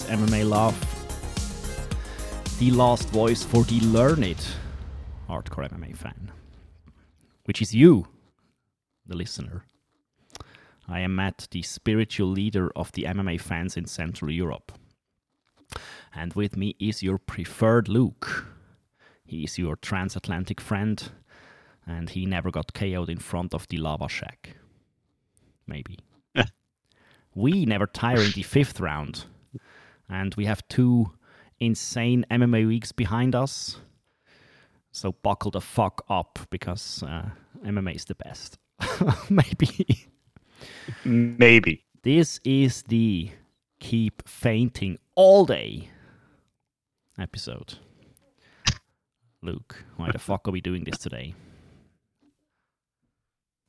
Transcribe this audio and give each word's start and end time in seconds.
is 0.00 0.10
MMA 0.10 0.48
Love, 0.48 0.76
the 2.58 2.70
last 2.70 3.08
voice 3.10 3.44
for 3.44 3.64
the 3.64 3.80
learned 3.80 4.44
hardcore 5.28 5.68
MMA 5.70 5.96
fan, 5.96 6.30
which 7.44 7.62
is 7.62 7.74
you, 7.74 8.06
the 9.06 9.16
listener. 9.16 9.64
I 10.88 11.00
am 11.00 11.16
Matt, 11.16 11.48
the 11.50 11.62
spiritual 11.62 12.28
leader 12.28 12.70
of 12.76 12.92
the 12.92 13.04
MMA 13.04 13.40
fans 13.40 13.76
in 13.76 13.86
Central 13.86 14.30
Europe. 14.30 14.72
And 16.14 16.32
with 16.34 16.56
me 16.56 16.74
is 16.78 17.02
your 17.02 17.18
preferred 17.18 17.88
Luke. 17.88 18.46
He 19.24 19.44
is 19.44 19.58
your 19.58 19.76
transatlantic 19.76 20.60
friend, 20.60 21.10
and 21.86 22.10
he 22.10 22.26
never 22.26 22.50
got 22.50 22.72
KO'd 22.72 23.10
in 23.10 23.18
front 23.18 23.54
of 23.54 23.68
the 23.68 23.78
lava 23.78 24.08
shack. 24.08 24.56
Maybe. 25.66 25.98
we 27.34 27.64
never 27.66 27.86
tire 27.86 28.20
in 28.20 28.32
the 28.32 28.42
fifth 28.42 28.80
round, 28.80 29.26
and 30.08 30.34
we 30.34 30.46
have 30.46 30.66
two 30.68 31.12
insane 31.60 32.24
MMA 32.30 32.66
weeks 32.66 32.92
behind 32.92 33.34
us. 33.34 33.78
So 34.90 35.12
buckle 35.12 35.50
the 35.50 35.60
fuck 35.60 36.04
up 36.08 36.38
because 36.50 37.02
uh, 37.02 37.30
MMA 37.64 37.96
is 37.96 38.04
the 38.06 38.14
best. 38.14 38.58
Maybe. 39.30 40.08
Maybe. 41.04 41.84
This 42.02 42.40
is 42.44 42.82
the 42.84 43.30
keep 43.80 44.26
feinting 44.28 44.98
all 45.14 45.44
day 45.44 45.90
episode. 47.18 47.74
Luke, 49.42 49.84
why 49.96 50.10
the 50.10 50.18
fuck 50.18 50.48
are 50.48 50.50
we 50.50 50.60
doing 50.60 50.84
this 50.84 50.98
today? 50.98 51.34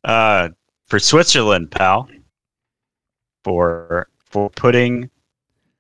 Uh, 0.04 0.50
for 0.88 1.00
Switzerland, 1.00 1.72
pal. 1.72 2.10
For 3.44 4.10
for 4.18 4.50
putting 4.50 5.10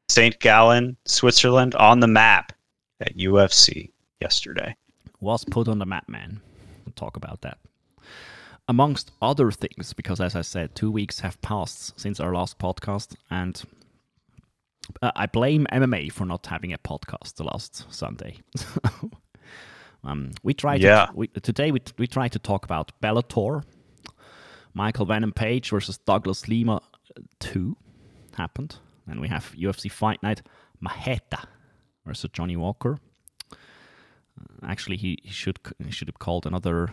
St. 0.09 0.39
Gallen, 0.39 0.97
Switzerland, 1.05 1.75
on 1.75 1.99
the 1.99 2.07
map 2.07 2.51
at 2.99 3.15
UFC 3.15 3.91
yesterday. 4.19 4.75
Was 5.21 5.45
put 5.45 5.67
on 5.67 5.77
the 5.79 5.85
map, 5.85 6.09
man. 6.09 6.41
We'll 6.85 6.93
talk 6.93 7.15
about 7.15 7.41
that. 7.41 7.59
Amongst 8.67 9.11
other 9.21 9.51
things, 9.51 9.93
because 9.93 10.19
as 10.19 10.35
I 10.35 10.41
said, 10.41 10.73
two 10.75 10.89
weeks 10.91 11.19
have 11.19 11.41
passed 11.41 11.99
since 11.99 12.19
our 12.19 12.33
last 12.33 12.57
podcast, 12.57 13.15
and 13.29 13.61
uh, 15.01 15.11
I 15.15 15.25
blame 15.27 15.67
MMA 15.71 16.11
for 16.11 16.25
not 16.25 16.45
having 16.47 16.73
a 16.73 16.77
podcast 16.77 17.35
the 17.35 17.43
last 17.43 17.85
Sunday. 17.93 18.37
um, 20.03 20.31
we 20.43 20.53
tried 20.53 20.81
Yeah. 20.81 21.07
to, 21.07 21.11
we, 21.13 21.27
today. 21.27 21.71
We 21.71 21.81
we 21.97 22.07
tried 22.07 22.31
to 22.33 22.39
talk 22.39 22.63
about 22.65 22.91
Bellator. 23.01 23.63
Michael 24.73 25.05
Venom 25.07 25.33
Page 25.33 25.69
versus 25.71 25.97
Douglas 25.97 26.47
Lima 26.47 26.75
uh, 26.77 27.21
two 27.39 27.75
happened, 28.37 28.77
and 29.09 29.19
we 29.19 29.27
have 29.27 29.53
UFC 29.57 29.91
Fight 29.91 30.21
Night 30.23 30.41
Marreta 30.81 31.45
versus 32.05 32.29
Johnny 32.33 32.55
Walker. 32.55 32.99
Uh, 33.51 33.55
actually, 34.63 34.97
he, 34.97 35.17
he 35.23 35.31
should 35.31 35.59
he 35.83 35.91
should 35.91 36.07
have 36.07 36.19
called 36.19 36.45
another. 36.45 36.89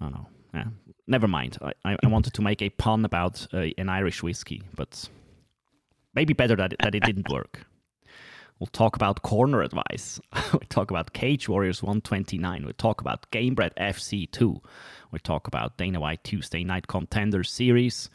I 0.00 0.04
don't 0.04 0.12
know. 0.12 0.26
Yeah, 0.54 0.64
never 1.06 1.28
mind. 1.28 1.58
I, 1.60 1.72
I, 1.84 1.96
I 2.02 2.06
wanted 2.08 2.32
to 2.34 2.42
make 2.42 2.62
a 2.62 2.70
pun 2.70 3.04
about 3.04 3.46
uh, 3.52 3.66
an 3.76 3.88
Irish 3.88 4.22
whiskey, 4.22 4.62
but 4.74 5.08
maybe 6.14 6.32
better 6.32 6.56
that 6.56 6.72
it, 6.72 6.78
that 6.82 6.94
it 6.94 7.02
didn't 7.04 7.28
work. 7.30 7.66
We'll 8.58 8.66
talk 8.66 8.96
about 8.96 9.22
corner 9.22 9.62
advice. 9.62 10.18
we'll 10.52 10.60
talk 10.68 10.90
about 10.90 11.12
Cage 11.12 11.48
Warriors 11.48 11.82
129. 11.82 12.64
We'll 12.64 12.72
talk 12.72 13.00
about 13.00 13.30
Gamebred 13.30 13.70
FC 13.78 14.28
2. 14.32 14.60
We'll 15.12 15.20
talk 15.22 15.46
about 15.46 15.76
Dana 15.76 16.00
White 16.00 16.24
Tuesday 16.24 16.64
Night 16.64 16.88
Contender 16.88 17.44
Series. 17.44 18.10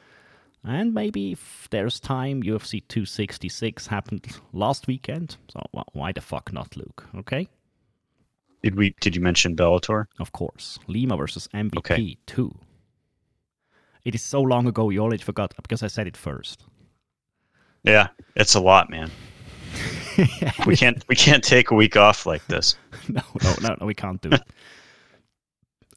And 0.65 0.93
maybe 0.93 1.33
if 1.33 1.67
there's 1.71 1.99
time, 1.99 2.41
UFC 2.41 2.81
266 2.87 3.87
happened 3.87 4.25
last 4.53 4.87
weekend. 4.87 5.35
So 5.51 5.61
why 5.91 6.13
the 6.13 6.21
fuck 6.21 6.53
not, 6.53 6.77
Luke? 6.77 7.05
Okay? 7.17 7.49
Did 8.61 8.75
we? 8.75 8.95
Did 9.01 9.13
you 9.15 9.21
mention 9.21 9.57
Bellator? 9.57 10.05
Of 10.19 10.31
course. 10.31 10.79
Lima 10.87 11.17
versus 11.17 11.49
MVP 11.53 11.77
Okay. 11.79 12.17
2. 12.27 12.55
It 14.05 14.15
is 14.15 14.21
so 14.21 14.41
long 14.41 14.67
ago, 14.67 14.89
you 14.89 14.99
already 14.99 15.23
forgot 15.23 15.53
because 15.61 15.83
I 15.83 15.87
said 15.87 16.07
it 16.07 16.15
first. 16.17 16.63
Yeah, 17.83 18.07
it's 18.35 18.55
a 18.55 18.59
lot, 18.61 18.89
man. 18.89 19.11
We 20.67 20.75
can't 20.75 21.03
we 21.09 21.15
can't 21.15 21.43
take 21.43 21.71
a 21.71 21.75
week 21.75 21.97
off 21.97 22.25
like 22.25 22.45
this. 22.47 22.77
no, 23.09 23.21
no, 23.41 23.55
no, 23.61 23.75
no, 23.79 23.85
we 23.85 23.95
can't 23.95 24.21
do 24.21 24.29
it. 24.29 24.43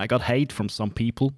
I 0.01 0.07
got 0.07 0.23
hate 0.23 0.53
from 0.53 0.69
some 0.69 0.91
people 0.91 1.35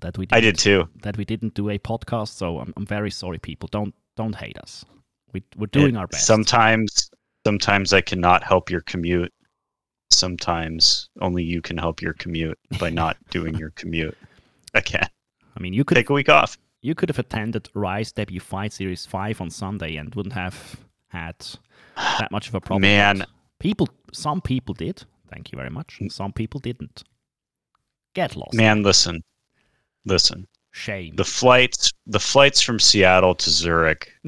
that 0.00 0.18
we 0.18 0.26
didn't, 0.26 0.36
I 0.36 0.40
did 0.40 0.58
too. 0.58 0.88
that 1.02 1.16
we 1.16 1.24
didn't 1.24 1.54
do 1.54 1.70
a 1.70 1.78
podcast. 1.78 2.28
So 2.36 2.58
I'm, 2.60 2.72
I'm 2.76 2.86
very 2.86 3.10
sorry, 3.10 3.38
people. 3.38 3.68
Don't 3.72 3.94
don't 4.16 4.34
hate 4.34 4.58
us. 4.58 4.84
We 5.32 5.42
we're 5.56 5.66
doing 5.66 5.94
It- 5.94 5.98
our 5.98 6.06
best. 6.06 6.26
Sometimes 6.26 7.10
sometimes 7.46 7.92
I 7.92 8.00
cannot 8.00 8.42
help 8.42 8.70
your 8.70 8.80
commute. 8.82 9.32
Sometimes 10.10 11.08
only 11.20 11.42
you 11.44 11.60
can 11.60 11.76
help 11.76 12.00
your 12.00 12.14
commute 12.14 12.58
by 12.80 12.90
not 12.90 13.16
doing 13.30 13.54
your 13.56 13.70
commute. 13.70 14.16
Again, 14.74 15.06
I 15.56 15.60
mean, 15.60 15.72
you 15.74 15.84
could 15.84 15.96
take 15.96 16.10
a 16.10 16.12
week 16.14 16.28
off. 16.28 16.56
you 16.82 16.94
could 16.94 17.08
have 17.08 17.18
attended 17.18 17.68
Rise 17.74 18.12
Debut 18.12 18.40
Fight 18.40 18.72
Series 18.72 19.04
Five 19.06 19.40
on 19.40 19.50
Sunday 19.50 19.96
and 19.96 20.14
wouldn't 20.14 20.34
have 20.34 20.76
had 21.08 21.36
that 21.96 22.30
much 22.30 22.48
of 22.48 22.54
a 22.54 22.60
problem. 22.60 22.82
Man. 22.82 23.24
people, 23.58 23.88
some 24.12 24.40
people 24.40 24.74
did. 24.74 25.04
Thank 25.30 25.52
you 25.52 25.56
very 25.56 25.70
much. 25.70 25.98
Mm. 26.00 26.10
Some 26.12 26.32
people 26.32 26.60
didn't. 26.60 27.04
Get 28.14 28.34
lost. 28.36 28.54
Man, 28.54 28.82
listen. 28.82 29.22
Listen. 30.08 30.46
Shame. 30.72 31.16
The 31.16 31.24
flights 31.24 31.92
the 32.06 32.20
flights 32.20 32.60
from 32.60 32.78
Seattle 32.78 33.34
to 33.34 33.50
Zurich, 33.50 34.12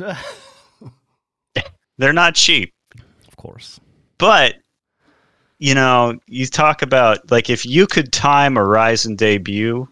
they're 1.99 2.13
not 2.13 2.35
cheap. 2.35 2.73
of 3.29 3.37
course. 3.37 3.81
But 4.19 4.55
you 5.59 5.75
know, 5.75 6.19
you 6.27 6.47
talk 6.47 6.83
about 6.83 7.31
like 7.31 7.51
if 7.51 7.65
you 7.65 7.87
could 7.87 8.13
time 8.13 8.57
a 8.57 8.61
Ryzen 8.61 9.17
debut 9.17 9.89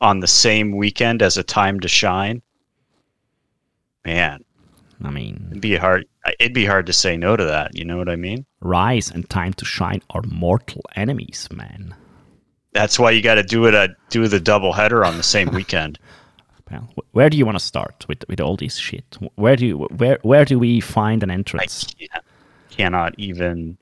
on 0.00 0.20
the 0.20 0.26
same 0.26 0.76
weekend 0.76 1.22
as 1.22 1.36
a 1.36 1.42
time 1.42 1.80
to 1.80 1.88
shine, 1.88 2.42
man, 4.04 4.44
I 5.02 5.10
mean, 5.10 5.46
it'd 5.50 5.62
be 5.62 5.76
hard. 5.76 6.06
It'd 6.38 6.54
be 6.54 6.66
hard 6.66 6.86
to 6.86 6.92
say 6.92 7.16
no 7.16 7.36
to 7.36 7.44
that. 7.44 7.76
You 7.76 7.84
know 7.84 7.96
what 7.96 8.08
I 8.08 8.16
mean? 8.16 8.44
Rise 8.60 9.10
and 9.10 9.28
Time 9.28 9.52
to 9.54 9.64
Shine 9.64 10.02
are 10.10 10.22
mortal 10.22 10.82
enemies, 10.96 11.48
man. 11.52 11.94
That's 12.74 12.98
why 12.98 13.12
you 13.12 13.22
got 13.22 13.36
to 13.36 13.42
do 13.42 13.66
it. 13.66 13.74
A, 13.74 13.96
do 14.10 14.28
the 14.28 14.40
double 14.40 14.72
header 14.72 15.04
on 15.04 15.16
the 15.16 15.22
same 15.22 15.48
weekend. 15.50 15.98
Well, 16.70 16.88
where 17.12 17.30
do 17.30 17.38
you 17.38 17.46
want 17.46 17.58
to 17.58 17.64
start 17.64 18.04
with 18.08 18.24
with 18.28 18.40
all 18.40 18.56
this 18.56 18.76
shit? 18.76 19.16
Where 19.36 19.56
do 19.56 19.64
you 19.64 19.78
where 19.78 20.18
where 20.22 20.44
do 20.44 20.58
we 20.58 20.80
find 20.80 21.22
an 21.22 21.30
I 21.30 21.34
entrance? 21.34 21.94
can't, 21.98 22.24
cannot 22.70 23.14
even. 23.16 23.78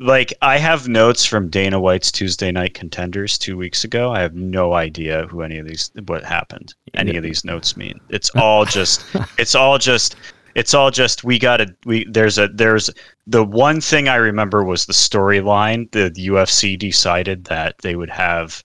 Like 0.00 0.32
I 0.42 0.58
have 0.58 0.86
notes 0.86 1.24
from 1.24 1.48
Dana 1.48 1.80
White's 1.80 2.12
Tuesday 2.12 2.52
Night 2.52 2.72
Contenders 2.72 3.36
two 3.36 3.56
weeks 3.56 3.82
ago. 3.82 4.12
I 4.12 4.20
have 4.20 4.32
no 4.34 4.74
idea 4.74 5.26
who 5.26 5.42
any 5.42 5.58
of 5.58 5.66
these 5.66 5.90
what 6.06 6.22
happened. 6.22 6.72
Any 6.94 7.16
of 7.16 7.24
these 7.24 7.44
notes 7.44 7.76
mean. 7.76 7.98
It's 8.08 8.30
all 8.36 8.64
just. 8.64 9.04
it's 9.38 9.56
all 9.56 9.76
just. 9.76 10.14
It's 10.54 10.74
all 10.74 10.90
just. 10.90 11.24
We 11.24 11.38
got 11.38 11.58
to. 11.58 11.74
We 11.84 12.04
there's 12.10 12.38
a 12.38 12.48
there's 12.48 12.90
the 13.26 13.44
one 13.44 13.80
thing 13.80 14.08
I 14.08 14.16
remember 14.16 14.64
was 14.64 14.86
the 14.86 14.92
storyline. 14.92 15.90
The 15.92 16.10
UFC 16.10 16.78
decided 16.78 17.44
that 17.44 17.76
they 17.78 17.96
would 17.96 18.10
have 18.10 18.62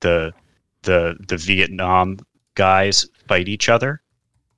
the 0.00 0.32
the 0.82 1.16
the 1.28 1.36
Vietnam 1.36 2.18
guys 2.54 3.06
fight 3.28 3.48
each 3.48 3.68
other. 3.68 4.02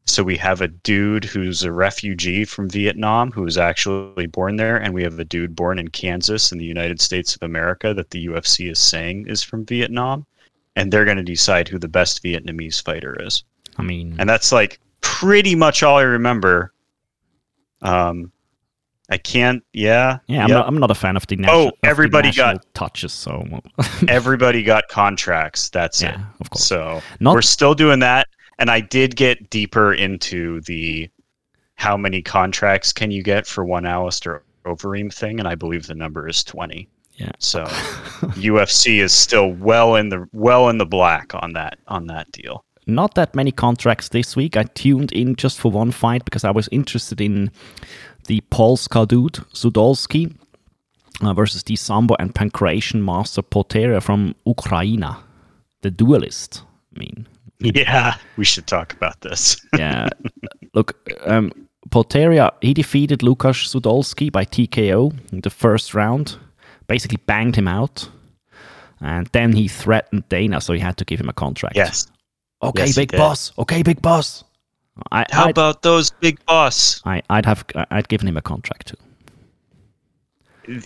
So 0.07 0.23
we 0.23 0.37
have 0.37 0.61
a 0.61 0.69
dude 0.69 1.25
who's 1.25 1.63
a 1.63 1.73
refugee 1.73 2.45
from 2.45 2.69
Vietnam 2.69 3.33
who 3.33 3.43
was 3.43 3.57
actually 3.57 4.27
born 4.27 4.57
there, 4.57 4.77
and 4.77 4.93
we 4.93 5.03
have 5.03 5.19
a 5.19 5.25
dude 5.25 5.57
born 5.57 5.79
in 5.79 5.89
Kansas 5.89 6.53
in 6.53 6.59
the 6.59 6.65
United 6.65 7.01
States 7.01 7.35
of 7.35 7.43
America 7.43 7.95
that 7.95 8.11
the 8.11 8.27
UFC 8.27 8.71
is 8.71 8.79
saying 8.79 9.27
is 9.29 9.43
from 9.43 9.65
Vietnam, 9.65 10.27
and 10.77 10.93
they're 10.93 11.07
going 11.07 11.17
to 11.17 11.23
decide 11.23 11.69
who 11.69 11.79
the 11.79 11.89
best 11.89 12.23
Vietnamese 12.23 12.83
fighter 12.83 13.17
is. 13.19 13.45
I 13.79 13.83
mean, 13.83 14.15
And 14.19 14.29
that's 14.29 14.53
like 14.53 14.79
pretty 15.01 15.55
much 15.55 15.83
all 15.83 15.97
I 15.97 16.03
remember. 16.03 16.74
Um, 17.85 18.33
I 19.11 19.19
can't. 19.19 19.63
Yeah. 19.73 20.19
yeah, 20.27 20.45
I'm, 20.45 20.49
yep. 20.49 20.57
not, 20.57 20.67
I'm 20.67 20.79
not 20.79 20.91
a 20.91 20.95
fan 20.95 21.17
of 21.17 21.27
the 21.27 21.37
national. 21.37 21.69
Oh, 21.69 21.73
everybody 21.83 22.33
got- 22.33 22.65
touches. 22.75 23.13
So 23.13 23.45
Everybody 24.09 24.63
got 24.63 24.89
contracts. 24.89 25.69
That's 25.69 26.01
it. 26.03 26.07
yeah, 26.07 26.25
of 26.41 26.51
course. 26.51 26.65
So 26.65 27.03
Not- 27.21 27.35
we're 27.35 27.43
still 27.43 27.75
doing 27.75 28.01
that. 28.01 28.29
And 28.59 28.71
I 28.71 28.81
did 28.81 29.17
get 29.17 29.51
deeper 29.51 29.93
into 29.95 30.61
the 30.63 31.11
how 31.75 31.97
many 31.97 32.23
contracts 32.23 32.93
can 32.93 33.11
you 33.11 33.23
get 33.23 33.47
for 33.47 33.65
one 33.65 33.85
Alistair 33.85 34.43
Overeem 34.65 35.13
thing, 35.13 35.41
and 35.41 35.49
I 35.49 35.57
believe 35.57 35.87
the 35.89 35.95
number 35.95 36.29
is 36.29 36.45
twenty. 36.45 36.89
Yeah. 37.17 37.33
So 37.41 37.65
UFC 38.35 39.01
is 39.03 39.13
still 39.13 39.51
well 39.51 39.97
in 39.97 40.09
the 40.09 40.27
well 40.33 40.69
in 40.69 40.79
the 40.79 40.87
black 40.87 41.33
on 41.35 41.53
that 41.55 41.79
on 41.89 42.07
that 42.07 42.31
deal. 42.33 42.65
Not 42.87 43.15
that 43.15 43.35
many 43.35 43.51
contracts 43.51 44.11
this 44.11 44.37
week. 44.37 44.57
I 44.57 44.65
tuned 44.65 45.13
in 45.13 45.37
just 45.37 45.59
for 45.59 45.71
one 45.71 45.91
fight 45.91 46.25
because 46.25 46.45
I 46.45 46.51
was 46.51 46.69
interested 46.71 47.21
in 47.21 47.51
the 48.27 48.41
Polska 48.51 49.07
dude, 49.07 49.35
Sudolski, 49.53 50.35
uh, 51.23 51.33
versus 51.33 51.63
the 51.63 51.77
Sambo 51.77 52.17
and 52.19 52.35
Pankration 52.35 53.03
master 53.03 53.43
Potera 53.43 54.03
from 54.03 54.35
Ukraine, 54.47 55.07
the 55.83 55.91
duelist. 55.91 56.63
I 56.95 56.99
mean, 56.99 57.27
Yeah, 57.61 58.17
we 58.37 58.45
should 58.45 58.67
talk 58.67 58.93
about 58.93 59.21
this. 59.21 59.57
yeah. 59.79 60.09
Look, 60.75 60.97
um, 61.25 61.53
Poteria, 61.89 62.51
he 62.61 62.75
defeated 62.75 63.21
Lukasz 63.21 63.69
Sudolski 63.69 64.31
by 64.31 64.45
TKO 64.45 65.33
in 65.33 65.41
the 65.41 65.51
first 65.51 65.95
round, 65.95 66.37
basically 66.87 67.19
banged 67.27 67.57
him 67.57 67.69
out. 67.69 68.09
And 69.01 69.27
then 69.29 69.53
he 69.53 69.69
threatened 69.69 70.29
Dana, 70.29 70.61
so 70.61 70.73
he 70.73 70.81
had 70.81 70.97
to 70.97 71.05
give 71.05 71.21
him 71.21 71.29
a 71.29 71.33
contract. 71.33 71.77
Yes. 71.77 72.07
Okay, 72.65 72.87
Yes, 72.87 72.97
big 72.97 73.13
boss. 73.13 73.53
Okay, 73.59 73.83
big 73.83 74.01
boss. 74.03 74.45
I, 75.13 75.25
How 75.31 75.45
I'd, 75.45 75.51
about 75.51 75.83
those 75.83 76.11
big 76.11 76.45
boss? 76.47 77.01
I, 77.05 77.21
I'd 77.29 77.47
have 77.47 77.65
I'd 77.91 78.09
given 78.09 78.29
him 78.29 78.37
a 78.37 78.43
contract 78.43 78.89
too. 78.89 78.97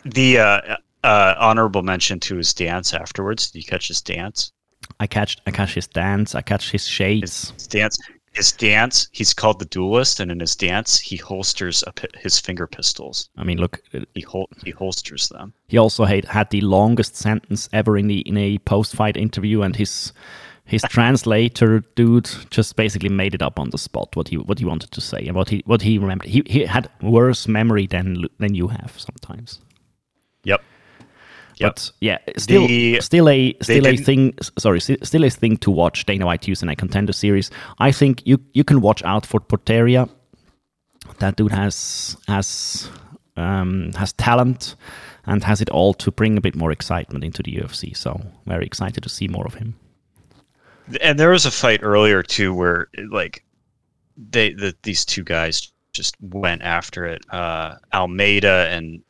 The 0.05 0.39
uh, 0.39 0.77
uh, 1.05 1.35
honorable 1.39 1.83
mention 1.83 2.19
to 2.21 2.37
his 2.37 2.53
dance 2.53 2.95
afterwards. 2.95 3.51
Did 3.51 3.59
you 3.61 3.65
catch 3.65 3.89
his 3.89 4.01
dance? 4.01 4.53
I 4.99 5.07
catch 5.07 5.37
I 5.47 5.51
catch 5.51 5.75
his 5.75 5.87
dance. 5.87 6.35
I 6.35 6.41
catch 6.41 6.71
his 6.71 6.87
shades. 6.87 7.53
His 7.53 7.67
dance. 7.67 7.99
His 8.33 8.53
dance. 8.53 9.09
He's 9.13 9.35
called 9.35 9.59
the 9.59 9.65
duelist, 9.67 10.21
and 10.21 10.31
in 10.31 10.39
his 10.41 10.55
dance, 10.55 10.99
he 10.99 11.17
holsters 11.17 11.83
a 11.87 11.93
pi- 11.93 12.09
his 12.19 12.39
finger 12.39 12.67
pistols. 12.67 13.31
I 13.37 13.43
mean, 13.45 13.59
look, 13.59 13.81
He 14.15 14.21
hol- 14.21 14.51
he 14.65 14.71
holsters 14.71 15.29
them. 15.29 15.53
he 15.69 15.77
also 15.79 16.05
had 16.05 16.25
had 16.27 16.51
the 16.51 16.61
longest 16.61 17.17
sentence 17.17 17.69
ever 17.73 17.97
in 17.99 18.07
the 18.07 18.21
in 18.21 18.37
a 18.37 18.59
post 18.59 18.95
fight 18.95 19.17
interview, 19.17 19.63
and 19.63 19.75
his 19.77 20.13
his 20.69 20.83
translator 20.83 21.81
dude 21.97 22.31
just 22.51 22.77
basically 22.77 23.09
made 23.09 23.35
it 23.35 23.43
up 23.43 23.59
on 23.59 23.71
the 23.71 23.79
spot 23.79 24.15
what 24.15 24.29
he 24.29 24.37
what 24.37 24.59
he 24.59 24.65
wanted 24.67 24.91
to 24.93 25.01
say 25.01 25.27
and 25.27 25.35
what 25.35 25.49
he 25.49 25.63
what 25.67 25.81
he 25.83 25.99
remembered. 25.99 26.29
He 26.29 26.43
he 26.47 26.67
had 26.67 26.89
worse 27.03 27.49
memory 27.49 27.87
than 27.87 28.27
than 28.39 28.55
you 28.55 28.69
have 28.69 28.93
sometimes. 28.97 29.61
Yep. 30.45 30.61
Yep. 31.57 31.71
But 31.75 31.91
yeah, 32.01 32.19
still, 32.37 32.67
The- 32.69 33.01
still 33.01 33.29
a 33.29 33.57
still 33.63 33.87
a 33.87 33.97
thing. 33.97 34.35
Sorry, 34.59 34.81
still 34.81 35.25
a 35.25 35.31
thing 35.31 35.57
to 35.59 35.71
watch. 35.71 36.05
Dana 36.07 36.27
White 36.27 36.43
Tuesday 36.43 36.67
Night 36.67 36.79
Contender 36.79 37.13
Series. 37.13 37.51
I 37.79 37.91
think 37.91 38.23
you 38.27 38.39
you 38.53 38.63
can 38.63 38.81
watch 38.81 39.03
out 39.05 39.27
for 39.27 39.41
Porteria. 39.41 40.09
That 41.19 41.37
dude 41.37 41.53
has 41.53 42.17
has 42.29 42.91
um, 43.37 43.93
has 43.95 44.13
talent 44.13 44.77
and 45.27 45.43
has 45.45 45.61
it 45.61 45.71
all 45.71 45.95
to 45.95 46.11
bring 46.13 46.37
a 46.37 46.41
bit 46.41 46.55
more 46.55 46.71
excitement 46.73 47.25
into 47.25 47.43
the 47.43 47.57
UFC. 47.57 47.97
So 47.97 48.21
very 48.47 48.67
excited 48.67 49.03
to 49.03 49.09
see 49.09 49.29
more 49.29 49.47
of 49.47 49.55
him. 49.55 49.75
And 51.01 51.19
there 51.19 51.31
was 51.31 51.47
a 51.47 51.51
fight 51.51 51.81
earlier 51.83 52.23
too 52.23 52.55
where 52.55 52.89
like 53.11 53.45
they 54.17 54.53
the, 54.53 54.75
these 54.83 55.05
two 55.05 55.23
guys 55.25 55.73
just 55.93 56.15
went 56.21 56.63
after 56.63 57.07
it. 57.07 57.23
Uh, 57.31 57.75
Almeida 57.93 58.69
and 58.71 59.03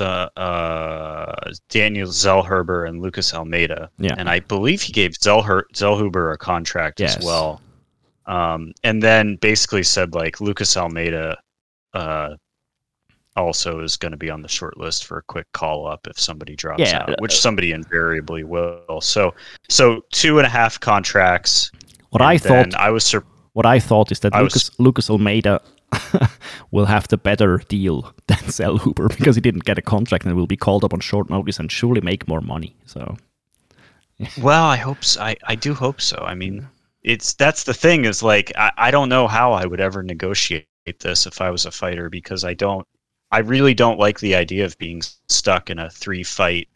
uh, 0.00 1.34
Daniel 1.68 2.08
Zellhuber 2.08 2.88
and 2.88 3.00
Lucas 3.00 3.34
Almeida. 3.34 3.90
Yeah. 3.98 4.14
And 4.16 4.28
I 4.28 4.40
believe 4.40 4.82
he 4.82 4.92
gave 4.92 5.12
Zellher- 5.12 5.64
Zellhuber 5.74 6.32
a 6.32 6.38
contract 6.38 7.00
Yes. 7.00 7.16
as 7.16 7.24
well. 7.24 7.60
Um, 8.26 8.72
and 8.84 9.02
then 9.02 9.36
basically 9.36 9.82
said 9.82 10.14
like 10.14 10.40
Lucas 10.40 10.76
Almeida 10.76 11.36
uh, 11.94 12.36
also 13.36 13.80
is 13.80 13.96
going 13.96 14.12
to 14.12 14.16
be 14.18 14.30
on 14.30 14.42
the 14.42 14.48
short 14.48 14.76
list 14.78 15.04
for 15.04 15.18
a 15.18 15.22
quick 15.22 15.46
call 15.52 15.86
up 15.86 16.06
if 16.06 16.18
somebody 16.18 16.56
drops 16.56 16.80
Yeah, 16.80 17.04
out, 17.08 17.20
which 17.20 17.38
somebody 17.38 17.72
invariably 17.72 18.44
will. 18.44 19.00
So, 19.00 19.34
so 19.68 20.02
two 20.12 20.38
and 20.38 20.46
a 20.46 20.50
half 20.50 20.80
contracts. 20.80 21.70
What 22.10 22.22
I 22.22 22.38
thought 22.38 22.74
I 22.74 22.90
was 22.90 23.04
sur- 23.04 23.24
what 23.52 23.66
I 23.66 23.78
thought 23.78 24.10
is 24.12 24.20
that 24.20 24.34
I 24.34 24.42
was- 24.42 24.54
Lucas 24.54 24.80
Lucas 24.80 25.10
Almeida 25.10 25.60
will 26.70 26.86
have 26.86 27.08
the 27.08 27.16
better 27.18 27.58
deal 27.68 28.12
than 28.26 28.38
Zellhuber 28.38 29.16
because 29.16 29.36
he 29.36 29.40
didn't 29.40 29.64
get 29.64 29.78
a 29.78 29.82
contract 29.82 30.24
and 30.24 30.34
will 30.34 30.46
be 30.46 30.56
called 30.56 30.84
up 30.84 30.92
on 30.94 31.00
short 31.00 31.30
notice 31.30 31.58
and 31.58 31.70
surely 31.70 32.00
make 32.00 32.26
more 32.26 32.40
money. 32.40 32.74
So 32.86 33.16
Well, 34.40 34.64
I 34.64 34.76
hope 34.76 35.04
so. 35.04 35.20
I, 35.20 35.36
I 35.44 35.54
do 35.54 35.74
hope 35.74 36.00
so. 36.00 36.16
I 36.26 36.34
mean, 36.34 36.66
it's 37.02 37.34
that's 37.34 37.64
the 37.64 37.74
thing 37.74 38.04
is 38.04 38.22
like 38.22 38.50
I, 38.56 38.72
I 38.76 38.90
don't 38.90 39.08
know 39.08 39.28
how 39.28 39.52
I 39.52 39.66
would 39.66 39.80
ever 39.80 40.02
negotiate 40.02 40.66
this 41.00 41.26
if 41.26 41.40
I 41.40 41.50
was 41.50 41.66
a 41.66 41.70
fighter 41.70 42.08
because 42.08 42.44
I 42.44 42.54
don't 42.54 42.86
I 43.30 43.38
really 43.38 43.74
don't 43.74 43.98
like 43.98 44.20
the 44.20 44.34
idea 44.34 44.64
of 44.64 44.78
being 44.78 45.02
stuck 45.28 45.70
in 45.70 45.78
a 45.78 45.90
three 45.90 46.22
fight 46.22 46.68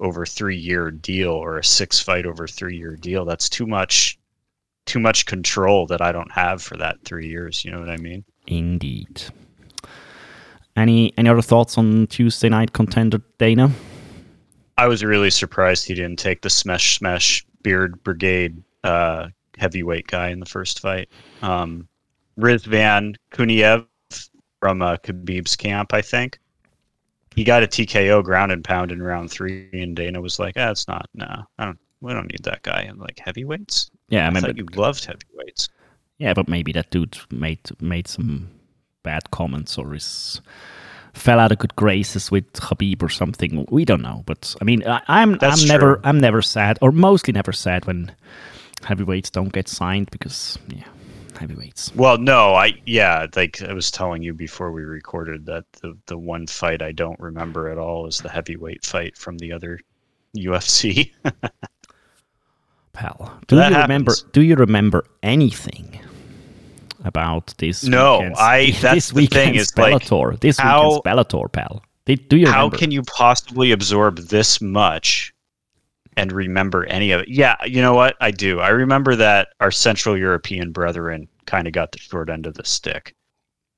over 0.00 0.24
three 0.24 0.56
year 0.56 0.90
deal 0.90 1.32
or 1.32 1.58
a 1.58 1.64
six 1.64 1.98
fight 1.98 2.26
over 2.26 2.46
three 2.46 2.76
year 2.76 2.96
deal. 2.96 3.24
That's 3.24 3.48
too 3.48 3.66
much 3.66 4.18
too 4.86 5.00
much 5.00 5.26
control 5.26 5.86
that 5.86 6.00
I 6.00 6.12
don't 6.12 6.32
have 6.32 6.62
for 6.62 6.76
that 6.76 6.96
three 7.04 7.28
years. 7.28 7.64
You 7.64 7.72
know 7.72 7.80
what 7.80 7.90
I 7.90 7.96
mean? 7.96 8.24
Indeed. 8.46 9.22
Any 10.76 11.12
any 11.18 11.28
other 11.28 11.42
thoughts 11.42 11.76
on 11.76 12.06
Tuesday 12.06 12.48
night 12.48 12.72
contender 12.72 13.20
Dana? 13.38 13.70
I 14.78 14.86
was 14.86 15.02
really 15.04 15.30
surprised 15.30 15.86
he 15.86 15.94
didn't 15.94 16.20
take 16.20 16.42
the 16.42 16.50
Smash 16.50 16.98
Smash 16.98 17.44
Beard 17.62 18.00
Brigade 18.04 18.62
uh, 18.84 19.28
heavyweight 19.58 20.06
guy 20.06 20.28
in 20.28 20.38
the 20.38 20.46
first 20.46 20.78
fight. 20.78 21.08
Um, 21.42 21.88
Rizvan 22.38 23.16
Kuniev 23.32 23.87
from 24.60 24.82
uh, 24.82 24.96
Khabib's 24.96 25.56
camp, 25.56 25.94
I 25.94 26.02
think. 26.02 26.38
He 27.34 27.44
got 27.44 27.62
a 27.62 27.66
TKO 27.68 28.24
ground 28.24 28.50
and 28.52 28.64
pound 28.64 28.90
in 28.90 29.00
round 29.02 29.30
three, 29.30 29.68
and 29.72 29.94
Dana 29.94 30.20
was 30.20 30.38
like, 30.38 30.54
"Ah, 30.56 30.70
it's 30.70 30.88
not. 30.88 31.08
No, 31.14 31.44
I 31.58 31.64
don't. 31.66 31.78
We 32.00 32.12
don't 32.12 32.30
need 32.30 32.42
that 32.44 32.62
guy." 32.62 32.82
I'm 32.82 32.98
like, 32.98 33.18
"Heavyweights? 33.18 33.90
Yeah, 34.08 34.22
I 34.22 34.24
I 34.24 34.28
remember. 34.28 34.48
thought 34.48 34.56
you 34.56 34.66
loved 34.74 35.04
heavyweights." 35.04 35.68
Yeah, 36.18 36.34
but 36.34 36.48
maybe 36.48 36.72
that 36.72 36.90
dude 36.90 37.16
made 37.30 37.60
made 37.80 38.08
some 38.08 38.50
bad 39.04 39.30
comments 39.30 39.78
or 39.78 39.94
is 39.94 40.40
fell 41.14 41.38
out 41.38 41.52
of 41.52 41.58
good 41.58 41.76
graces 41.76 42.30
with 42.30 42.52
Khabib 42.54 43.02
or 43.02 43.08
something. 43.08 43.66
We 43.70 43.84
don't 43.84 44.02
know, 44.02 44.22
but 44.26 44.54
I 44.60 44.64
mean, 44.64 44.84
I, 44.86 45.00
I'm 45.06 45.38
That's 45.38 45.62
I'm 45.62 45.68
never. 45.68 46.00
I'm 46.04 46.18
never 46.18 46.42
sad 46.42 46.78
or 46.82 46.90
mostly 46.92 47.32
never 47.32 47.52
sad 47.52 47.86
when 47.86 48.10
heavyweights 48.82 49.30
don't 49.30 49.52
get 49.52 49.68
signed 49.68 50.10
because 50.10 50.58
yeah, 50.68 50.84
heavyweights. 51.38 51.94
Well, 51.94 52.18
no, 52.18 52.54
I 52.54 52.74
yeah, 52.86 53.26
like 53.36 53.62
I 53.62 53.72
was 53.72 53.90
telling 53.90 54.22
you 54.22 54.34
before 54.34 54.72
we 54.72 54.82
recorded 54.82 55.46
that 55.46 55.64
the 55.80 55.96
the 56.06 56.18
one 56.18 56.46
fight 56.46 56.82
I 56.82 56.92
don't 56.92 57.18
remember 57.20 57.68
at 57.68 57.78
all 57.78 58.06
is 58.06 58.18
the 58.18 58.28
heavyweight 58.28 58.84
fight 58.84 59.16
from 59.16 59.38
the 59.38 59.52
other 59.52 59.80
UFC. 60.36 61.12
Pal, 62.92 63.38
do 63.46 63.56
That 63.56 63.72
you 63.72 63.78
remember? 63.78 64.12
Do 64.32 64.42
you 64.42 64.56
remember 64.56 65.04
anything 65.22 66.00
about 67.04 67.54
this? 67.58 67.84
No, 67.84 68.18
weekend's- 68.18 68.38
I- 68.40 68.64
This 68.70 68.80
that's 68.80 69.10
the 69.12 69.26
thing 69.26 69.54
is, 69.54 69.76
like, 69.76 70.02
Bellator. 70.02 70.40
this 70.40 70.58
how- 70.58 71.00
weekend's 71.00 71.04
Bellator, 71.06 71.52
pal. 71.52 71.82
Did, 72.06 72.28
do 72.28 72.36
you 72.38 72.46
How 72.46 72.64
remember? 72.64 72.78
can 72.78 72.90
you 72.90 73.02
possibly 73.02 73.70
absorb 73.72 74.16
this 74.18 74.60
much 74.62 75.32
and 76.18 76.32
remember 76.32 76.84
any 76.86 77.12
of 77.12 77.20
it? 77.20 77.28
Yeah, 77.28 77.54
you 77.64 77.80
know 77.80 77.94
what? 77.94 78.16
I 78.20 78.32
do. 78.32 78.58
I 78.58 78.70
remember 78.70 79.14
that 79.14 79.50
our 79.60 79.70
Central 79.70 80.18
European 80.18 80.72
brethren 80.72 81.28
kind 81.46 81.68
of 81.68 81.72
got 81.72 81.92
the 81.92 81.98
short 81.98 82.28
end 82.28 82.44
of 82.44 82.54
the 82.54 82.64
stick. 82.64 83.14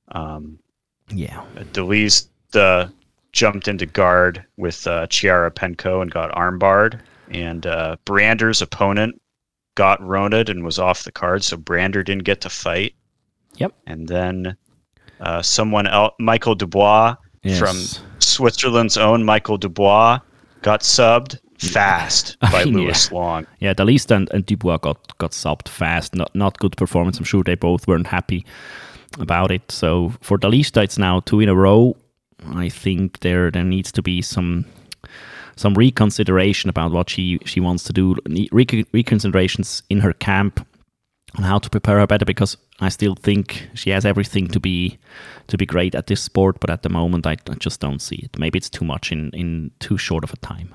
Um, 0.07 0.57
yeah, 1.09 1.43
Dalisda 1.71 2.27
uh, 2.55 2.87
jumped 3.31 3.67
into 3.67 3.85
guard 3.85 4.43
with 4.57 4.87
uh, 4.87 5.05
Chiara 5.05 5.51
Penco 5.51 6.01
and 6.01 6.09
got 6.09 6.31
armbarred, 6.31 6.99
and 7.29 7.67
uh, 7.67 7.97
Brander's 8.05 8.63
opponent 8.63 9.21
got 9.75 10.01
Roned 10.01 10.49
and 10.49 10.65
was 10.65 10.79
off 10.79 11.03
the 11.03 11.11
card, 11.11 11.43
so 11.43 11.57
Brander 11.57 12.01
didn't 12.01 12.23
get 12.23 12.41
to 12.41 12.49
fight. 12.49 12.95
Yep. 13.57 13.73
And 13.85 14.07
then 14.07 14.57
uh, 15.19 15.43
someone 15.43 15.85
else, 15.85 16.15
Michael 16.19 16.55
Dubois 16.55 17.15
yes. 17.43 17.59
from 17.59 17.77
Switzerland's 18.17 18.97
own 18.97 19.23
Michael 19.23 19.59
Dubois, 19.59 20.19
got 20.63 20.81
subbed 20.81 21.37
fast 21.69 22.37
by 22.39 22.65
mean, 22.65 22.75
Lewis 22.75 23.11
Long. 23.11 23.45
Yeah, 23.59 23.73
Dalisda 23.73 24.15
and, 24.15 24.29
and 24.31 24.45
Dubois 24.45 24.77
got, 24.77 25.17
got 25.17 25.31
subbed 25.31 25.67
fast. 25.67 26.15
Not 26.15 26.33
not 26.35 26.59
good 26.59 26.75
performance. 26.77 27.17
I'm 27.17 27.25
sure 27.25 27.43
they 27.43 27.55
both 27.55 27.87
weren't 27.87 28.07
happy 28.07 28.45
about 29.19 29.51
it. 29.51 29.71
So 29.71 30.13
for 30.21 30.37
Dalisda, 30.37 30.83
it's 30.83 30.97
now 30.97 31.19
two 31.21 31.39
in 31.39 31.49
a 31.49 31.55
row. 31.55 31.95
I 32.55 32.69
think 32.69 33.19
there 33.19 33.51
there 33.51 33.63
needs 33.63 33.91
to 33.93 34.01
be 34.01 34.21
some 34.21 34.65
some 35.55 35.73
reconsideration 35.75 36.69
about 36.69 36.91
what 36.91 37.09
she 37.09 37.39
she 37.45 37.59
wants 37.59 37.83
to 37.85 37.93
do. 37.93 38.15
Recon- 38.51 38.85
reconsiderations 38.93 39.83
in 39.89 39.99
her 39.99 40.13
camp 40.13 40.65
on 41.37 41.43
how 41.43 41.59
to 41.59 41.69
prepare 41.69 41.99
her 41.99 42.07
better 42.07 42.25
because 42.25 42.57
I 42.79 42.89
still 42.89 43.15
think 43.15 43.69
she 43.73 43.91
has 43.91 44.05
everything 44.05 44.47
to 44.49 44.59
be 44.59 44.97
to 45.47 45.57
be 45.57 45.65
great 45.65 45.95
at 45.95 46.07
this 46.07 46.21
sport, 46.21 46.59
but 46.59 46.69
at 46.69 46.81
the 46.83 46.89
moment 46.89 47.27
I, 47.27 47.37
I 47.49 47.55
just 47.59 47.79
don't 47.79 48.01
see 48.01 48.15
it. 48.15 48.39
Maybe 48.39 48.57
it's 48.57 48.69
too 48.69 48.85
much 48.85 49.11
in 49.11 49.29
in 49.33 49.71
too 49.79 49.97
short 49.97 50.23
of 50.23 50.33
a 50.33 50.37
time. 50.37 50.73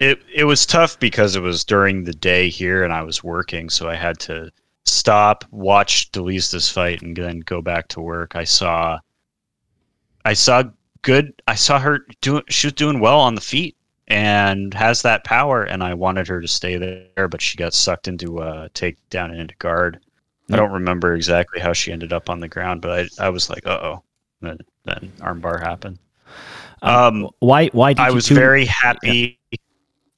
It 0.00 0.20
it 0.34 0.44
was 0.44 0.64
tough 0.66 0.98
because 0.98 1.36
it 1.36 1.42
was 1.42 1.64
during 1.64 2.04
the 2.04 2.12
day 2.14 2.48
here 2.48 2.82
and 2.84 2.92
I 2.92 3.02
was 3.02 3.22
working, 3.22 3.68
so 3.68 3.88
I 3.88 3.94
had 3.94 4.18
to 4.20 4.50
stop, 4.86 5.44
watch 5.50 6.10
Dalisda's 6.10 6.70
fight, 6.70 7.02
and 7.02 7.14
then 7.14 7.40
go 7.40 7.60
back 7.60 7.88
to 7.88 8.00
work. 8.00 8.34
I 8.34 8.44
saw, 8.44 8.98
I 10.24 10.32
saw 10.32 10.64
good. 11.02 11.32
I 11.46 11.54
saw 11.54 11.78
her 11.78 12.06
doing. 12.22 12.42
She 12.48 12.68
was 12.68 12.74
doing 12.74 12.98
well 12.98 13.20
on 13.20 13.34
the 13.34 13.40
feet 13.42 13.76
and 14.08 14.72
has 14.74 15.02
that 15.02 15.22
power, 15.24 15.64
and 15.64 15.84
I 15.84 15.94
wanted 15.94 16.26
her 16.28 16.40
to 16.40 16.48
stay 16.48 16.76
there, 16.78 17.28
but 17.28 17.42
she 17.42 17.56
got 17.58 17.74
sucked 17.74 18.08
into 18.08 18.40
a 18.40 18.70
takedown 18.70 19.30
and 19.30 19.40
into 19.40 19.54
guard. 19.56 20.00
I 20.50 20.56
don't 20.56 20.72
remember 20.72 21.14
exactly 21.14 21.60
how 21.60 21.72
she 21.72 21.92
ended 21.92 22.12
up 22.12 22.28
on 22.28 22.40
the 22.40 22.48
ground, 22.48 22.80
but 22.82 23.08
I, 23.20 23.26
I 23.26 23.28
was 23.28 23.48
like, 23.48 23.66
uh 23.66 23.78
oh. 23.82 24.02
Then, 24.42 24.58
then 24.84 25.12
armbar 25.20 25.60
happened. 25.60 25.98
Um, 26.82 27.28
Why 27.40 27.66
why 27.68 27.92
did 27.92 28.00
I 28.00 28.10
was 28.10 28.26
tune- 28.26 28.36
very 28.36 28.64
happy. 28.64 29.38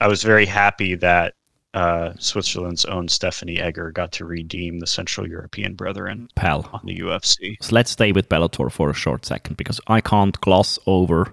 I 0.02 0.08
was 0.08 0.24
very 0.24 0.46
happy 0.46 0.96
that 0.96 1.34
uh, 1.74 2.12
Switzerland's 2.18 2.84
own 2.86 3.06
Stephanie 3.06 3.60
Egger 3.60 3.92
got 3.92 4.10
to 4.12 4.24
redeem 4.24 4.80
the 4.80 4.86
Central 4.86 5.28
European 5.28 5.74
Brethren 5.74 6.28
Pal. 6.34 6.68
on 6.72 6.80
the 6.84 6.98
UFC. 6.98 7.56
So 7.60 7.72
let's 7.72 7.92
stay 7.92 8.10
with 8.10 8.28
Bellator 8.28 8.70
for 8.70 8.90
a 8.90 8.94
short 8.94 9.24
second 9.24 9.56
because 9.56 9.80
I 9.86 10.00
can't 10.00 10.38
gloss 10.40 10.76
over 10.86 11.32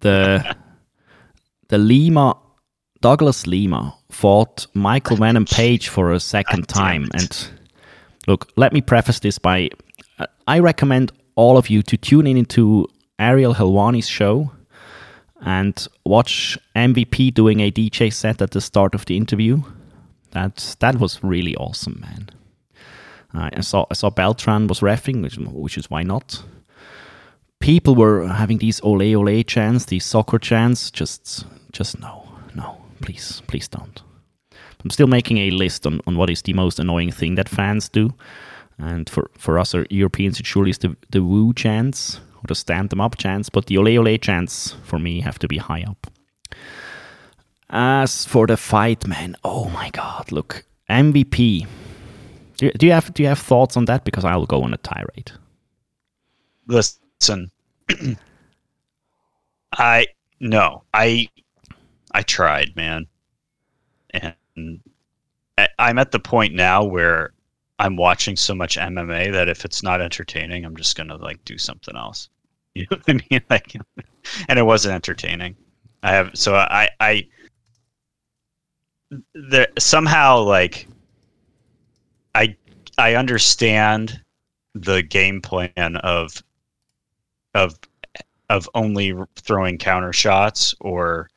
the 0.00 0.56
the 1.68 1.78
Lima 1.78 2.36
Douglas 3.00 3.46
Lima 3.46 3.94
fought 4.10 4.66
Michael 4.74 5.18
Venom 5.18 5.44
Page 5.44 5.90
for 5.90 6.12
a 6.12 6.18
second 6.18 6.66
time. 6.68 7.08
And 7.14 7.50
look, 8.26 8.50
let 8.56 8.72
me 8.72 8.80
preface 8.80 9.20
this 9.20 9.38
by 9.38 9.70
uh, 10.18 10.26
I 10.48 10.58
recommend 10.58 11.12
all 11.36 11.56
of 11.56 11.70
you 11.70 11.82
to 11.84 11.96
tune 11.96 12.26
in 12.26 12.36
into 12.36 12.88
Ariel 13.20 13.54
Helwani's 13.54 14.08
show 14.08 14.50
and 15.40 15.86
watch 16.04 16.58
MVP 16.76 17.34
doing 17.34 17.60
a 17.60 17.70
DJ 17.70 18.12
set 18.12 18.42
at 18.42 18.50
the 18.50 18.60
start 18.60 18.94
of 18.94 19.06
the 19.06 19.16
interview. 19.16 19.62
That 20.32 20.76
that 20.80 20.96
was 20.96 21.22
really 21.22 21.56
awesome, 21.56 22.00
man. 22.00 22.28
Uh, 23.34 23.50
I 23.52 23.60
saw 23.60 23.86
I 23.90 23.94
saw 23.94 24.10
Beltran 24.10 24.66
was 24.66 24.80
refing, 24.80 25.22
which, 25.22 25.38
which 25.38 25.78
is 25.78 25.90
why 25.90 26.02
not. 26.02 26.42
People 27.58 27.94
were 27.94 28.26
having 28.26 28.58
these 28.58 28.80
ole 28.82 29.16
ole 29.16 29.42
chants, 29.42 29.86
these 29.86 30.04
soccer 30.04 30.38
chants. 30.38 30.90
Just 30.90 31.44
just 31.72 32.00
no, 32.00 32.28
no, 32.54 32.80
please, 33.00 33.42
please 33.46 33.68
don't. 33.68 34.02
I'm 34.82 34.90
still 34.90 35.06
making 35.06 35.38
a 35.38 35.50
list 35.50 35.86
on, 35.86 36.00
on 36.06 36.16
what 36.16 36.30
is 36.30 36.42
the 36.42 36.54
most 36.54 36.78
annoying 36.78 37.12
thing 37.12 37.34
that 37.34 37.48
fans 37.48 37.88
do. 37.88 38.14
And 38.78 39.10
for, 39.10 39.30
for 39.36 39.58
us 39.58 39.74
Europeans, 39.90 40.40
it 40.40 40.46
surely 40.46 40.70
is 40.70 40.78
the, 40.78 40.96
the 41.10 41.22
woo 41.22 41.52
chants 41.52 42.20
or 42.42 42.46
the 42.48 42.54
stand 42.54 42.90
them 42.90 43.00
up 43.00 43.16
chants, 43.16 43.48
but 43.48 43.66
the 43.66 43.78
ole 43.78 43.98
ole 43.98 44.18
chants 44.18 44.76
for 44.84 44.98
me 44.98 45.20
have 45.20 45.38
to 45.38 45.48
be 45.48 45.58
high 45.58 45.84
up. 45.86 46.06
As 47.68 48.24
for 48.24 48.46
the 48.46 48.56
fight, 48.56 49.06
man, 49.06 49.36
oh 49.44 49.68
my 49.70 49.90
god, 49.90 50.32
look, 50.32 50.64
MVP. 50.88 51.66
Do, 52.56 52.70
do 52.72 52.86
you 52.86 52.92
have 52.92 53.14
do 53.14 53.22
you 53.22 53.28
have 53.28 53.38
thoughts 53.38 53.76
on 53.76 53.84
that? 53.86 54.04
Because 54.04 54.24
I'll 54.24 54.46
go 54.46 54.62
on 54.62 54.74
a 54.74 54.78
tirade. 54.78 55.32
Listen, 56.66 57.50
I 59.72 60.08
no, 60.40 60.82
I 60.92 61.28
I 62.12 62.22
tried, 62.22 62.74
man, 62.74 63.06
and 64.10 64.34
I, 65.56 65.68
I'm 65.78 65.98
at 65.98 66.10
the 66.10 66.18
point 66.18 66.54
now 66.54 66.82
where 66.84 67.32
I'm 67.80 67.96
watching 67.96 68.36
so 68.36 68.54
much 68.54 68.76
MMA 68.76 69.32
that 69.32 69.48
if 69.48 69.64
it's 69.64 69.82
not 69.82 70.02
entertaining, 70.02 70.66
I'm 70.66 70.76
just 70.76 70.96
gonna 70.96 71.16
like 71.16 71.42
do 71.44 71.58
something 71.58 71.96
else. 71.96 72.28
You 72.72 72.86
know 72.88 72.98
what 73.04 73.08
I 73.08 73.20
mean? 73.30 73.42
Like, 73.50 73.74
and 74.48 74.56
it 74.56 74.62
wasn't 74.62 74.94
entertaining. 74.94 75.56
I 76.04 76.12
have 76.12 76.30
so 76.34 76.54
I 76.54 76.88
I 77.00 77.26
there 79.34 79.66
somehow 79.76 80.38
like 80.42 80.86
I 82.36 82.54
I 82.96 83.16
understand 83.16 84.22
the 84.74 85.02
game 85.02 85.40
plan 85.40 85.96
of 85.96 86.44
of 87.54 87.76
of 88.50 88.70
only 88.74 89.14
throwing 89.34 89.78
counter 89.78 90.12
shots 90.12 90.76
or 90.80 91.28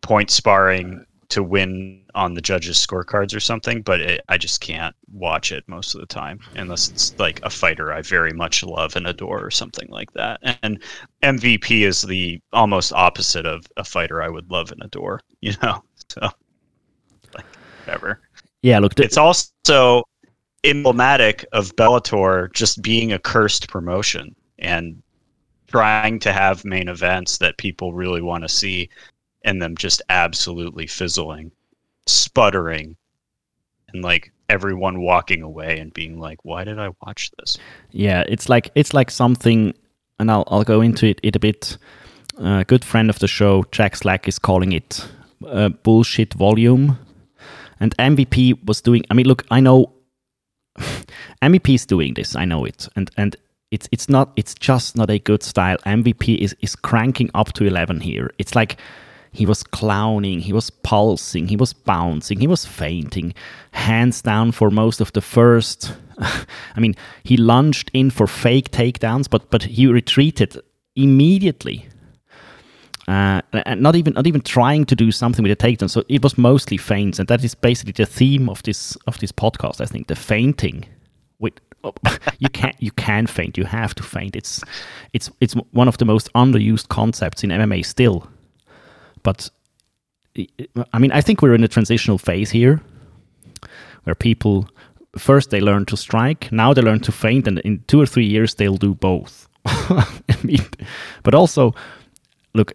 point 0.00 0.30
sparring 0.30 1.06
to 1.32 1.42
win 1.42 2.02
on 2.14 2.34
the 2.34 2.42
judges' 2.42 2.76
scorecards 2.76 3.34
or 3.34 3.40
something, 3.40 3.80
but 3.80 4.00
it, 4.00 4.20
I 4.28 4.36
just 4.36 4.60
can't 4.60 4.94
watch 5.10 5.50
it 5.50 5.64
most 5.66 5.94
of 5.94 6.00
the 6.02 6.06
time 6.06 6.38
unless 6.56 6.90
it's 6.90 7.18
like 7.18 7.40
a 7.42 7.48
fighter 7.48 7.90
I 7.90 8.02
very 8.02 8.34
much 8.34 8.62
love 8.62 8.96
and 8.96 9.06
adore 9.06 9.42
or 9.42 9.50
something 9.50 9.88
like 9.88 10.12
that. 10.12 10.40
And 10.62 10.78
MVP 11.22 11.86
is 11.86 12.02
the 12.02 12.38
almost 12.52 12.92
opposite 12.92 13.46
of 13.46 13.64
a 13.78 13.84
fighter 13.84 14.22
I 14.22 14.28
would 14.28 14.50
love 14.50 14.72
and 14.72 14.82
adore, 14.82 15.20
you 15.40 15.54
know? 15.62 15.82
So, 16.10 16.28
like, 17.34 17.46
whatever. 17.86 18.20
Yeah, 18.60 18.78
look, 18.78 19.00
it's 19.00 19.16
also 19.16 20.04
emblematic 20.64 21.46
of 21.52 21.74
Bellator 21.76 22.52
just 22.52 22.82
being 22.82 23.12
a 23.12 23.18
cursed 23.18 23.68
promotion 23.68 24.36
and 24.58 25.02
trying 25.66 26.18
to 26.18 26.32
have 26.32 26.66
main 26.66 26.88
events 26.88 27.38
that 27.38 27.56
people 27.56 27.94
really 27.94 28.20
want 28.20 28.44
to 28.44 28.48
see 28.50 28.90
and 29.44 29.60
them 29.60 29.76
just 29.76 30.02
absolutely 30.08 30.86
fizzling, 30.86 31.52
sputtering, 32.06 32.96
and 33.88 34.02
like 34.02 34.32
everyone 34.48 35.00
walking 35.00 35.42
away 35.42 35.78
and 35.78 35.92
being 35.92 36.18
like, 36.18 36.44
"Why 36.44 36.64
did 36.64 36.78
I 36.78 36.90
watch 37.04 37.30
this?" 37.38 37.58
Yeah, 37.90 38.24
it's 38.28 38.48
like 38.48 38.70
it's 38.74 38.94
like 38.94 39.10
something, 39.10 39.74
and 40.18 40.30
I'll 40.30 40.44
I'll 40.48 40.64
go 40.64 40.80
into 40.80 41.06
it, 41.06 41.20
it 41.22 41.36
a 41.36 41.40
bit. 41.40 41.78
A 42.38 42.64
good 42.64 42.84
friend 42.84 43.10
of 43.10 43.18
the 43.18 43.28
show, 43.28 43.64
Jack 43.72 43.94
Slack, 43.96 44.26
is 44.26 44.38
calling 44.38 44.72
it 44.72 45.06
uh, 45.46 45.68
bullshit 45.68 46.34
volume, 46.34 46.98
and 47.80 47.96
MVP 47.98 48.64
was 48.66 48.80
doing. 48.80 49.04
I 49.10 49.14
mean, 49.14 49.26
look, 49.26 49.44
I 49.50 49.60
know 49.60 49.92
MVP 51.42 51.74
is 51.74 51.86
doing 51.86 52.14
this. 52.14 52.36
I 52.36 52.44
know 52.44 52.64
it, 52.64 52.88
and 52.96 53.10
and 53.16 53.36
it's 53.70 53.88
it's 53.92 54.08
not 54.08 54.32
it's 54.36 54.54
just 54.54 54.96
not 54.96 55.10
a 55.10 55.18
good 55.18 55.42
style. 55.42 55.76
MVP 55.78 56.38
is 56.38 56.54
is 56.60 56.76
cranking 56.76 57.30
up 57.34 57.52
to 57.54 57.64
eleven 57.64 58.00
here. 58.00 58.30
It's 58.38 58.54
like 58.54 58.78
he 59.32 59.46
was 59.46 59.62
clowning, 59.62 60.40
he 60.40 60.52
was 60.52 60.68
pulsing, 60.68 61.48
he 61.48 61.56
was 61.56 61.72
bouncing, 61.72 62.38
he 62.38 62.46
was 62.46 62.66
feinting, 62.66 63.32
hands 63.70 64.20
down 64.20 64.52
for 64.52 64.70
most 64.70 65.00
of 65.00 65.12
the 65.14 65.22
first. 65.22 65.94
I 66.18 66.80
mean, 66.80 66.94
he 67.24 67.38
lunged 67.38 67.90
in 67.94 68.10
for 68.10 68.26
fake 68.26 68.70
takedowns, 68.70 69.28
but 69.28 69.50
but 69.50 69.62
he 69.62 69.86
retreated 69.86 70.60
immediately. 70.94 71.88
Uh, 73.08 73.40
and 73.52 73.80
not 73.80 73.96
even 73.96 74.12
not 74.12 74.26
even 74.26 74.42
trying 74.42 74.84
to 74.84 74.94
do 74.94 75.10
something 75.10 75.42
with 75.42 75.58
the 75.58 75.66
takedown. 75.66 75.90
So 75.90 76.04
it 76.08 76.22
was 76.22 76.38
mostly 76.38 76.76
feints, 76.76 77.18
and 77.18 77.26
that 77.28 77.42
is 77.42 77.54
basically 77.54 77.92
the 77.92 78.06
theme 78.06 78.48
of 78.48 78.62
this 78.62 78.96
of 79.06 79.18
this 79.18 79.32
podcast. 79.32 79.80
I 79.80 79.86
think 79.86 80.06
the 80.06 80.14
feinting. 80.14 80.84
With 81.38 81.54
you 82.38 82.48
can 82.50 82.74
you 82.78 82.92
can 82.92 83.26
feint. 83.26 83.58
You 83.58 83.64
have 83.64 83.94
to 83.94 84.02
feint. 84.02 84.36
It's 84.36 84.62
it's 85.14 85.30
it's 85.40 85.54
one 85.72 85.88
of 85.88 85.96
the 85.96 86.04
most 86.04 86.32
underused 86.34 86.88
concepts 86.88 87.42
in 87.42 87.50
MMA 87.50 87.84
still. 87.84 88.28
But 89.22 89.50
I 90.92 90.98
mean, 90.98 91.12
I 91.12 91.20
think 91.20 91.42
we're 91.42 91.54
in 91.54 91.64
a 91.64 91.68
transitional 91.68 92.18
phase 92.18 92.50
here 92.50 92.80
where 94.04 94.14
people 94.14 94.68
first 95.16 95.50
they 95.50 95.60
learn 95.60 95.84
to 95.86 95.96
strike, 95.96 96.50
now 96.50 96.72
they 96.72 96.82
learn 96.82 97.00
to 97.00 97.12
feint, 97.12 97.46
and 97.46 97.58
in 97.60 97.84
two 97.86 98.00
or 98.00 98.06
three 98.06 98.26
years 98.26 98.54
they'll 98.54 98.76
do 98.76 98.94
both. 98.94 99.48
I 99.66 100.38
mean, 100.42 100.64
but 101.22 101.34
also 101.34 101.74
look 102.54 102.72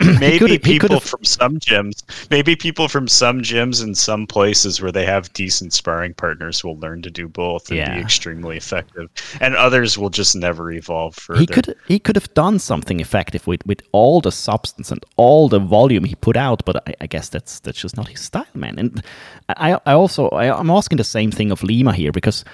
maybe 0.20 0.58
people 0.58 1.00
from 1.00 1.24
some 1.24 1.58
gyms 1.58 2.02
maybe 2.30 2.54
people 2.54 2.88
from 2.88 3.08
some 3.08 3.40
gyms 3.40 3.82
in 3.82 3.94
some 3.94 4.26
places 4.26 4.80
where 4.80 4.92
they 4.92 5.04
have 5.04 5.32
decent 5.32 5.72
sparring 5.72 6.14
partners 6.14 6.62
will 6.62 6.78
learn 6.78 7.02
to 7.02 7.10
do 7.10 7.28
both 7.28 7.68
and 7.70 7.78
yeah. 7.78 7.94
be 7.94 8.00
extremely 8.00 8.56
effective. 8.56 9.08
And 9.40 9.54
others 9.56 9.98
will 9.98 10.10
just 10.10 10.36
never 10.36 10.70
evolve 10.70 11.14
further. 11.14 11.40
he 11.40 11.46
could 11.46 11.76
he 11.86 11.98
could 11.98 12.16
have 12.16 12.32
done 12.34 12.58
something 12.58 13.00
effective 13.00 13.46
with 13.46 13.64
with 13.66 13.82
all 13.92 14.20
the 14.20 14.32
substance 14.32 14.90
and 14.90 15.04
all 15.16 15.48
the 15.48 15.58
volume 15.58 16.04
he 16.04 16.14
put 16.14 16.36
out 16.36 16.64
but 16.64 16.76
i, 16.88 16.94
I 17.00 17.06
guess 17.06 17.28
that's 17.28 17.60
that's 17.60 17.80
just 17.80 17.96
not 17.96 18.08
his 18.08 18.20
style 18.20 18.46
man. 18.54 18.78
And 18.78 19.02
i 19.48 19.78
i 19.86 19.92
also 19.92 20.28
I, 20.30 20.56
i'm 20.58 20.70
asking 20.70 20.98
the 20.98 21.04
same 21.04 21.30
thing 21.30 21.50
of 21.50 21.62
lima 21.62 21.92
here 21.92 22.12
because 22.12 22.44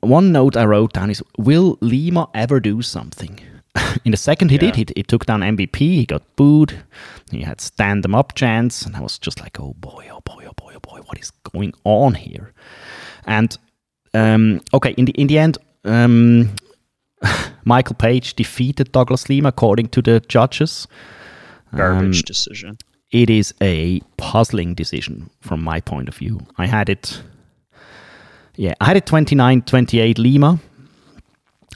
one 0.00 0.32
note 0.32 0.56
i 0.56 0.64
wrote 0.64 0.92
down 0.92 1.10
is 1.10 1.22
will 1.38 1.78
lima 1.80 2.28
ever 2.34 2.60
do 2.60 2.82
something 2.82 3.40
in 4.04 4.10
the 4.10 4.16
second 4.16 4.50
he 4.50 4.56
yeah. 4.56 4.70
did, 4.72 4.76
he, 4.76 4.86
he 4.96 5.02
took 5.02 5.26
down 5.26 5.40
MVP. 5.40 5.78
He 5.78 6.06
got 6.06 6.22
booed. 6.36 6.84
He 7.30 7.42
had 7.42 7.60
stand 7.60 8.04
them 8.04 8.14
up 8.14 8.34
chance, 8.34 8.82
and 8.82 8.96
I 8.96 9.00
was 9.00 9.18
just 9.18 9.40
like, 9.40 9.58
oh 9.60 9.74
boy, 9.78 10.08
oh 10.10 10.20
boy, 10.20 10.44
oh 10.48 10.52
boy, 10.56 10.72
oh 10.76 10.80
boy, 10.80 11.00
what 11.06 11.18
is 11.18 11.30
going 11.52 11.72
on 11.84 12.14
here? 12.14 12.52
And 13.24 13.56
um, 14.14 14.60
okay, 14.72 14.92
in 14.92 15.06
the 15.06 15.12
in 15.12 15.26
the 15.26 15.38
end, 15.38 15.58
um, 15.84 16.54
Michael 17.64 17.96
Page 17.96 18.34
defeated 18.34 18.92
Douglas 18.92 19.28
Lima 19.28 19.48
according 19.48 19.88
to 19.88 20.02
the 20.02 20.20
judges. 20.20 20.86
Garbage 21.74 22.18
um, 22.18 22.22
decision. 22.26 22.78
It 23.10 23.28
is 23.28 23.54
a 23.60 24.00
puzzling 24.16 24.74
decision 24.74 25.30
from 25.40 25.62
my 25.62 25.80
point 25.80 26.08
of 26.08 26.16
view. 26.16 26.40
I 26.58 26.66
had 26.66 26.88
it. 26.88 27.22
Yeah, 28.56 28.74
I 28.80 28.86
had 28.86 28.96
it 28.96 29.06
29 29.06 29.62
28 29.62 30.18
Lima 30.18 30.58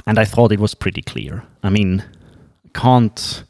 and 0.06 0.18
I 0.18 0.24
thought 0.24 0.52
it 0.52 0.60
was 0.60 0.74
pretty 0.74 1.02
clear. 1.02 1.44
I 1.62 1.70
mean, 1.70 2.04
can't. 2.74 3.44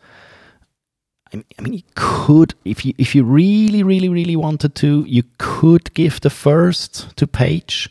I 1.33 1.62
mean, 1.62 1.75
you 1.75 1.83
could, 1.95 2.54
if 2.64 2.85
you 2.85 2.92
if 2.99 3.14
you 3.14 3.23
really, 3.23 3.83
really, 3.83 4.09
really 4.09 4.37
wanted 4.37 4.75
to, 4.76 5.04
you 5.07 5.23
could 5.38 5.95
give 5.95 6.21
the 6.21 6.30
first 6.30 7.16
to 7.16 7.26
Page. 7.26 7.88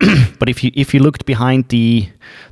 but 0.38 0.48
if 0.48 0.62
you 0.62 0.70
if 0.74 0.94
you 0.94 1.00
looked 1.00 1.26
behind 1.26 1.68
the 1.68 2.08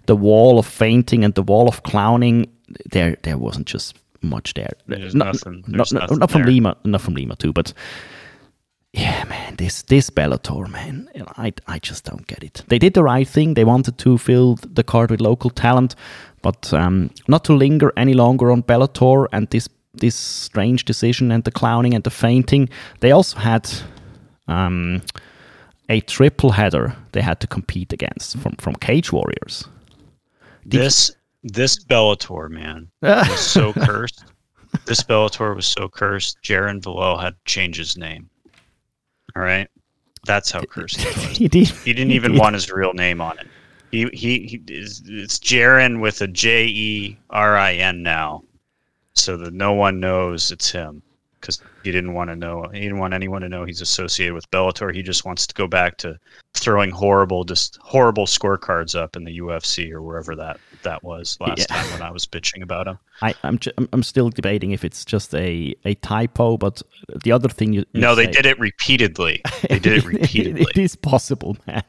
the 0.06 0.16
wall 0.16 0.58
of 0.58 0.66
feinting 0.66 1.24
and 1.24 1.34
the 1.34 1.42
wall 1.42 1.68
of 1.68 1.82
clowning, 1.82 2.46
there 2.90 3.16
there 3.22 3.38
wasn't 3.38 3.66
just 3.66 3.96
much 4.22 4.54
there. 4.54 4.72
There's 4.86 5.14
not, 5.14 5.34
nothing. 5.34 5.64
There's 5.66 5.92
not, 5.92 6.02
nothing 6.02 6.18
not 6.18 6.30
from 6.30 6.42
there. 6.42 6.52
Lima, 6.52 6.76
not 6.84 7.00
from 7.00 7.14
Lima 7.14 7.36
too, 7.36 7.52
but 7.52 7.72
yeah, 8.92 9.24
man, 9.24 9.56
this 9.56 9.82
this 9.82 10.10
Bellator, 10.10 10.68
man, 10.68 11.08
I 11.38 11.52
I 11.66 11.78
just 11.78 12.04
don't 12.04 12.26
get 12.26 12.44
it. 12.44 12.62
They 12.68 12.78
did 12.78 12.92
the 12.92 13.02
right 13.02 13.26
thing. 13.26 13.54
They 13.54 13.64
wanted 13.64 13.96
to 13.98 14.18
fill 14.18 14.58
the 14.74 14.84
card 14.84 15.10
with 15.10 15.20
local 15.20 15.50
talent, 15.50 15.94
but 16.42 16.72
um, 16.74 17.10
not 17.26 17.44
to 17.44 17.54
linger 17.54 17.92
any 17.96 18.12
longer 18.12 18.52
on 18.52 18.62
Bellator 18.62 19.26
and 19.32 19.48
this 19.48 19.68
this 19.94 20.14
strange 20.14 20.84
decision 20.84 21.32
and 21.32 21.44
the 21.44 21.50
clowning 21.50 21.94
and 21.94 22.04
the 22.04 22.10
feinting. 22.10 22.68
They 23.00 23.12
also 23.12 23.38
had 23.38 23.70
um, 24.46 25.02
a 25.88 26.00
triple 26.00 26.50
header 26.50 26.94
they 27.12 27.22
had 27.22 27.40
to 27.40 27.46
compete 27.46 27.94
against 27.94 28.36
from 28.38 28.56
from 28.56 28.74
Cage 28.74 29.10
Warriors. 29.10 29.68
This 30.66 31.16
this 31.42 31.82
Bellator 31.82 32.50
man 32.50 32.90
was 33.00 33.40
so 33.40 33.72
cursed. 33.86 34.24
This 34.84 35.02
Bellator 35.02 35.56
was 35.56 35.66
so 35.66 35.88
cursed. 35.88 36.42
Jaron 36.42 36.82
Villel 36.82 37.16
had 37.16 37.34
to 37.34 37.40
change 37.46 37.78
his 37.78 37.96
name. 37.96 38.28
All 39.36 39.42
right, 39.42 39.68
that's 40.24 40.50
how 40.50 40.62
cursed 40.62 41.00
he 41.00 41.06
was. 41.06 41.16
he 41.38 41.48
did. 41.48 41.68
He 41.68 41.92
didn't 41.92 42.12
even 42.12 42.36
want 42.36 42.54
his 42.54 42.70
real 42.70 42.92
name 42.92 43.20
on 43.20 43.38
it. 43.38 43.46
He 43.90 44.08
he, 44.12 44.46
he 44.46 44.62
is, 44.68 45.02
it's 45.06 45.38
Jaron 45.38 46.00
with 46.00 46.20
a 46.22 46.28
J 46.28 46.66
E 46.66 47.18
R 47.30 47.56
I 47.56 47.74
N 47.74 48.02
now, 48.02 48.44
so 49.14 49.36
that 49.36 49.52
no 49.52 49.72
one 49.72 50.00
knows 50.00 50.50
it's 50.50 50.70
him 50.70 51.02
because 51.42 51.60
he 51.84 51.92
didn't 51.92 52.14
want 52.14 52.30
to 52.30 52.36
know. 52.36 52.64
He 52.72 52.80
didn't 52.80 52.98
want 52.98 53.12
anyone 53.12 53.42
to 53.42 53.48
know 53.50 53.64
he's 53.66 53.80
associated 53.82 54.32
with 54.32 54.50
Bellator. 54.50 54.94
He 54.94 55.02
just 55.02 55.26
wants 55.26 55.46
to 55.46 55.54
go 55.54 55.66
back 55.66 55.98
to 55.98 56.18
throwing 56.54 56.90
horrible, 56.90 57.44
just 57.44 57.76
horrible 57.82 58.24
scorecards 58.26 58.98
up 58.98 59.16
in 59.16 59.24
the 59.24 59.38
UFC 59.40 59.90
or 59.92 60.00
wherever 60.00 60.34
that 60.36 60.58
that 60.84 61.02
was 61.04 61.36
last 61.40 61.58
Yeah. 61.58 61.66
time 61.76 61.92
when 61.92 62.02
I 62.02 62.10
was 62.10 62.24
bitching 62.24 62.62
about 62.62 62.86
him. 62.88 62.98
I, 63.20 63.34
I'm, 63.42 63.58
ju- 63.58 63.70
I'm 63.92 64.02
still 64.02 64.30
debating 64.30 64.70
if 64.72 64.84
it's 64.84 65.04
just 65.04 65.34
a, 65.34 65.74
a 65.84 65.94
typo, 65.96 66.56
but 66.56 66.80
the 67.22 67.32
other 67.32 67.48
thing 67.48 67.72
you, 67.72 67.84
you 67.92 68.00
No, 68.00 68.14
they 68.14 68.26
did 68.26 68.46
it 68.46 68.58
repeatedly. 68.58 69.42
They 69.68 69.78
did 69.78 69.98
it 69.98 70.04
repeatedly. 70.06 70.62
it 70.74 70.78
is 70.80 70.96
possible, 70.96 71.56
man. 71.66 71.82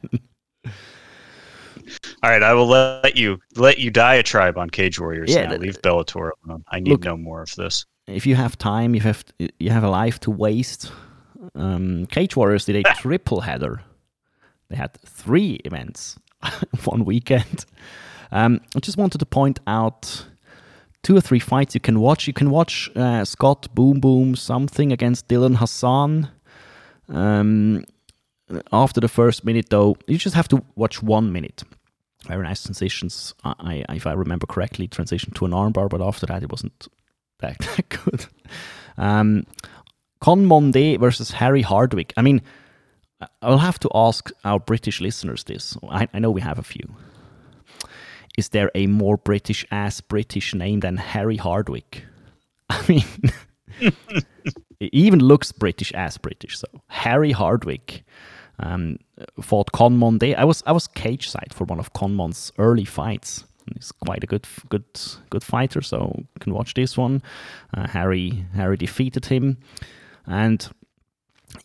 All 2.22 2.30
right, 2.30 2.42
I 2.44 2.54
will 2.54 2.68
let 2.68 3.18
you 3.18 3.40
let 3.56 3.78
you 3.78 3.92
diatribe 3.92 4.58
on 4.58 4.70
Cage 4.70 5.00
Warriors. 5.00 5.34
Yeah, 5.34 5.48
now. 5.48 5.58
leave 5.58 5.82
Bellator 5.82 6.32
alone. 6.46 6.64
I 6.70 6.80
need 6.80 6.90
Look- 6.92 7.04
no 7.04 7.18
more 7.18 7.42
of 7.42 7.54
this. 7.56 7.86
If 8.08 8.26
you 8.26 8.36
have 8.36 8.58
time, 8.58 8.96
you 8.96 9.02
have 9.02 9.24
you 9.60 9.70
have 9.70 9.84
a 9.84 9.90
life 9.90 10.20
to 10.22 10.32
waste. 10.32 10.92
Um, 11.56 12.06
Cage 12.08 12.36
Warriors 12.36 12.66
did 12.66 12.76
a 12.76 12.84
triple 12.96 13.42
header. 13.42 13.82
They 14.70 14.76
had 14.76 14.94
three 15.06 15.56
events 15.66 16.18
one 16.86 17.06
weekend. 17.06 17.66
Um, 18.32 18.62
I 18.76 18.80
just 18.80 18.98
wanted 18.98 19.20
to 19.20 19.26
point 19.26 19.60
out 19.68 20.26
two 21.04 21.16
or 21.16 21.22
three 21.22 21.40
fights 21.40 21.76
you 21.76 21.82
can 21.82 22.00
watch. 22.00 22.28
You 22.28 22.34
can 22.34 22.50
watch 22.50 22.90
uh, 22.96 23.24
Scott 23.26 23.74
Boom 23.76 24.00
Boom 24.00 24.36
something 24.36 24.92
against 24.92 25.28
Dylan 25.28 25.58
Hassan. 25.58 26.30
Um, 27.10 27.86
after 28.72 29.00
the 29.00 29.08
first 29.08 29.46
minute, 29.46 29.70
though, 29.70 29.96
you 30.08 30.18
just 30.18 30.36
have 30.36 30.48
to 30.50 30.64
watch 30.76 31.04
one 31.04 31.32
minute. 31.32 31.64
Very 32.28 32.44
nice 32.44 32.64
transitions. 32.64 33.34
I, 33.44 33.84
I, 33.90 33.96
if 33.96 34.08
I 34.08 34.14
remember 34.14 34.46
correctly, 34.46 34.88
transition 34.88 35.32
to 35.34 35.46
an 35.46 35.52
armbar, 35.52 35.90
but 35.90 36.02
after 36.02 36.26
that, 36.26 36.42
it 36.44 36.52
wasn't 36.52 36.88
that, 37.40 37.58
that 37.60 37.90
good. 37.90 38.25
Um, 38.98 39.46
Con 40.20 40.46
Monde 40.46 40.98
versus 41.00 41.32
Harry 41.32 41.62
Hardwick. 41.62 42.13
I 42.16 42.22
mean, 42.22 42.42
I'll 43.42 43.58
have 43.58 43.80
to 43.80 43.90
ask 43.94 44.30
our 44.46 44.60
British 44.60 45.02
listeners 45.02 45.44
this. 45.44 45.78
I, 45.90 46.08
I 46.13 46.20
know 46.20 46.32
we 46.32 46.42
have 46.42 46.60
a 46.60 46.63
few. 46.63 46.96
Is 48.38 48.50
there 48.50 48.72
a 48.74 48.88
more 48.88 49.18
British 49.18 49.66
ass 49.72 50.02
British 50.02 50.56
name 50.56 50.80
than 50.80 50.98
Harry 50.98 51.38
Hardwick? 51.38 52.06
I 52.70 52.84
mean, 52.88 53.06
it 53.80 54.90
even 54.92 55.20
looks 55.20 55.52
British 55.52 55.94
ass 55.94 56.18
British. 56.18 56.58
So 56.58 56.68
Harry 56.88 57.32
Hardwick 57.32 58.04
um, 58.60 58.98
fought 59.42 59.72
Con 59.72 59.98
Monde. 59.98 60.36
I 60.36 60.46
was 60.46 60.63
I 60.66 60.72
was 60.72 60.88
cage 60.88 61.30
side 61.30 61.54
for 61.54 61.66
one 61.66 61.80
of 61.80 61.94
Conmon's 61.94 62.52
early 62.58 62.86
fights. 62.86 63.46
He's 63.74 63.91
quite 63.91 64.24
a 64.24 64.27
good 64.27 64.48
good 64.70 64.86
good 65.29 65.43
fighter, 65.43 65.82
so 65.82 66.13
you 66.17 66.39
can 66.39 66.53
watch 66.53 66.74
this 66.74 66.98
one. 66.98 67.22
Uh, 67.74 67.88
Harry 67.88 68.46
Harry 68.55 68.77
defeated 68.77 69.26
him, 69.26 69.58
and 70.26 70.67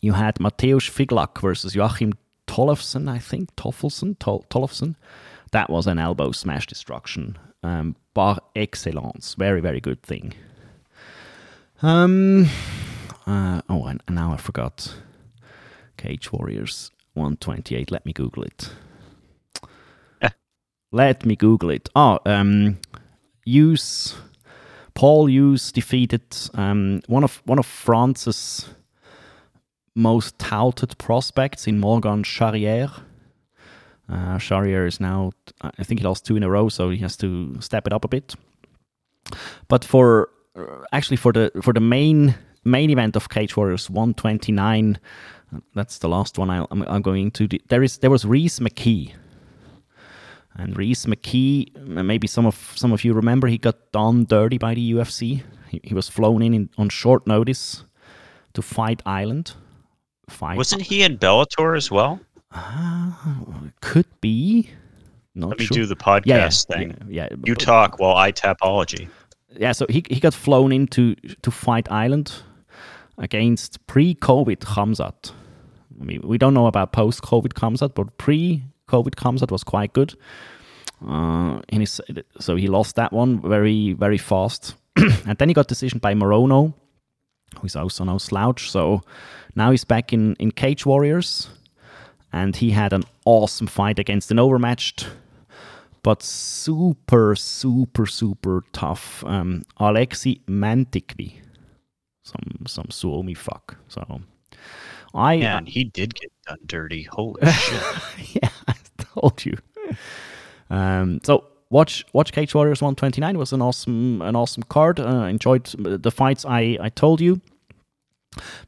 you 0.01 0.13
had 0.13 0.35
Mateusz 0.35 0.89
Figlak 0.89 1.41
versus 1.41 1.75
Joachim 1.75 2.13
Tollefsen, 2.47 3.09
I 3.09 3.19
think 3.19 3.55
Toffelsen, 3.55 4.17
Tol- 4.19 4.45
Tollefsen. 4.49 4.95
That 5.51 5.69
was 5.69 5.87
an 5.87 5.99
elbow 5.99 6.31
smash 6.31 6.67
destruction 6.67 7.37
um, 7.63 7.95
par 8.13 8.39
excellence. 8.55 9.35
Very 9.35 9.61
very 9.61 9.79
good 9.81 10.01
thing. 10.03 10.33
Um. 11.81 12.47
Uh, 13.25 13.61
oh, 13.69 13.85
and 13.85 14.01
now 14.09 14.33
I 14.33 14.37
forgot. 14.37 14.95
Cage 15.97 16.31
Warriors 16.31 16.91
128. 17.13 17.91
Let 17.91 18.05
me 18.05 18.13
Google 18.13 18.43
it. 18.43 18.71
Let 20.91 21.25
me 21.25 21.35
Google 21.35 21.69
it. 21.69 21.89
Oh, 21.95 22.19
um, 22.25 22.79
Hughes, 23.45 24.15
Paul 24.95 25.29
Hughes 25.29 25.71
defeated 25.71 26.23
um, 26.55 27.01
one 27.07 27.23
of 27.23 27.41
one 27.45 27.59
of 27.59 27.65
France's 27.65 28.69
most 29.95 30.39
touted 30.39 30.97
prospects 30.97 31.67
in 31.67 31.79
Morgan 31.79 32.23
Charrière. 32.23 33.01
Uh, 34.07 34.37
Charrière 34.37 34.87
is 34.87 34.99
now, 34.99 35.31
I 35.61 35.83
think 35.83 35.99
he 35.99 36.07
lost 36.07 36.25
two 36.25 36.35
in 36.35 36.41
a 36.41 36.49
row, 36.49 36.69
so 36.69 36.89
he 36.89 36.97
has 36.97 37.15
to 37.17 37.61
step 37.61 37.85
it 37.85 37.93
up 37.93 38.03
a 38.03 38.07
bit. 38.07 38.33
But 39.67 39.85
for 39.85 40.29
uh, 40.55 40.85
actually 40.91 41.17
for 41.17 41.31
the 41.31 41.51
for 41.61 41.73
the 41.73 41.79
main 41.79 42.35
main 42.63 42.89
event 42.89 43.15
of 43.15 43.29
Cage 43.29 43.55
Warriors 43.55 43.89
129, 43.89 44.99
that's 45.75 45.99
the 45.99 46.09
last 46.09 46.39
one 46.39 46.49
I, 46.49 46.65
I'm, 46.71 46.81
I'm 46.83 47.01
going 47.01 47.29
to. 47.31 47.47
There 47.67 47.83
is 47.83 47.99
there 47.99 48.09
was 48.09 48.25
Rhys 48.25 48.59
McKee, 48.59 49.13
and 50.55 50.77
Rhys 50.77 51.05
McKee. 51.05 51.75
Maybe 51.77 52.27
some 52.27 52.45
of 52.45 52.73
some 52.75 52.91
of 52.91 53.03
you 53.03 53.13
remember 53.13 53.47
he 53.47 53.57
got 53.57 53.91
done 53.91 54.25
dirty 54.25 54.57
by 54.57 54.73
the 54.73 54.93
UFC. 54.93 55.43
He, 55.69 55.79
he 55.83 55.93
was 55.93 56.09
flown 56.09 56.41
in, 56.41 56.53
in 56.53 56.69
on 56.77 56.89
short 56.89 57.27
notice 57.27 57.83
to 58.53 58.61
fight 58.61 59.01
Island. 59.05 59.53
Fight 60.29 60.57
Wasn't 60.57 60.81
he 60.81 61.03
in 61.03 61.17
Bellator 61.17 61.75
as 61.75 61.89
well? 61.89 62.19
Ah, 62.51 63.41
could 63.81 64.07
be. 64.21 64.69
Not 65.35 65.49
Let 65.49 65.59
me 65.59 65.65
sure. 65.65 65.75
do 65.75 65.85
the 65.85 65.95
podcast 65.95 66.25
yeah, 66.25 66.49
thing. 66.75 66.97
Yeah, 67.07 67.27
yeah, 67.31 67.37
You 67.45 67.55
talk 67.55 67.99
while 67.99 68.17
I 68.17 68.31
tapology. 68.31 69.07
yeah, 69.55 69.71
so 69.71 69.85
he, 69.89 70.03
he 70.09 70.19
got 70.19 70.33
flown 70.33 70.71
in 70.71 70.87
to, 70.87 71.15
to 71.15 71.51
fight 71.51 71.89
Island 71.91 72.33
against 73.17 73.85
pre-COVID 73.87 74.57
Khamzat. 74.57 75.31
I 76.01 76.03
mean, 76.03 76.21
we 76.23 76.37
don't 76.37 76.53
know 76.53 76.67
about 76.67 76.91
post-COVID 76.91 77.53
Khamzat, 77.53 77.93
but 77.93 78.17
pre-COVID 78.89 79.15
Khamzat 79.15 79.51
was 79.51 79.63
quite 79.63 79.93
good. 79.93 80.15
Uh, 81.05 81.61
and 81.69 81.87
so 82.39 82.55
he 82.55 82.67
lost 82.67 82.95
that 82.95 83.13
one 83.13 83.41
very, 83.41 83.93
very 83.93 84.17
fast. 84.17 84.75
and 84.95 85.37
then 85.37 85.47
he 85.47 85.53
got 85.53 85.67
decision 85.67 85.99
by 85.99 86.13
Morono, 86.13 86.73
who's 87.61 87.75
also 87.75 88.03
no 88.03 88.17
slouch. 88.17 88.69
So 88.69 89.01
now 89.55 89.71
he's 89.71 89.85
back 89.85 90.11
in, 90.11 90.35
in 90.35 90.51
Cage 90.51 90.85
Warriors. 90.85 91.49
And 92.31 92.55
he 92.55 92.71
had 92.71 92.93
an 92.93 93.03
awesome 93.25 93.67
fight 93.67 93.97
against 93.97 94.29
an 94.29 94.37
overmatched 94.37 95.07
but 96.03 96.23
super, 96.23 97.35
super, 97.35 98.05
super 98.05 98.63
tough. 98.71 99.23
Um, 99.25 99.63
Aleksi 99.79 100.41
Mäntykivi, 100.47 101.41
some 102.23 102.65
some 102.67 102.89
Suomi 102.89 103.33
fuck. 103.33 103.77
So 103.87 104.21
I 105.13 105.37
Man, 105.37 105.65
he 105.65 105.83
did 105.83 106.15
get 106.15 106.31
done 106.47 106.59
dirty. 106.65 107.03
Holy 107.03 107.45
shit. 107.51 108.35
yeah, 108.41 108.49
I 108.67 108.73
told 109.21 109.45
you. 109.45 109.57
Um, 110.69 111.19
so 111.23 111.45
watch 111.69 112.05
watch 112.13 112.31
Cage 112.31 112.53
Warriors 112.53 112.81
129 112.81 113.37
was 113.37 113.53
an 113.53 113.61
awesome 113.61 114.21
an 114.21 114.35
awesome 114.35 114.63
card. 114.63 114.99
Uh, 114.99 115.25
enjoyed 115.29 115.65
the 115.77 116.11
fights 116.11 116.45
I 116.45 116.77
I 116.81 116.89
told 116.89 117.21
you. 117.21 117.41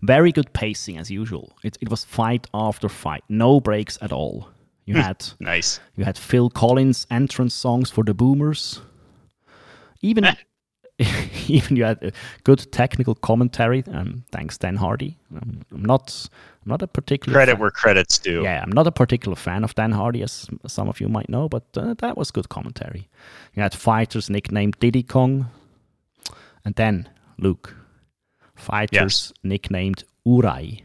Very 0.02 0.32
good 0.32 0.52
pacing 0.54 0.98
as 0.98 1.12
usual. 1.12 1.56
It 1.64 1.78
it 1.82 1.90
was 1.90 2.04
fight 2.04 2.48
after 2.54 2.90
fight, 2.90 3.24
no 3.30 3.60
breaks 3.60 3.98
at 4.02 4.12
all. 4.12 4.50
You 4.86 4.96
had 4.96 5.26
Nice. 5.40 5.80
you 5.96 6.04
had 6.06 6.18
Phil 6.18 6.50
Collins 6.50 7.06
entrance 7.10 7.54
songs 7.54 7.92
for 7.92 8.04
the 8.04 8.14
Boomers. 8.14 8.82
Even 10.02 10.24
even 11.58 11.78
you 11.78 11.84
had 11.86 12.14
good 12.44 12.72
technical 12.72 13.16
commentary. 13.16 13.84
Um, 13.92 14.24
thanks 14.32 14.58
Dan 14.58 14.76
Hardy. 14.78 15.18
Um, 15.36 15.62
I'm 15.72 15.86
not 15.86 16.30
I'm 16.64 16.70
not 16.70 16.82
a 16.82 16.88
particular 16.88 17.34
Credit 17.36 17.52
fan- 17.54 17.62
where 17.62 17.72
credit's 17.72 18.20
due. 18.20 18.44
yeah, 18.44 18.62
I'm 18.64 18.72
not 18.72 18.88
a 18.88 18.92
particular 18.92 19.36
fan 19.36 19.64
of 19.64 19.74
Dan 19.76 19.92
Hardy, 19.92 20.22
as 20.24 20.48
some 20.68 20.88
of 20.90 21.00
you 21.02 21.08
might 21.10 21.30
know, 21.30 21.50
but 21.50 21.64
uh, 21.76 21.94
that 22.00 22.18
was 22.18 22.32
good 22.32 22.50
commentary. 22.50 23.10
You 23.56 23.64
had 23.64 23.74
fighters 23.74 24.30
nicknamed 24.30 24.78
Diddy 24.80 25.04
Kong, 25.04 25.48
and 26.66 26.76
then 26.76 27.10
Luke, 27.38 27.76
fighters 28.56 29.34
nicknamed 29.44 30.04
Urai. 30.26 30.84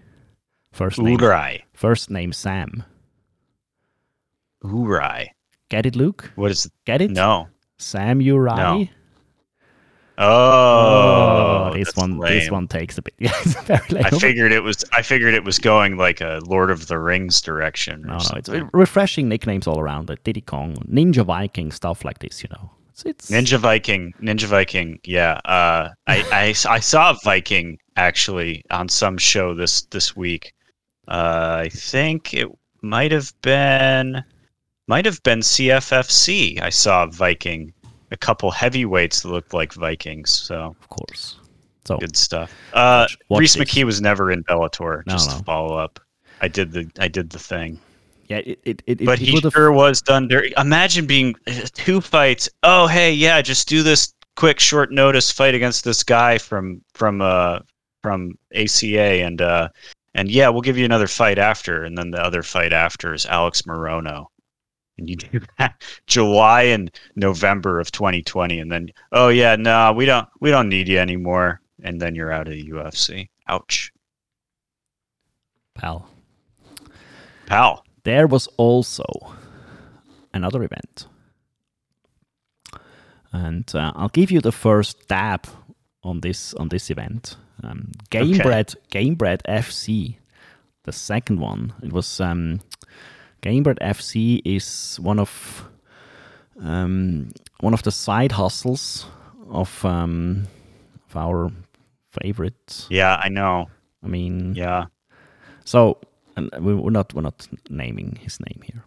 First 0.73 0.99
name, 0.99 1.19
Urai. 1.19 1.63
first 1.75 2.11
name 2.11 2.33
Sam. 2.33 2.83
Urai. 4.65 5.29
Get 5.69 5.87
it, 5.87 5.97
Luke? 5.97 6.33
What 6.37 6.51
is 6.51 6.67
it? 6.67 6.73
Get 6.85 7.01
it? 7.01 7.11
No. 7.11 7.49
Sam 7.79 8.21
Urai. 8.21 8.57
No. 8.57 8.89
Oh, 10.19 11.73
this 11.75 11.89
that's 11.89 11.97
one, 11.97 12.19
this 12.19 12.51
one 12.51 12.69
takes 12.69 12.97
a 12.99 13.03
bit. 13.03 13.15
Yeah, 13.19 13.33
it's 13.43 13.55
very 13.63 13.87
lame. 13.91 14.05
I 14.07 14.11
figured 14.11 14.53
it 14.53 14.63
was. 14.63 14.85
I 14.93 15.03
figured 15.03 15.35
it 15.35 15.45
was 15.45 15.59
going 15.59 15.97
like 15.97 16.21
a 16.21 16.41
Lord 16.47 16.71
of 16.71 16.87
the 16.87 16.99
Rings 16.99 17.41
direction. 17.41 18.03
No, 18.03 18.19
no, 18.19 18.37
it's 18.37 18.49
refreshing 18.73 19.29
nicknames 19.29 19.67
all 19.67 19.79
around. 19.79 20.09
Like 20.09 20.23
Diddy 20.25 20.41
Kong, 20.41 20.77
Ninja 20.91 21.25
Viking, 21.25 21.71
stuff 21.71 22.05
like 22.05 22.21
this. 22.21 22.43
You 22.43 22.49
know, 22.51 22.71
it's 23.05 23.31
Ninja 23.31 23.59
Viking, 23.59 24.15
Ninja 24.23 24.45
Viking. 24.45 24.99
Yeah, 25.05 25.41
uh, 25.45 25.91
I, 26.07 26.23
I 26.33 26.55
I 26.69 26.81
saw 26.81 27.15
Viking 27.25 27.79
actually 27.97 28.65
on 28.71 28.89
some 28.89 29.19
show 29.19 29.55
this 29.55 29.83
this 29.83 30.17
week. 30.17 30.53
Uh, 31.09 31.63
I 31.65 31.69
think 31.69 32.33
it 32.35 32.49
might 32.83 33.13
have 33.13 33.33
been 33.43 34.25
might 34.89 35.05
have 35.05 35.23
been 35.23 35.41
CFFC. 35.41 36.61
I 36.61 36.71
saw 36.71 37.07
Viking, 37.07 37.73
a 38.11 38.17
couple 38.17 38.51
heavyweights 38.51 39.23
that 39.23 39.29
looked 39.29 39.53
like 39.55 39.73
Vikings. 39.73 40.31
So 40.31 40.75
of 40.81 40.89
course. 40.89 41.37
So 41.85 41.99
good 41.99 42.17
stuff. 42.17 42.53
Uh, 42.73 43.07
Watch- 43.09 43.19
watch 43.29 43.41
Rhys. 43.41 43.57
McKee 43.57 43.85
was 43.85 44.01
never 44.01 44.31
in 44.33 44.43
Bellator. 44.45 45.07
No, 45.07 45.13
Just 45.13 45.31
no. 45.31 45.39
to 45.39 45.45
follow 45.45 45.77
up, 45.77 46.01
I 46.41 46.49
did 46.49 46.73
the 46.73 46.91
I 46.99 47.09
did 47.09 47.31
the 47.31 47.39
thing. 47.39 47.79
yeah, 48.29 48.39
it 48.39 48.59
it, 48.65 48.83
it, 48.87 49.05
but 49.05 49.19
he 49.21 49.39
sure 49.41 49.71
was 49.73 50.03
done 50.03 50.27
dirty. 50.29 50.53
Imagine 50.57 51.07
being 51.07 51.35
uh, 51.47 51.53
two 51.75 52.01
fights. 52.01 52.49
Oh, 52.65 52.87
hey, 52.89 53.13
yeah, 53.13 53.41
just 53.41 53.69
do 53.69 53.83
this 53.85 54.13
quick, 54.35 54.59
short 54.59 54.91
notice 54.91 55.31
fight 55.31 55.55
against 55.55 55.85
this 55.85 56.03
guy 56.03 56.39
from 56.39 56.83
from 56.95 57.21
uh 57.23 57.61
from 58.03 58.37
ACA, 58.55 59.23
and 59.25 59.41
uh 59.41 59.69
and 60.15 60.29
yeah, 60.31 60.49
we'll 60.49 60.63
give 60.63 60.77
you 60.77 60.85
another 60.85 61.07
fight 61.07 61.39
after, 61.39 61.85
and 61.85 61.97
then 61.97 62.11
the 62.11 62.21
other 62.23 62.43
fight 62.43 62.73
after 62.73 63.15
is 63.15 63.27
Alex 63.27 63.63
Morono, 63.63 64.27
and 64.99 65.09
you 65.09 65.17
do 65.17 65.41
that 65.59 65.83
July 66.07 66.63
and 66.63 66.91
November 67.15 67.81
of 67.81 67.91
2020, 67.93 68.59
and 68.59 68.71
then 68.71 68.91
oh 69.13 69.29
yeah, 69.29 69.57
no, 69.57 69.93
we 69.93 70.07
don't 70.07 70.29
we 70.41 70.51
don't 70.51 70.69
need 70.69 70.89
you 70.89 70.99
anymore, 70.99 71.61
and 71.83 72.01
then 72.01 72.15
you're 72.15 72.33
out 72.33 72.49
of 72.49 72.55
the 72.55 72.71
UFC. 72.71 73.29
Ouch, 73.49 73.93
pal. 75.75 76.09
pal. 77.47 77.85
There 78.05 78.27
was 78.27 78.47
also 78.57 79.05
another 80.33 80.63
event, 80.63 81.07
and 83.33 83.71
uh, 83.75 83.93
I'll 83.97 84.09
give 84.09 84.31
you 84.31 84.41
the 84.41 84.53
first 84.53 85.09
dab 85.09 85.47
on 86.03 86.21
this 86.21 86.55
on 86.55 86.69
this 86.69 86.91
event. 86.91 87.37
Um, 87.63 87.93
Gamebred 88.11 88.77
Gamebred 88.93 89.43
FC, 89.49 90.17
the 90.85 90.93
second 90.93 91.41
one. 91.41 91.73
It 91.83 91.93
was 91.93 92.21
um, 92.21 92.61
Gamebred 93.47 93.79
FC 93.81 94.41
is 94.45 94.99
one 95.01 95.21
of 95.21 95.65
um, 96.63 97.29
one 97.61 97.75
of 97.75 97.83
the 97.83 97.91
side 97.93 98.33
hustles 98.33 99.07
of 99.51 99.85
um, 99.85 100.47
of 101.09 101.17
our 101.17 101.51
favorite. 102.11 102.87
Yeah, 102.91 103.21
I 103.23 103.29
know. 103.29 103.69
I 104.03 104.09
mean, 104.09 104.55
Yeah. 104.57 104.87
so 105.65 105.99
and 106.37 106.51
we- 106.61 106.75
we're 106.75 106.91
not 106.91 107.15
we're 107.15 107.23
not 107.23 107.47
naming 107.71 108.19
his 108.21 108.41
name 108.41 108.61
here, 108.65 108.83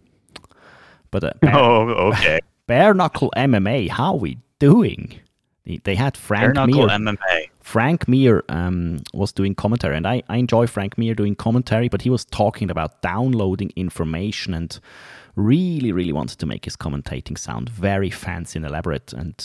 but 1.12 1.24
uh, 1.24 1.32
Bare, 1.41 1.56
Oh, 1.58 2.10
okay. 2.12 2.39
Bare 2.67 2.93
Knuckle 2.93 3.32
MMA. 3.38 3.89
How 3.89 4.15
we 4.15 4.38
doing? 4.60 5.13
They, 5.84 5.95
had 5.95 6.13
Bare 6.13 6.22
Frank 6.22 6.54
knuckle 6.56 6.88
Mir. 6.88 6.98
MMA. 6.98 7.50
Frank 7.70 8.08
Mir 8.08 8.44
um, 8.50 9.04
was 9.14 9.32
doing 9.32 9.54
commentary, 9.54 9.96
and 9.96 10.08
I, 10.08 10.24
I 10.28 10.38
enjoy 10.38 10.66
Frank 10.66 10.98
Mir 10.98 11.14
doing 11.14 11.36
commentary, 11.36 11.88
but 11.88 12.02
he 12.02 12.10
was 12.10 12.26
talking 12.26 12.72
about 12.72 13.04
downloading 13.04 13.72
information 13.76 14.56
and 14.56 14.80
really, 15.36 15.92
really 15.92 16.12
wanted 16.12 16.40
to 16.40 16.48
make 16.48 16.66
his 16.66 16.76
commentating 16.76 17.38
sound 17.38 17.70
very 17.70 18.10
fancy 18.10 18.58
and 18.58 18.66
elaborate. 18.66 19.14
And 19.14 19.36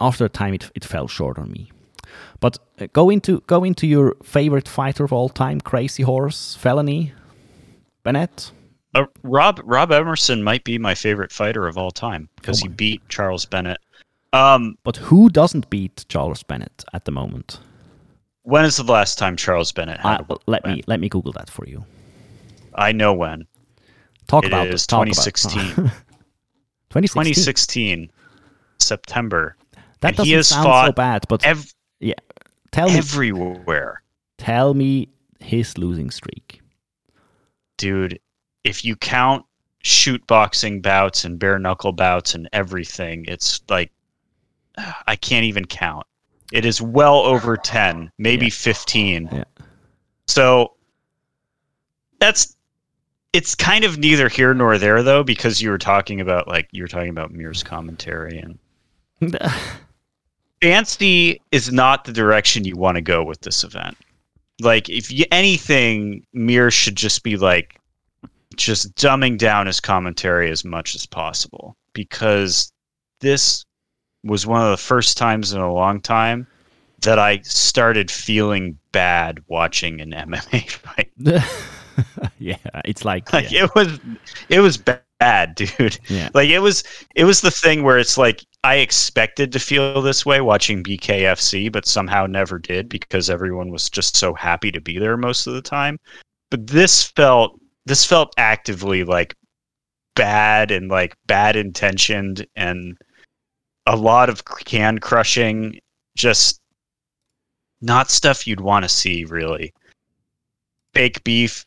after 0.00 0.24
a 0.24 0.28
time, 0.28 0.54
it, 0.54 0.72
it 0.74 0.84
fell 0.84 1.06
short 1.06 1.38
on 1.38 1.52
me. 1.52 1.70
But 2.40 2.58
uh, 2.80 2.88
go 2.92 3.10
into 3.10 3.42
go 3.46 3.62
into 3.62 3.86
your 3.86 4.16
favorite 4.24 4.66
fighter 4.66 5.04
of 5.04 5.12
all 5.12 5.28
time, 5.28 5.60
Crazy 5.60 6.02
Horse, 6.02 6.56
Felony, 6.56 7.12
Bennett. 8.02 8.50
Uh, 8.92 9.04
Rob 9.22 9.60
Rob 9.62 9.92
Emerson 9.92 10.42
might 10.42 10.64
be 10.64 10.78
my 10.78 10.96
favorite 10.96 11.30
fighter 11.30 11.68
of 11.68 11.78
all 11.78 11.92
time 11.92 12.28
because 12.34 12.60
Oh 12.60 12.66
he 12.66 12.74
beat 12.74 13.08
Charles 13.08 13.46
Bennett. 13.46 13.78
Um, 14.32 14.76
But 14.82 14.96
who 14.96 15.28
doesn't 15.28 15.68
beat 15.70 16.04
Charles 16.08 16.42
Bennett 16.42 16.84
at 16.92 17.04
the 17.04 17.12
moment? 17.12 17.60
when 18.44 18.64
is 18.64 18.76
the 18.76 18.82
last 18.84 19.18
time 19.18 19.36
Charles 19.36 19.70
Bennett 19.72 20.00
had? 20.00 20.20
A 20.28 20.36
let 20.46 20.64
win? 20.64 20.76
me 20.76 20.82
let 20.88 20.98
me 21.00 21.08
Google 21.08 21.32
that 21.32 21.48
for 21.48 21.64
you. 21.66 21.84
I 22.74 22.90
know 22.92 23.12
when. 23.14 23.46
Talk 24.26 24.44
It 24.44 24.48
about 24.48 24.66
is 24.68 24.84
it. 24.84 24.88
2016. 24.88 25.60
2016. 26.90 27.34
2016, 27.34 28.10
September. 28.80 29.56
That 30.00 30.08
And 30.08 30.16
doesn't 30.16 30.42
sound 30.44 30.86
so 30.88 30.92
bad, 30.92 31.24
but 31.28 31.44
Ev- 31.44 31.72
yeah, 32.00 32.14
tell 32.72 32.88
me, 32.88 32.98
everywhere, 32.98 34.02
tell 34.38 34.74
me 34.74 35.08
his 35.38 35.78
losing 35.78 36.10
streak. 36.10 36.60
dude. 37.78 38.18
If 38.64 38.84
you 38.84 38.94
count 38.96 39.44
shoot 39.82 40.24
boxing 40.26 40.80
bouts 40.80 41.24
and 41.24 41.38
bare 41.38 41.58
knuckle 41.58 41.92
bouts 41.92 42.34
and 42.34 42.48
everything, 42.52 43.24
it's 43.26 43.60
like 43.68 43.90
I 45.06 45.16
can't 45.16 45.44
even 45.44 45.66
count. 45.66 46.06
It 46.52 46.64
is 46.64 46.82
well 46.82 47.16
over 47.20 47.56
10, 47.56 48.10
maybe 48.18 48.46
Yeah. 48.46 48.52
15. 48.52 49.28
Yeah. 49.32 49.44
So 50.26 50.74
that's 52.20 52.56
it's 53.32 53.54
kind 53.54 53.84
of 53.84 53.98
neither 53.98 54.28
here 54.28 54.52
nor 54.54 54.78
there 54.78 55.02
though 55.02 55.24
because 55.24 55.62
you 55.62 55.70
were 55.70 55.78
talking 55.78 56.20
about 56.20 56.46
like 56.46 56.68
you 56.70 56.82
were 56.82 56.88
talking 56.88 57.10
about 57.10 57.32
Mir's 57.32 57.62
commentary 57.62 58.38
and 58.38 58.58
fancy 60.60 61.40
is 61.50 61.72
not 61.72 62.04
the 62.04 62.12
direction 62.12 62.64
you 62.64 62.76
want 62.76 62.96
to 62.96 63.02
go 63.02 63.24
with 63.24 63.40
this 63.40 63.64
event. 63.64 63.96
Like 64.60 64.88
if 64.88 65.10
you, 65.10 65.24
anything 65.32 66.24
Mir 66.32 66.70
should 66.70 66.96
just 66.96 67.22
be 67.22 67.36
like 67.36 67.78
just 68.56 68.94
dumbing 68.94 69.38
down 69.38 69.66
his 69.66 69.80
commentary 69.80 70.50
as 70.50 70.64
much 70.64 70.94
as 70.94 71.06
possible 71.06 71.76
because 71.94 72.70
this 73.20 73.64
was 74.24 74.46
one 74.46 74.62
of 74.62 74.70
the 74.70 74.76
first 74.76 75.16
times 75.16 75.52
in 75.52 75.60
a 75.60 75.72
long 75.72 76.00
time 76.00 76.46
that 77.02 77.18
I 77.18 77.40
started 77.42 78.10
feeling 78.10 78.78
bad 78.92 79.42
watching 79.48 80.00
an 80.00 80.10
MMA 80.16 80.70
fight. 80.70 81.10
yeah, 82.38 82.56
it's 82.84 83.04
like, 83.04 83.32
Like 83.32 83.50
yeah, 83.50 83.64
it 83.64 83.74
was 83.74 83.98
it 84.48 84.60
was 84.60 84.76
bad, 84.78 85.54
dude. 85.54 85.98
yeah. 86.08 86.28
Like 86.34 86.48
it 86.48 86.60
was 86.60 86.84
it 87.14 87.24
was 87.24 87.40
the 87.40 87.50
thing 87.50 87.82
where 87.82 87.98
it's 87.98 88.16
like 88.18 88.44
I 88.64 88.76
expected 88.76 89.52
to 89.52 89.58
feel 89.58 90.00
this 90.02 90.24
way 90.24 90.40
watching 90.40 90.82
BKFC, 90.82 91.70
but 91.70 91.86
somehow 91.86 92.26
never 92.26 92.58
did 92.58 92.88
because 92.88 93.28
everyone 93.30 93.70
was 93.70 93.90
just 93.90 94.16
so 94.16 94.34
happy 94.34 94.70
to 94.72 94.80
be 94.80 94.98
there 94.98 95.16
most 95.16 95.46
of 95.46 95.54
the 95.54 95.62
time. 95.62 95.98
But 96.50 96.66
this 96.68 97.02
felt 97.04 97.58
this 97.86 98.04
felt 98.04 98.32
actively 98.38 99.04
like 99.04 99.34
bad 100.14 100.70
and 100.70 100.88
like 100.88 101.16
bad 101.26 101.56
intentioned 101.56 102.46
and 102.56 102.96
a 103.86 103.96
lot 103.96 104.28
of 104.28 104.44
can 104.44 104.98
crushing 104.98 105.78
just 106.16 106.60
not 107.80 108.10
stuff 108.10 108.46
you'd 108.46 108.60
want 108.60 108.84
to 108.84 108.88
see 108.88 109.24
really 109.24 109.72
fake 110.94 111.22
beef 111.24 111.64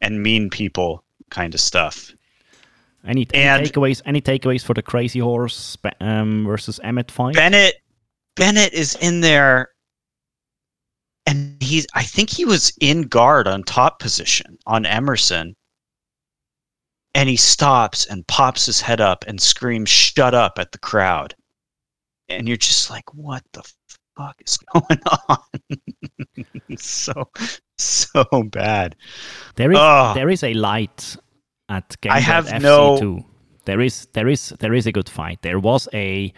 and 0.00 0.22
mean 0.22 0.48
people 0.50 1.02
kind 1.30 1.54
of 1.54 1.60
stuff 1.60 2.12
Any, 3.06 3.26
any 3.34 3.44
And- 3.44 3.66
takeaways? 3.66 4.00
Any 4.04 4.20
takeaways 4.20 4.64
for 4.64 4.74
the 4.74 4.82
Crazy 4.82 5.18
Horse 5.18 5.76
um, 6.00 6.44
versus 6.46 6.78
Emmett 6.84 7.10
fight? 7.10 7.34
Bennett 7.34 7.76
Bennett 8.36 8.72
is 8.74 8.94
in 9.00 9.20
there 9.22 9.70
and 11.26 11.60
he's 11.60 11.86
I 11.94 12.04
think 12.04 12.30
he 12.30 12.44
was 12.44 12.72
in 12.80 13.02
guard 13.02 13.48
on 13.48 13.64
top 13.64 13.98
position 13.98 14.58
on 14.66 14.86
Emerson. 14.86 15.54
And 17.14 17.28
he 17.30 17.36
stops 17.36 18.04
and 18.06 18.26
pops 18.26 18.66
his 18.66 18.80
head 18.82 19.00
up 19.00 19.24
and 19.26 19.40
screams 19.40 19.88
shut 19.88 20.34
up 20.34 20.58
at 20.58 20.72
the 20.72 20.78
crowd. 20.78 21.34
And 22.28 22.48
you're 22.48 22.56
just 22.56 22.90
like 22.90 23.14
what 23.14 23.42
the 23.52 23.62
fuck 24.16 24.36
is 24.44 24.56
going 24.72 25.00
on? 25.28 26.76
so 26.78 27.28
so 27.78 28.24
bad. 28.50 28.96
There 29.56 29.72
is 29.72 30.14
there 30.14 30.30
is 30.30 30.42
a 30.42 30.54
light 30.54 31.16
at 31.68 32.00
Game 32.00 32.12
I 32.12 32.20
have 32.20 32.46
FC 32.46 32.62
no- 32.62 32.98
too. 32.98 33.24
There 33.64 33.80
is 33.80 34.06
there 34.12 34.28
is 34.28 34.50
there 34.60 34.74
is 34.74 34.86
a 34.86 34.92
good 34.92 35.08
fight. 35.08 35.42
There 35.42 35.58
was 35.58 35.88
a, 35.92 36.32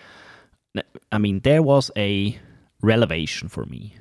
I 1.13 1.19
mean, 1.19 1.41
there 1.41 1.63
was 1.63 1.91
a 1.97 2.39
relevation 2.81 3.49
for 3.49 3.67
me. 3.67 3.97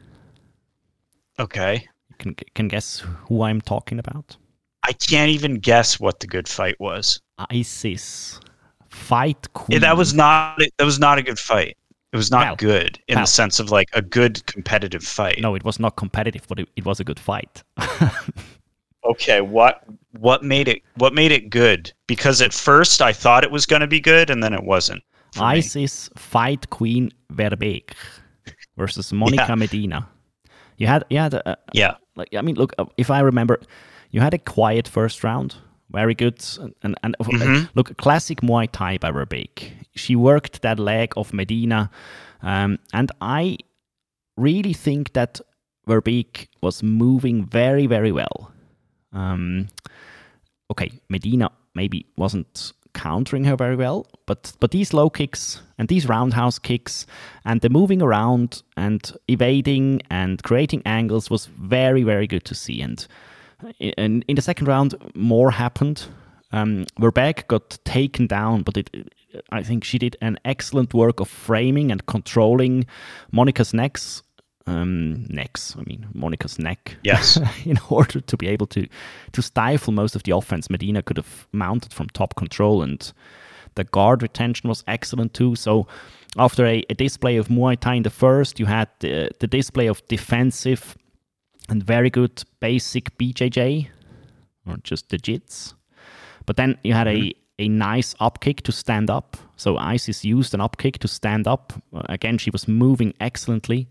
Okay. 1.38 1.88
You 2.10 2.16
can 2.18 2.36
can 2.56 2.68
guess 2.70 3.04
who 3.28 3.44
I'm 3.44 3.60
talking 3.60 4.00
about? 4.00 4.38
I 4.84 4.94
can't 4.94 5.32
even 5.32 5.56
guess 5.56 6.00
what 6.00 6.22
the 6.22 6.28
good 6.28 6.48
fight 6.48 6.80
was. 6.80 7.20
ISIS 7.38 8.40
fight 8.98 9.52
queen. 9.54 9.76
Yeah, 9.76 9.80
that 9.80 9.98
was 9.98 10.14
not 10.14 10.58
that 10.78 10.86
was 10.86 11.00
not 11.00 11.18
a 11.18 11.22
good 11.24 11.40
fight. 11.40 11.78
It 12.14 12.18
was 12.18 12.32
not 12.32 12.58
good 12.58 13.00
in 13.08 13.16
the 13.20 13.26
sense 13.26 13.60
of 13.60 13.70
like 13.70 13.90
a 13.94 14.02
good 14.02 14.46
competitive 14.48 15.04
fight. 15.04 15.40
no, 15.42 15.56
it 15.56 15.64
was 15.64 15.80
not 15.80 15.98
competitive, 15.98 16.46
but 16.48 16.60
it, 16.60 16.70
it 16.76 16.86
was 16.86 17.00
a 17.00 17.04
good 17.04 17.20
fight. 17.20 17.64
Okay, 19.06 19.40
what 19.40 19.84
what 20.20 20.44
made 20.44 20.68
it 20.68 20.82
what 20.96 21.14
made 21.14 21.32
it 21.32 21.50
good? 21.50 21.94
Because 22.08 22.42
at 22.42 22.54
first 22.54 23.02
I 23.02 23.14
thought 23.14 23.44
it 23.46 23.52
was 23.52 23.66
going 23.66 23.80
to 23.82 23.88
be 23.88 24.02
good 24.02 24.30
and 24.30 24.44
then 24.44 24.54
it 24.54 24.64
wasn't. 24.64 25.02
for 25.34 25.40
me. 25.42 25.46
ISIS 25.60 26.10
fight 26.18 26.70
queen 26.72 27.12
Verbeek 27.32 27.92
versus 28.76 29.14
Monica 29.14 29.46
Yeah. 29.48 29.56
Medina. 29.56 30.10
You 30.78 30.88
had 30.88 31.06
you 31.10 31.20
had 31.20 31.34
a, 31.36 31.58
Yeah. 31.74 31.96
like 32.16 32.30
I 32.36 32.42
mean, 32.42 32.56
look, 32.56 32.74
if 32.98 33.10
I 33.10 33.22
remember, 33.22 33.62
you 34.12 34.20
had 34.20 34.34
a 34.34 34.40
quiet 34.40 34.88
first 34.90 35.24
round, 35.24 35.56
very 35.92 36.14
good, 36.16 36.44
and 36.60 36.74
and, 36.84 36.96
and 37.04 37.16
uh, 37.20 37.24
Mhm. 37.26 37.70
look, 37.76 37.96
classic 37.98 38.42
Muay 38.42 38.68
Thai 38.72 38.98
by 38.98 39.12
Verbeek. 39.12 39.72
she 39.96 40.16
worked 40.16 40.62
that 40.62 40.80
leg 40.80 41.14
of 41.18 41.34
Medina, 41.34 41.90
um, 42.42 42.78
and 42.94 43.12
I 43.22 43.58
really 44.38 44.74
think 44.74 45.14
that 45.14 45.42
Verbeek 45.88 46.48
was 46.62 46.84
moving 46.84 47.46
very, 47.46 47.88
very 47.88 48.12
well. 48.12 48.52
Um, 49.14 49.68
okay, 50.70 50.92
Medina 51.10 51.50
maybe 51.74 52.06
wasn't 52.18 52.74
countering 52.94 53.46
her 53.46 53.56
very 53.56 53.76
well, 53.76 54.06
but 54.26 54.54
but 54.60 54.72
these 54.72 54.94
low 54.94 55.10
kicks 55.10 55.62
and 55.78 55.88
these 55.88 56.08
roundhouse 56.10 56.60
kicks 56.60 57.06
and 57.44 57.62
the 57.62 57.70
moving 57.70 58.02
around 58.02 58.64
and 58.76 59.14
evading 59.28 60.02
and 60.10 60.42
creating 60.44 60.82
angles 60.86 61.30
was 61.30 61.46
very, 61.46 62.04
very 62.04 62.28
good 62.28 62.44
to 62.46 62.56
see. 62.56 62.82
And 62.82 63.08
in, 63.80 64.24
in 64.28 64.36
the 64.36 64.42
second 64.42 64.68
round, 64.68 64.96
more 65.16 65.52
happened. 65.52 66.06
Um, 66.52 66.86
Verbeek 67.00 67.48
got 67.48 67.78
taken 67.84 68.28
down, 68.28 68.64
but 68.64 68.78
it, 68.78 68.90
I 69.52 69.64
think 69.64 69.84
she 69.84 69.98
did 69.98 70.16
an 70.22 70.40
excellent 70.46 70.94
work 70.94 71.20
of 71.20 71.28
framing 71.28 71.92
and 71.92 72.06
controlling 72.06 72.86
Monica's 73.32 73.74
necks. 73.74 74.24
Um, 74.66 75.26
necks, 75.30 75.78
I 75.78 75.84
mean 75.84 76.08
Monica's 76.14 76.60
neck. 76.60 76.98
Yes. 77.02 77.40
in 77.66 77.80
order 77.90 78.20
to 78.20 78.38
be 78.38 78.48
able 78.48 78.68
to 78.68 78.86
to 79.32 79.42
stifle 79.42 79.94
most 79.94 80.16
of 80.16 80.24
the 80.24 80.36
offense, 80.36 80.70
Medina 80.70 81.02
could 81.02 81.18
have 81.18 81.48
mounted 81.54 81.94
from 81.94 82.10
top 82.10 82.36
control, 82.36 82.82
and 82.82 83.14
the 83.76 83.86
guard 83.86 84.22
retention 84.22 84.68
was 84.68 84.84
excellent 84.88 85.34
too. 85.34 85.56
So 85.56 85.88
after 86.38 86.66
a, 86.66 86.84
a 86.90 86.94
display 86.94 87.38
of 87.38 87.48
Muay 87.48 87.80
Thai 87.80 87.96
in 87.96 88.04
the 88.04 88.10
first, 88.10 88.60
you 88.60 88.66
had 88.66 88.90
the, 89.00 89.30
the 89.40 89.48
display 89.48 89.88
of 89.88 90.06
defensive 90.08 90.98
and 91.70 91.84
very 91.84 92.10
good 92.10 92.44
basic 92.60 93.18
BJJ 93.18 93.88
or 94.68 94.78
just 94.84 95.10
the 95.10 95.18
jits. 95.18 95.74
But 96.46 96.58
then 96.58 96.78
you 96.84 96.94
had 96.94 97.08
a 97.08 97.34
a 97.60 97.68
nice 97.68 98.16
up 98.20 98.40
kick 98.40 98.62
to 98.64 98.72
stand 98.72 99.10
up. 99.10 99.38
So 99.56 99.78
Isis 99.78 100.24
used 100.24 100.54
an 100.54 100.62
up 100.62 100.78
kick 100.78 101.00
to 101.00 101.08
stand 101.08 101.48
up. 101.48 101.74
Uh, 101.94 102.04
Again, 102.10 102.38
she 102.38 102.52
was 102.52 102.68
moving 102.68 103.14
excellently. 103.20 103.88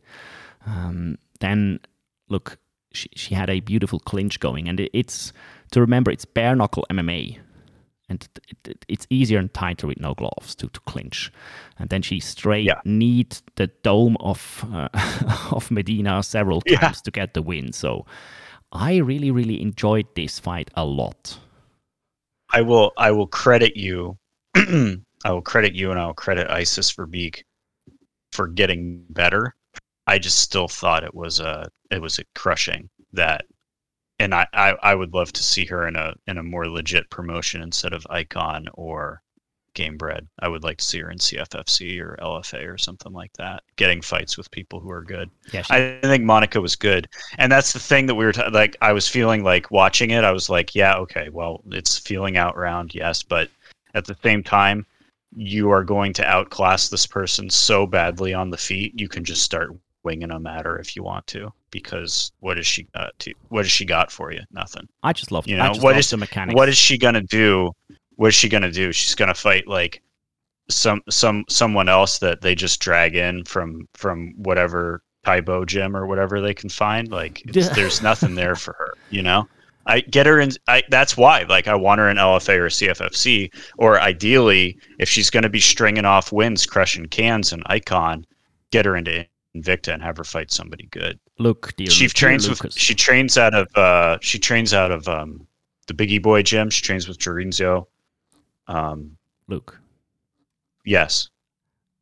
Um, 0.66 1.18
then, 1.40 1.80
look, 2.28 2.58
she, 2.92 3.08
she 3.14 3.34
had 3.34 3.50
a 3.50 3.60
beautiful 3.60 3.98
clinch 3.98 4.38
going. 4.40 4.68
And 4.68 4.80
it, 4.80 4.90
it's 4.92 5.32
to 5.72 5.80
remember, 5.80 6.10
it's 6.10 6.24
bare 6.24 6.54
knuckle 6.54 6.86
MMA. 6.90 7.38
And 8.08 8.28
it, 8.48 8.68
it, 8.68 8.84
it's 8.88 9.06
easier 9.10 9.38
and 9.38 9.52
tighter 9.52 9.86
with 9.88 9.98
no 10.00 10.14
gloves 10.14 10.54
to, 10.56 10.68
to 10.68 10.80
clinch. 10.80 11.32
And 11.78 11.88
then 11.90 12.02
she 12.02 12.20
straight 12.20 12.66
Yeah. 12.66 12.80
kneed 12.84 13.36
the 13.56 13.66
dome 13.82 14.16
of 14.20 14.64
uh, 14.72 14.88
of 15.50 15.70
Medina 15.70 16.22
several 16.22 16.62
Yeah. 16.64 16.78
times 16.78 17.02
to 17.02 17.10
get 17.10 17.34
the 17.34 17.42
win. 17.42 17.72
So 17.72 18.06
I 18.72 18.96
really, 18.98 19.30
really 19.30 19.60
enjoyed 19.60 20.06
this 20.14 20.38
fight 20.38 20.70
a 20.74 20.84
lot. 20.84 21.38
I 22.52 22.62
will 22.62 22.92
I 22.96 23.10
will 23.10 23.26
credit 23.26 23.76
you. 23.76 24.18
I 24.54 25.32
will 25.32 25.42
credit 25.42 25.74
you 25.74 25.90
and 25.90 26.00
I 26.00 26.06
will 26.06 26.14
credit 26.14 26.50
ISIS 26.50 26.92
Verbeek 26.92 27.42
for 28.32 28.48
getting 28.48 29.04
better. 29.10 29.54
I 30.06 30.18
just 30.18 30.38
still 30.40 30.68
thought 30.68 31.04
it 31.04 31.14
was 31.14 31.40
a 31.40 31.68
it 31.90 32.00
was 32.00 32.18
a 32.18 32.24
crushing 32.34 32.88
that 33.12 33.46
and 34.18 34.35
I, 34.35 34.46
I, 34.52 34.74
I 34.83 34.94
would 34.94 35.12
love 35.12 35.33
to 35.35 35.42
see 35.42 35.64
her 35.66 35.87
in 35.87 35.96
a 35.96 36.14
in 36.26 36.38
a 36.38 36.42
more 36.42 36.68
legit 36.68 37.11
promotion 37.11 37.62
instead 37.62 37.92
of 37.92 38.07
Icon 38.11 38.66
or 38.74 39.22
Gamebred. 39.74 40.26
I 40.40 40.48
would 40.48 40.64
like 40.64 40.79
to 40.79 40.85
see 40.85 40.98
her 41.00 41.11
in 41.11 41.18
CFFC 41.18 42.00
or 42.00 42.16
LFA 42.20 42.66
or 42.72 42.79
something 42.79 43.12
like 43.12 43.33
that, 43.35 43.62
getting 43.76 44.00
fights 44.00 44.37
with 44.37 44.50
people 44.50 44.81
who 44.81 44.90
are 44.90 45.02
good. 45.02 45.31
Yeah, 45.52 45.62
she, 45.62 45.74
I 45.74 45.98
think 46.02 46.24
Monica 46.24 46.61
was 46.61 46.74
good, 46.76 47.09
and 47.38 47.52
that's 47.52 47.72
the 47.72 47.79
thing 47.79 48.07
that 48.07 48.14
we 48.14 48.24
were 48.24 48.33
ta- 48.33 48.48
like. 48.52 48.76
I 48.81 48.92
was 48.92 49.07
feeling 49.07 49.44
like 49.44 49.70
watching 49.70 50.11
it. 50.11 50.24
I 50.24 50.33
was 50.33 50.48
like, 50.48 50.74
yeah, 50.74 50.96
okay, 50.96 51.29
well, 51.29 51.62
it's 51.70 51.98
feeling 51.98 52.37
out 52.37 52.57
round, 52.57 52.94
yes, 52.94 53.22
but 53.22 53.50
at 53.94 54.07
the 54.07 54.16
same 54.22 54.42
time, 54.42 54.87
you 55.37 55.70
are 55.70 55.85
going 55.85 56.12
to 56.14 56.24
outclass 56.24 56.88
this 56.88 57.07
person 57.07 57.50
so 57.50 57.87
badly 57.87 58.33
on 58.33 58.50
the 58.50 58.57
feet. 58.57 58.98
You 58.98 59.09
can 59.09 59.24
just 59.24 59.42
start 59.42 59.70
winging 60.02 60.29
them 60.29 60.46
at 60.46 60.64
her 60.64 60.79
if 60.79 60.96
you 60.96 61.02
want 61.02 61.26
to, 61.26 61.52
because 61.82 62.32
what 62.40 62.56
has 62.56 62.66
she 62.66 62.84
got 62.94 63.18
to? 63.20 63.32
What 63.48 63.64
has 63.64 63.70
she 63.70 63.84
got 63.84 64.10
for 64.10 64.32
you? 64.32 64.40
Nothing. 64.50 64.88
I 65.02 65.12
just 65.12 65.30
love 65.30 65.46
You 65.46 65.56
know, 65.56 65.72
what 65.80 65.96
is- 65.96 66.10
the 66.10 66.16
mechanics. 66.16 66.56
What 66.56 66.68
is 66.68 66.76
she 66.76 66.96
gonna 66.98 67.22
do? 67.22 67.70
What 68.16 68.28
is 68.28 68.34
she 68.34 68.48
gonna 68.48 68.70
do? 68.70 68.92
She's 68.92 69.14
gonna 69.14 69.34
fight 69.34 69.68
like 69.68 70.02
some 70.68 71.02
some 71.10 71.44
someone 71.48 71.88
else 71.88 72.18
that 72.18 72.40
they 72.40 72.54
just 72.54 72.80
drag 72.80 73.14
in 73.14 73.44
from 73.44 73.86
from 73.94 74.32
whatever 74.36 75.02
Tae 75.24 75.40
Bo 75.40 75.64
gym 75.64 75.96
or 75.96 76.06
whatever 76.06 76.40
they 76.40 76.54
can 76.54 76.70
find. 76.70 77.10
Like 77.10 77.42
it's, 77.46 77.68
there's 77.76 78.02
nothing 78.02 78.34
there 78.34 78.56
for 78.56 78.74
her, 78.78 78.94
you 79.10 79.22
know. 79.22 79.46
I 79.88 80.00
get 80.00 80.26
her 80.26 80.40
in. 80.40 80.50
I 80.66 80.82
that's 80.88 81.16
why. 81.16 81.42
Like 81.42 81.68
I 81.68 81.74
want 81.74 82.00
her 82.00 82.08
in 82.10 82.16
LFA 82.16 82.56
or 82.58 82.66
CFFC, 82.68 83.50
or 83.78 84.00
ideally, 84.00 84.76
if 84.98 85.08
she's 85.08 85.30
going 85.30 85.44
to 85.44 85.48
be 85.48 85.60
stringing 85.60 86.04
off 86.04 86.32
wins, 86.32 86.66
crushing 86.66 87.06
cans 87.06 87.52
and 87.52 87.62
Icon, 87.66 88.26
get 88.72 88.84
her 88.84 88.96
into 88.96 89.24
Invicta 89.62 89.92
and 89.92 90.02
have 90.02 90.16
her 90.16 90.24
fight 90.24 90.50
somebody 90.50 90.86
good 90.90 91.18
Look, 91.38 91.74
dear, 91.76 91.90
she 91.90 92.08
trains 92.08 92.48
with 92.48 92.72
she 92.72 92.94
trains 92.94 93.36
out 93.36 93.54
of 93.54 93.68
uh 93.76 94.18
she 94.22 94.38
trains 94.38 94.72
out 94.72 94.90
of 94.90 95.06
um 95.08 95.46
the 95.86 95.94
Biggie 95.94 96.22
Boy 96.22 96.42
gym. 96.42 96.70
She 96.70 96.82
trains 96.82 97.06
with 97.06 97.18
Jorinzio. 97.18 97.86
Um 98.68 99.16
Look, 99.48 99.78
yes. 100.84 101.28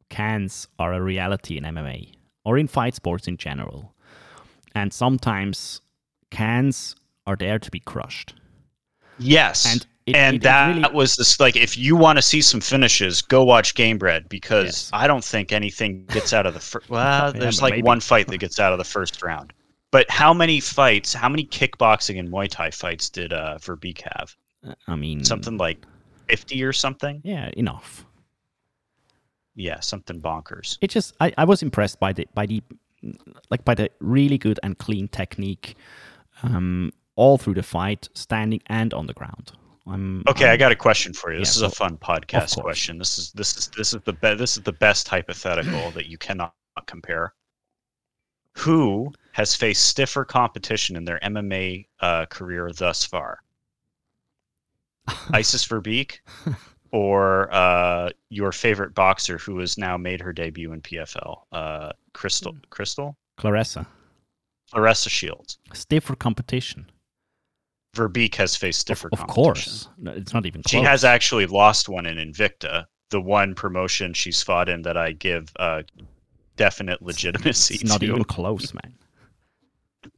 cans 0.08 0.68
are 0.78 0.94
a 0.94 1.02
reality 1.02 1.58
in 1.58 1.64
MMA 1.64 2.14
or 2.44 2.56
in 2.58 2.68
fight 2.68 2.94
sports 2.94 3.26
in 3.26 3.36
general. 3.36 3.92
And 4.74 4.92
sometimes 4.92 5.80
cans 6.30 6.94
are 7.26 7.36
there 7.36 7.58
to 7.58 7.70
be 7.70 7.80
crushed. 7.80 8.34
Yes. 9.18 9.66
And 9.66 9.86
And, 10.06 10.14
it- 10.16 10.16
it- 10.16 10.34
it 10.36 10.42
that 10.42 10.76
really- 10.76 10.94
was 10.94 11.16
this 11.16 11.40
like 11.40 11.56
if 11.56 11.78
you 11.78 11.96
want 11.96 12.18
to 12.18 12.22
see 12.22 12.42
some 12.42 12.60
finishes, 12.60 13.22
go 13.22 13.42
watch 13.44 13.74
Gamebred 13.74 14.28
because 14.28 14.64
Yes. 14.66 14.90
I 14.92 15.06
don't 15.06 15.24
think 15.24 15.52
anything 15.52 16.04
gets 16.06 16.32
out 16.32 16.44
of 16.46 16.54
the 16.54 16.60
first 16.60 16.90
well, 16.90 17.32
Yeah, 17.34 17.40
there's 17.40 17.62
like 17.62 17.72
maybe. 17.74 17.82
one 17.82 18.00
fight 18.00 18.26
that 18.28 18.38
gets 18.38 18.60
out 18.60 18.72
of 18.72 18.78
the 18.78 18.84
first 18.84 19.22
round. 19.22 19.52
But 19.90 20.10
how 20.10 20.34
many 20.34 20.60
fights, 20.60 21.14
how 21.14 21.28
many 21.28 21.46
kickboxing 21.46 22.18
and 22.18 22.28
Muay 22.28 22.48
Thai 22.48 22.70
fights 22.70 23.08
did 23.08 23.32
uh 23.32 23.58
Verbeek 23.60 24.02
have? 24.16 24.34
I 24.88 24.96
mean, 24.96 25.24
Something 25.24 25.56
like 25.58 25.78
50 26.28 26.62
or 26.64 26.72
something? 26.72 27.20
Yeah, 27.24 27.50
enough. 27.56 28.04
Yeah, 29.56 29.80
something 29.80 30.20
bonkers. 30.20 30.78
It 30.80 30.88
just, 30.90 31.14
I, 31.20 31.32
I 31.38 31.44
was 31.44 31.62
impressed 31.62 32.00
by 32.00 32.12
the, 32.12 32.26
by 32.34 32.46
the, 32.46 32.62
like 33.50 33.64
by 33.64 33.74
the 33.74 33.90
really 34.00 34.36
good 34.38 34.58
and 34.62 34.76
clean 34.78 35.06
technique, 35.08 35.76
um, 36.42 36.92
all 37.14 37.36
through 37.38 37.54
the 37.54 37.62
fight, 37.62 38.08
standing 38.14 38.60
and 38.66 38.92
on 38.94 39.06
the 39.06 39.12
ground. 39.12 39.52
I'm 39.86 40.22
Okay, 40.28 40.46
I 40.46 40.50
I'm- 40.50 40.58
got 40.58 40.72
a 40.72 40.76
question 40.76 41.12
for 41.12 41.32
you. 41.32 41.38
This 41.40 41.58
Yeah, 41.60 41.66
is 41.66 41.72
a 41.72 41.76
fun 41.76 41.98
podcast 41.98 42.60
question. 42.60 42.98
This 42.98 43.18
is 43.18 43.32
this 43.32 43.56
is 43.56 43.68
this 43.76 43.92
is 43.94 44.00
the 44.04 44.12
be- 44.14 44.34
this 44.34 44.56
is 44.56 44.62
the 44.62 44.72
best 44.72 45.08
hypothetical 45.08 45.90
that 45.92 46.06
you 46.06 46.16
cannot 46.18 46.54
compare. 46.86 47.34
Who 48.58 49.12
has 49.32 49.54
faced 49.54 49.86
stiffer 49.88 50.24
competition 50.24 50.96
in 50.96 51.04
their 51.04 51.18
MMA 51.20 51.86
uh, 52.00 52.26
career 52.26 52.70
thus 52.72 53.04
far? 53.04 53.40
Isis 55.32 55.66
Verbeek 55.66 56.20
or 56.92 57.52
uh, 57.52 58.08
your 58.30 58.52
favorite 58.52 58.94
boxer 58.94 59.36
who 59.38 59.58
has 59.58 59.76
now 59.76 59.96
made 59.98 60.20
her 60.20 60.32
debut 60.32 60.72
in 60.72 60.80
PFL, 60.80 61.42
uh, 61.52 61.90
Crystal 62.14 62.52
Hmm. 62.52 62.58
Crystal 62.70 63.16
Claressa, 63.38 63.86
Larissa 64.72 65.10
Shields. 65.10 65.58
stiffer 65.74 66.14
competition. 66.14 66.88
Verbeek 67.94 68.34
has 68.36 68.56
faced 68.56 68.80
stiffer 68.80 69.08
of 69.12 69.18
competition. 69.20 69.34
course, 69.44 69.88
No, 69.98 70.12
it's 70.12 70.34
not 70.34 70.46
even. 70.46 70.62
Close. 70.62 70.70
She 70.70 70.82
has 70.84 71.04
actually 71.04 71.46
lost 71.46 71.88
one 71.88 72.06
in 72.06 72.16
Invicta, 72.18 72.84
the 73.10 73.20
one 73.20 73.54
promotion 73.54 74.12
she's 74.12 74.42
fought 74.42 74.68
in 74.68 74.82
that 74.82 74.96
I 74.96 75.12
give 75.12 75.52
uh, 75.58 75.82
definite 76.56 77.00
legitimacy 77.02 77.74
It's 77.76 77.84
not 77.84 78.00
to. 78.00 78.06
even 78.06 78.24
close, 78.24 78.74
man. 78.74 78.94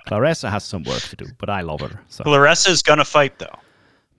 Claressa 0.08 0.50
has 0.50 0.64
some 0.64 0.82
work 0.84 1.02
to 1.02 1.16
do, 1.16 1.26
but 1.38 1.48
I 1.48 1.60
love 1.60 1.80
her. 1.80 2.00
So, 2.08 2.24
Claressa's 2.24 2.82
gonna 2.82 3.04
fight 3.04 3.38
though. 3.38 3.54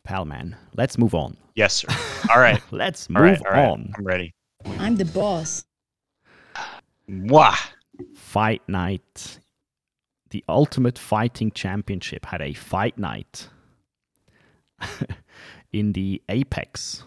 pal, 0.03 0.23
man, 0.25 0.55
let's 0.75 0.97
move 0.97 1.13
on. 1.15 1.35
Yes, 1.55 1.73
sir. 1.75 1.87
All 2.33 2.39
right. 2.39 2.61
Let's 2.71 3.09
All 3.09 3.15
move 3.15 3.23
right. 3.23 3.45
All 3.47 3.51
right. 3.51 3.69
on. 3.69 3.91
I'm 3.97 4.05
ready. 4.05 4.35
I'm 4.77 4.95
the 4.95 5.05
boss. 5.05 5.65
Mwah. 7.09 7.55
Fight 8.15 8.61
night. 8.67 9.39
The 10.29 10.43
Ultimate 10.49 10.97
Fighting 10.97 11.51
Championship 11.51 12.25
had 12.25 12.41
a 12.41 12.53
fight 12.53 12.97
night 12.97 13.47
in 15.71 15.93
the 15.93 16.21
Apex. 16.29 17.03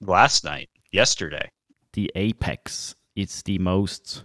Last 0.00 0.44
night, 0.44 0.68
yesterday. 0.90 1.48
The 1.92 2.10
Apex. 2.14 2.94
It's 3.14 3.42
the 3.42 3.58
most 3.58 4.24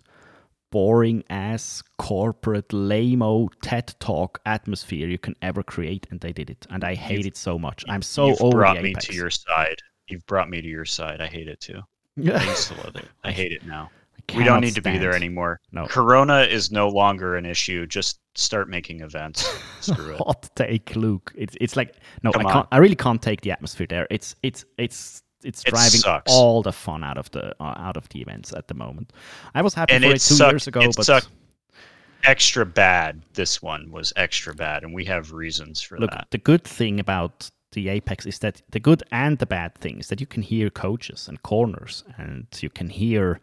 boring 0.72 1.24
ass 1.30 1.82
corporate 1.98 2.72
lame 2.74 3.48
TED 3.62 3.96
talk 4.00 4.40
atmosphere 4.46 5.08
you 5.08 5.18
can 5.18 5.36
ever 5.42 5.64
create, 5.64 6.08
and 6.10 6.20
they 6.20 6.34
did 6.34 6.50
it. 6.50 6.68
And 6.70 6.84
I 6.84 6.96
hate 6.96 7.26
it 7.26 7.38
so 7.38 7.58
much. 7.58 7.86
I'm 7.88 8.02
so 8.02 8.28
You've 8.28 8.42
over 8.42 8.58
brought 8.58 8.82
me 8.82 8.94
to 8.94 9.14
your 9.14 9.30
side. 9.30 9.82
You've 10.08 10.26
brought 10.26 10.50
me 10.50 10.62
to 10.62 10.68
your 10.68 10.86
side. 10.86 11.22
I 11.22 11.28
hate 11.28 11.48
it 11.48 11.62
too. 11.62 11.82
I 12.18 12.44
used 12.44 12.70
to 12.70 12.76
love 12.84 12.96
it. 12.96 13.08
I 13.24 13.32
hate 13.32 13.52
it 13.52 13.66
now. 13.66 13.90
We 14.36 14.44
don't 14.44 14.62
need 14.62 14.76
to 14.76 14.82
be 14.82 14.98
there 14.98 15.13
anymore. 15.13 15.60
No. 15.72 15.86
Corona 15.88 16.42
is 16.42 16.70
no 16.72 16.90
longer 16.90 17.36
an 17.38 17.46
issue. 17.46 17.86
Just 17.88 18.20
start 18.36 18.70
making 18.70 19.02
events. 19.02 19.48
Screw 19.80 20.13
it. 20.16 20.18
hot 20.18 20.50
take, 20.56 20.96
Luke. 20.96 21.32
It's 21.36 21.56
it's 21.62 21.76
like 21.78 21.96
no, 22.24 22.32
Come 22.34 22.42
I 22.46 22.52
can't. 22.52 22.56
on. 22.58 22.68
I 22.72 22.78
really 22.80 22.96
can't 22.96 23.22
take 23.22 23.42
the 23.42 23.52
atmosphere 23.52 23.88
there. 23.88 24.06
It's 24.10 24.36
it's 24.44 24.66
it's 24.78 25.24
it's 25.44 25.63
driving 25.63 26.02
sucks. 26.02 26.32
all 26.32 26.62
the 26.62 26.74
fun 26.74 27.04
out 27.06 27.18
of 27.18 27.32
the 27.32 27.56
uh, 27.62 27.76
out 27.78 27.96
of 27.96 28.10
the 28.10 28.20
events 28.22 28.52
at 28.54 28.68
the 28.68 28.74
moment. 28.74 29.13
I 29.56 29.62
was 29.62 29.74
happy 29.74 29.94
And 29.94 30.04
for 30.04 30.10
it 30.10 30.16
it 30.18 30.22
two 30.22 30.36
sucked- 30.36 30.52
years 30.52 30.68
ago, 30.68 30.82
it 30.82 30.96
but 30.98 31.06
sucked. 31.06 31.30
extra 32.24 32.66
bad. 32.66 33.22
This 33.34 33.62
one 33.62 33.92
was 33.92 34.12
extra 34.18 34.54
bad, 34.54 34.84
and 34.84 34.94
we 34.94 35.06
have 35.06 35.32
reasons 35.32 35.82
for 35.82 35.98
look, 36.00 36.12
that. 36.12 36.28
the 36.32 36.38
good 36.38 36.63
thing 36.63 37.00
about 37.00 37.50
the 37.72 37.90
Apex 37.90 38.26
is 38.26 38.40
that 38.40 38.62
the 38.72 38.80
good 38.80 39.04
and 39.12 39.38
the 39.38 39.46
bad 39.46 39.76
thing 39.76 40.00
is 40.00 40.08
that 40.08 40.20
you 40.20 40.26
can 40.28 40.42
hear 40.42 40.70
coaches 40.70 41.28
and 41.28 41.42
corners, 41.44 42.04
and 42.18 42.46
you 42.60 42.70
can 42.70 42.90
hear 42.90 43.40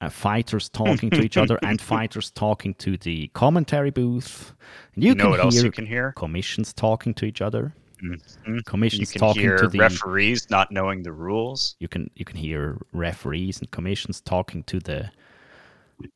uh, 0.00 0.08
fighters 0.08 0.68
talking 0.68 1.10
to 1.10 1.22
each 1.22 1.36
other 1.36 1.58
and 1.62 1.80
fighters 1.92 2.30
talking 2.30 2.74
to 2.74 2.96
the 2.96 3.28
commentary 3.34 3.90
booth. 3.90 4.54
And 4.94 5.02
you, 5.04 5.10
You 5.10 5.14
know 5.14 5.24
can 5.24 5.30
what 5.30 5.38
hear 5.40 5.44
else 5.46 5.62
you 5.62 5.70
can 5.70 5.86
hear? 5.86 6.12
commissions 6.12 6.72
talking 6.72 7.14
to 7.14 7.24
each 7.24 7.40
other. 7.40 7.72
Mhm. 8.02 8.20
You 8.46 8.62
Commissions 8.64 9.12
can 9.12 9.20
talking 9.20 9.42
hear 9.42 9.58
to 9.58 9.68
the 9.68 9.78
referees 9.78 10.50
not 10.50 10.72
knowing 10.72 11.02
the 11.04 11.12
rules. 11.12 11.76
you 11.78 11.86
can 11.88 12.10
you 12.16 12.24
can 12.24 12.36
hear 12.36 12.78
referees 12.92 13.60
and 13.60 13.70
commissions 13.70 14.20
talking 14.20 14.64
to 14.64 14.80
the 14.80 15.10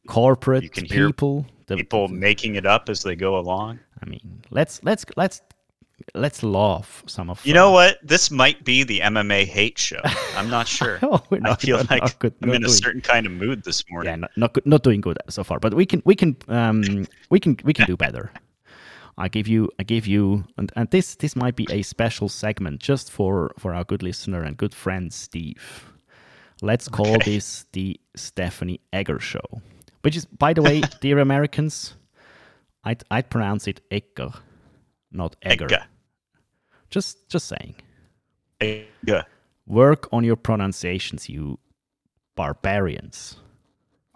corporate 0.09 0.64
hear 0.76 1.07
people. 1.07 1.46
The, 1.66 1.76
People 1.76 2.09
making 2.09 2.55
it 2.57 2.66
up 2.66 2.88
as 2.88 3.02
they 3.02 3.16
go 3.16 3.38
along. 3.38 3.81
I 4.02 4.07
mean, 4.07 4.42
let's 4.50 4.81
let's 4.85 5.05
let's 5.16 5.40
let's 6.15 6.43
laugh 6.43 7.03
some 7.07 7.31
of 7.31 7.45
You 7.47 7.55
know 7.55 7.71
what? 7.71 7.99
This 8.03 8.31
might 8.31 8.65
be 8.65 8.85
the 8.85 9.01
MMA 9.01 9.45
hate 9.47 9.79
show. 9.79 10.01
I'm 10.37 10.51
not 10.51 10.69
sure. 10.79 10.99
Oh, 11.03 11.23
we're 11.31 11.39
I 11.39 11.51
not- 11.51 11.61
feel 11.63 11.77
not- 11.79 11.91
like 11.91 12.03
not 12.03 12.19
good- 12.19 12.35
I'm 12.43 12.51
in 12.51 12.65
a 12.65 12.69
certain 12.69 13.01
kind 13.01 13.27
of 13.27 13.33
mood 13.33 13.65
this 13.65 13.83
morning. 13.91 14.11
yeah, 14.11 14.17
not 14.17 14.31
not, 14.37 14.53
good, 14.55 14.67
not 14.67 14.83
doing 14.83 15.01
good 15.01 15.19
so 15.29 15.43
far, 15.45 15.59
but 15.59 15.75
we 15.75 15.87
can 15.87 16.03
we 16.05 16.15
can 16.15 16.37
um 16.49 17.07
we 17.31 17.41
can 17.41 17.57
we 17.65 17.73
can 17.73 17.87
do 17.87 17.97
better. 17.97 18.31
I 19.19 19.29
give 19.29 19.49
you 19.49 19.71
I 19.79 19.83
give 19.85 20.07
you 20.07 20.45
and, 20.59 20.71
and 20.77 20.91
this 20.91 21.15
this 21.17 21.35
might 21.35 21.57
be 21.57 21.67
a 21.71 21.81
special 21.83 22.29
segment 22.29 22.81
just 22.81 23.11
for 23.11 23.53
for 23.59 23.75
our 23.75 23.85
good 23.85 24.03
listener 24.03 24.43
and 24.43 24.57
good 24.57 24.75
friend 24.75 25.13
Steve. 25.13 25.93
Let's 26.63 26.89
call 26.89 27.15
Okay. 27.17 27.33
this 27.33 27.67
the 27.73 27.99
Stephanie 28.15 28.81
Egger 28.93 29.19
show, 29.19 29.63
which 30.03 30.17
is 30.17 30.27
by 30.27 30.53
the 30.53 30.63
way, 30.63 30.83
dear 31.01 31.19
Americans, 31.19 31.95
I'd 32.85 33.05
I'd 33.11 33.31
pronounce 33.31 33.67
it 33.67 33.81
Egger, 33.91 34.33
not 35.11 35.37
Egger. 35.42 35.66
Egga. 35.66 35.85
Just 36.90 37.29
just 37.29 37.47
saying. 37.47 37.75
Egga. 38.61 39.25
Work 39.66 40.09
on 40.12 40.25
your 40.25 40.37
pronunciations, 40.37 41.29
you 41.29 41.59
barbarians. 42.37 43.37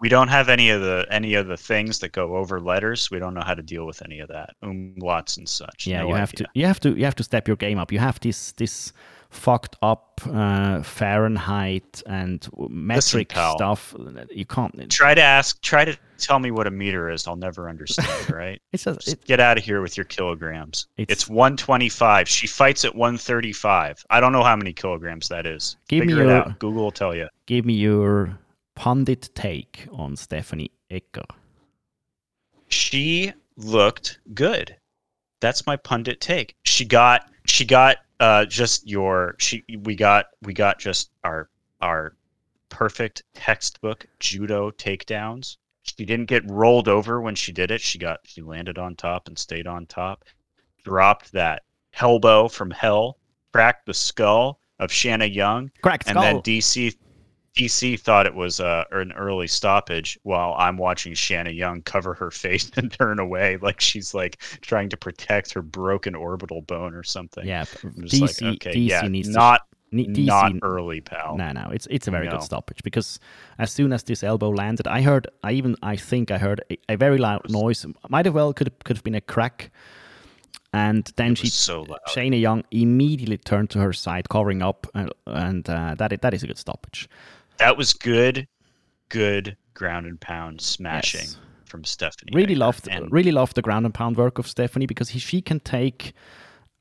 We 0.01 0.09
don't 0.09 0.27
have 0.29 0.49
any 0.49 0.69
of 0.71 0.81
the 0.81 1.05
any 1.11 1.35
of 1.35 1.47
the 1.47 1.55
things 1.57 1.99
that 1.99 2.11
go 2.11 2.35
over 2.35 2.59
letters. 2.59 3.09
We 3.11 3.19
don't 3.19 3.33
know 3.33 3.43
how 3.45 3.53
to 3.53 3.61
deal 3.61 3.85
with 3.85 4.01
any 4.03 4.19
of 4.19 4.27
that. 4.29 4.55
Umlauts 4.63 5.37
and 5.37 5.47
such. 5.47 5.87
Yeah, 5.87 6.01
No 6.01 6.09
you 6.09 6.15
have 6.15 6.31
to 6.33 6.45
you 6.55 6.65
have 6.65 6.79
to 6.81 6.97
you 6.97 7.05
have 7.05 7.15
to 7.15 7.23
step 7.23 7.47
your 7.47 7.55
game 7.57 7.77
up. 7.77 7.91
You 7.91 7.99
have 7.99 8.19
this 8.19 8.51
this 8.53 8.91
fucked 9.29 9.77
up 9.81 10.19
uh, 10.25 10.81
Fahrenheit 10.81 12.03
and 12.05 12.45
metric 12.69 13.29
pal. 13.29 13.55
stuff. 13.55 13.95
You 14.29 14.45
can't. 14.45 14.89
Try 14.91 15.13
to 15.13 15.21
ask. 15.21 15.61
Try 15.61 15.85
to 15.85 15.97
tell 16.17 16.39
me 16.39 16.51
what 16.51 16.67
a 16.67 16.71
meter 16.71 17.09
is. 17.09 17.27
I'll 17.27 17.35
never 17.37 17.69
understand. 17.69 18.09
Right? 18.31 18.61
It's 18.73 18.83
Just 18.85 19.07
it, 19.07 19.23
get 19.25 19.39
out 19.39 19.57
of 19.57 19.63
here 19.63 19.81
with 19.81 19.95
your 19.97 20.03
kilograms. 20.05 20.87
It's- 20.97 21.15
It's, 21.23 21.29
125. 21.29 22.27
She 22.27 22.47
fights 22.47 22.83
at 22.85 22.93
135. 22.95 24.03
I 24.09 24.19
don't 24.19 24.31
know 24.33 24.43
how 24.43 24.55
many 24.55 24.73
kilograms 24.73 25.27
that 25.29 25.45
is. 25.45 25.77
Give 25.87 26.01
me 26.05 26.07
Figure 26.13 26.23
it 26.23 26.27
your- 26.27 26.35
out. 26.37 26.59
Google 26.59 26.83
will 26.83 26.91
tell 26.91 27.15
you. 27.15 27.27
give 27.45 27.65
me 27.65 27.73
your 27.73 28.37
pundit 28.81 29.29
take 29.35 29.87
on 29.91 30.15
Stephanie 30.15 30.71
Ecker. 30.89 31.29
She 32.67 33.31
looked 33.55 34.17
good. 34.33 34.75
That's 35.39 35.67
my 35.67 35.75
pundit 35.75 36.19
take. 36.19 36.55
She 36.63 36.83
got 36.85 37.29
she 37.45 37.63
got 37.63 37.97
uh 38.19 38.45
just 38.45 38.89
your 38.89 39.35
she 39.37 39.63
we 39.83 39.95
got 39.95 40.25
we 40.41 40.53
got 40.53 40.79
just 40.79 41.11
our 41.23 41.47
our 41.79 42.15
perfect 42.69 43.21
textbook 43.35 44.07
judo 44.19 44.71
takedowns. 44.71 45.57
She 45.83 46.03
didn't 46.03 46.25
get 46.25 46.49
rolled 46.49 46.87
over 46.87 47.21
when 47.21 47.35
she 47.35 47.51
did 47.51 47.69
it. 47.69 47.81
She 47.81 47.99
got 47.99 48.21
she 48.23 48.41
landed 48.41 48.79
on 48.79 48.95
top 48.95 49.27
and 49.27 49.37
stayed 49.37 49.67
on 49.67 49.85
top. 49.85 50.23
Dropped 50.83 51.33
that 51.33 51.61
elbow 51.99 52.47
from 52.47 52.71
hell, 52.71 53.19
cracked 53.53 53.85
the 53.85 53.93
skull 53.93 54.59
of 54.79 54.91
Shanna 54.91 55.25
Young, 55.25 55.69
Cracked 55.83 56.07
and 56.07 56.17
skull. 56.17 56.23
then 56.23 56.41
DC 56.41 56.95
DC 57.57 57.99
thought 57.99 58.25
it 58.25 58.33
was 58.33 58.59
uh, 58.59 58.85
an 58.91 59.11
early 59.13 59.47
stoppage 59.47 60.17
while 60.23 60.55
I'm 60.57 60.77
watching 60.77 61.13
Shanna 61.13 61.49
Young 61.51 61.81
cover 61.81 62.13
her 62.13 62.31
face 62.31 62.71
and 62.77 62.91
turn 62.91 63.19
away 63.19 63.57
like 63.61 63.81
she's 63.81 64.13
like 64.13 64.37
trying 64.61 64.89
to 64.89 64.97
protect 64.97 65.53
her 65.53 65.61
broken 65.61 66.15
orbital 66.15 66.61
bone 66.61 66.93
or 66.93 67.03
something. 67.03 67.45
yeah, 67.45 67.65
DC 67.65 68.21
like, 68.21 68.55
okay, 68.55 68.73
DC 68.75 68.89
yeah, 68.89 69.07
needs 69.07 69.29
not 69.29 69.61
to 69.91 69.97
DC 69.97 70.25
not 70.25 70.53
early, 70.61 71.01
pal. 71.01 71.35
No, 71.35 71.51
no, 71.51 71.69
it's 71.71 71.87
it's 71.91 72.07
a 72.07 72.11
very 72.11 72.25
No. 72.25 72.31
good 72.31 72.43
stoppage 72.43 72.81
because 72.83 73.19
as 73.57 73.71
soon 73.71 73.91
as 73.91 74.03
this 74.03 74.23
elbow 74.23 74.49
landed, 74.49 74.87
I 74.87 75.01
heard, 75.01 75.27
I 75.43 75.51
even, 75.51 75.75
I 75.83 75.97
think 75.97 76.31
I 76.31 76.37
heard 76.37 76.61
a, 76.71 76.77
a 76.89 76.95
very 76.95 77.17
loud 77.17 77.49
noise. 77.49 77.85
Might 78.09 78.25
have 78.25 78.33
well 78.35 78.53
could 78.53 78.71
could 78.85 78.95
have 78.97 79.03
been 79.03 79.15
a 79.15 79.21
crack, 79.21 79.69
and 80.73 81.11
then 81.17 81.35
she, 81.35 81.47
so. 81.47 81.85
Shayna 82.07 82.39
Young, 82.39 82.63
immediately 82.71 83.37
turned 83.37 83.69
to 83.71 83.79
her 83.79 83.91
side, 83.91 84.29
covering 84.29 84.61
up, 84.61 84.87
uh, 84.95 85.07
and 85.25 85.69
uh, 85.69 85.95
that 85.95 86.21
that 86.21 86.33
is 86.33 86.43
a 86.43 86.47
good 86.47 86.57
stoppage. 86.57 87.09
That 87.61 87.77
was 87.77 87.93
good, 87.93 88.47
good 89.09 89.55
ground 89.75 90.07
and 90.07 90.19
pound 90.19 90.61
smashing 90.61 91.21
Yes. 91.21 91.37
from 91.65 91.83
Stephanie. 91.83 92.31
Really 92.33 92.55
loved, 92.55 92.87
And 92.89 93.11
really 93.11 93.31
loved 93.31 93.55
the 93.55 93.61
ground 93.61 93.85
and 93.85 93.93
pound 93.93 94.17
work 94.17 94.39
of 94.39 94.47
Stephanie 94.47 94.87
because 94.87 95.09
he, 95.09 95.19
she 95.19 95.41
can 95.41 95.59
take. 95.59 96.13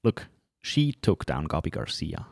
Look, 0.03 0.27
she 0.63 0.93
took 0.93 1.27
down 1.27 1.49
Gabi 1.49 1.71
Garcia, 1.71 2.27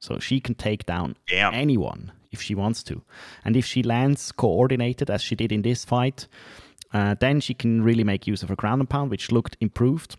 so 0.00 0.18
she 0.18 0.40
can 0.40 0.54
take 0.54 0.86
down 0.86 1.16
damn, 1.28 1.52
anyone 1.52 2.12
if 2.32 2.40
she 2.40 2.54
wants 2.54 2.82
to. 2.84 3.02
And 3.44 3.54
if 3.56 3.66
she 3.66 3.82
lands 3.82 4.32
coordinated 4.32 5.10
as 5.10 5.20
she 5.22 5.34
did 5.34 5.52
in 5.52 5.60
this 5.62 5.84
fight, 5.84 6.26
uh, 6.94 7.16
then 7.20 7.40
she 7.40 7.52
can 7.54 7.82
really 7.82 8.04
make 8.04 8.26
use 8.26 8.42
of 8.42 8.48
her 8.48 8.56
ground 8.56 8.80
and 8.80 8.88
pound, 8.88 9.10
which 9.10 9.30
looked 9.30 9.56
improved. 9.60 10.16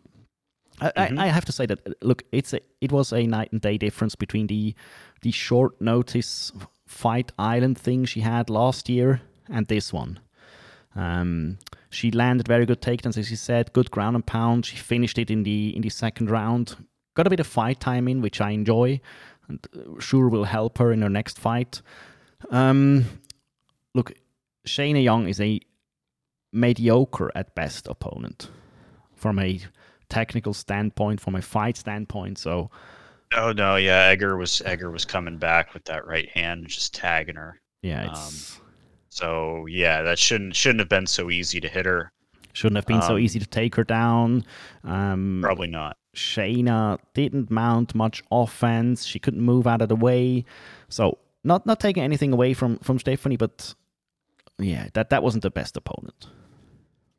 I, 0.80 0.92
Mhm. 0.92 1.20
I, 1.20 1.24
I 1.26 1.28
have 1.28 1.46
to 1.46 1.52
say 1.52 1.66
that 1.66 1.80
uh, 1.88 1.94
look, 2.02 2.22
it's 2.32 2.54
a 2.54 2.60
it 2.80 2.92
was 2.92 3.12
a 3.12 3.26
night 3.26 3.52
and 3.52 3.60
day 3.62 3.78
difference 3.80 4.16
between 4.16 4.48
the 4.48 4.76
the 5.22 5.32
short 5.32 5.80
notice 5.82 6.52
fight 6.92 7.32
island 7.40 7.78
thing 7.78 8.06
she 8.06 8.20
had 8.20 8.50
last 8.50 8.90
year 8.90 9.22
and 9.50 9.68
this 9.68 9.94
one. 9.94 10.20
Um, 10.96 11.58
she 11.90 12.12
landed 12.12 12.48
very 12.48 12.66
good 12.66 12.82
takedowns, 12.82 13.18
as 13.18 13.32
you 13.32 13.38
said, 13.38 13.74
good 13.74 13.90
ground 13.92 14.16
and 14.16 14.26
pound. 14.26 14.66
She 14.66 14.76
finished 14.76 15.18
it 15.18 15.32
in 15.32 15.44
the 15.44 15.76
in 15.76 15.82
the 15.82 15.90
second 15.90 16.30
round. 16.30 16.76
Got 17.16 17.28
a 17.28 17.30
bit 17.30 17.40
of 17.40 17.48
fight 17.48 17.80
time 17.80 18.08
in, 18.08 18.22
which 18.22 18.42
I 18.42 18.52
enjoy, 18.52 19.00
and 19.48 19.60
uh, 19.76 20.00
sure 20.00 20.30
will 20.30 20.44
help 20.44 20.78
her 20.78 20.92
in 20.92 21.02
her 21.02 21.10
next 21.10 21.40
fight. 21.40 21.82
Um, 22.50 23.06
look, 23.94 24.14
Shayna 24.66 25.04
Young 25.04 25.28
is 25.28 25.40
a 25.40 25.60
mediocre 26.52 27.32
at 27.36 27.56
best 27.56 27.88
opponent 27.88 28.50
from 29.16 29.40
a 29.40 29.60
technical 30.10 30.54
standpoint, 30.54 31.22
from 31.22 31.36
a 31.36 31.42
fight 31.42 31.78
standpoint. 31.78 32.38
So 32.38 32.70
oh 33.36 33.52
no, 33.52 33.76
yeah, 33.76 34.08
Egger 34.08 34.38
was 34.38 34.62
Egger 34.66 34.92
was 34.92 35.06
coming 35.06 35.38
back 35.38 35.74
with 35.74 35.84
that 35.86 36.06
right 36.06 36.30
hand, 36.30 36.68
just 36.68 36.94
tagging 36.94 37.36
her. 37.36 37.60
yeah, 37.82 38.10
it's 38.12 38.60
So 39.10 39.66
yeah, 39.68 40.02
that 40.04 40.20
shouldn't 40.20 40.56
shouldn't 40.56 40.80
have 40.80 40.90
been 40.90 41.08
so 41.08 41.30
easy 41.30 41.60
to 41.60 41.68
hit 41.68 41.86
her. 41.86 42.12
shouldn't 42.54 42.78
have 42.78 42.86
been 42.86 43.02
so 43.02 43.14
um, 43.14 43.20
easy 43.20 43.40
to 43.40 43.46
take 43.48 43.76
her 43.76 43.84
down. 43.84 44.44
Um, 44.84 45.40
Probably 45.44 45.68
not. 45.68 45.98
Shayna 46.16 47.00
didn't 47.14 47.50
mount 47.50 47.96
much 47.96 48.22
offense. 48.32 49.06
She 49.06 49.18
couldn't 49.20 49.42
move 49.42 49.66
out 49.68 49.82
of 49.82 49.88
the 49.90 49.96
way. 49.96 50.44
So 50.90 51.18
not 51.44 51.66
not 51.66 51.80
taking 51.80 52.04
anything 52.04 52.34
away 52.34 52.54
from 52.54 52.78
from 52.80 53.00
Stephanie, 53.00 53.38
but 53.38 53.74
yeah, 54.60 54.90
that 54.94 55.10
that 55.10 55.24
wasn't 55.24 55.44
the 55.44 55.52
best 55.52 55.78
opponent. 55.78 56.28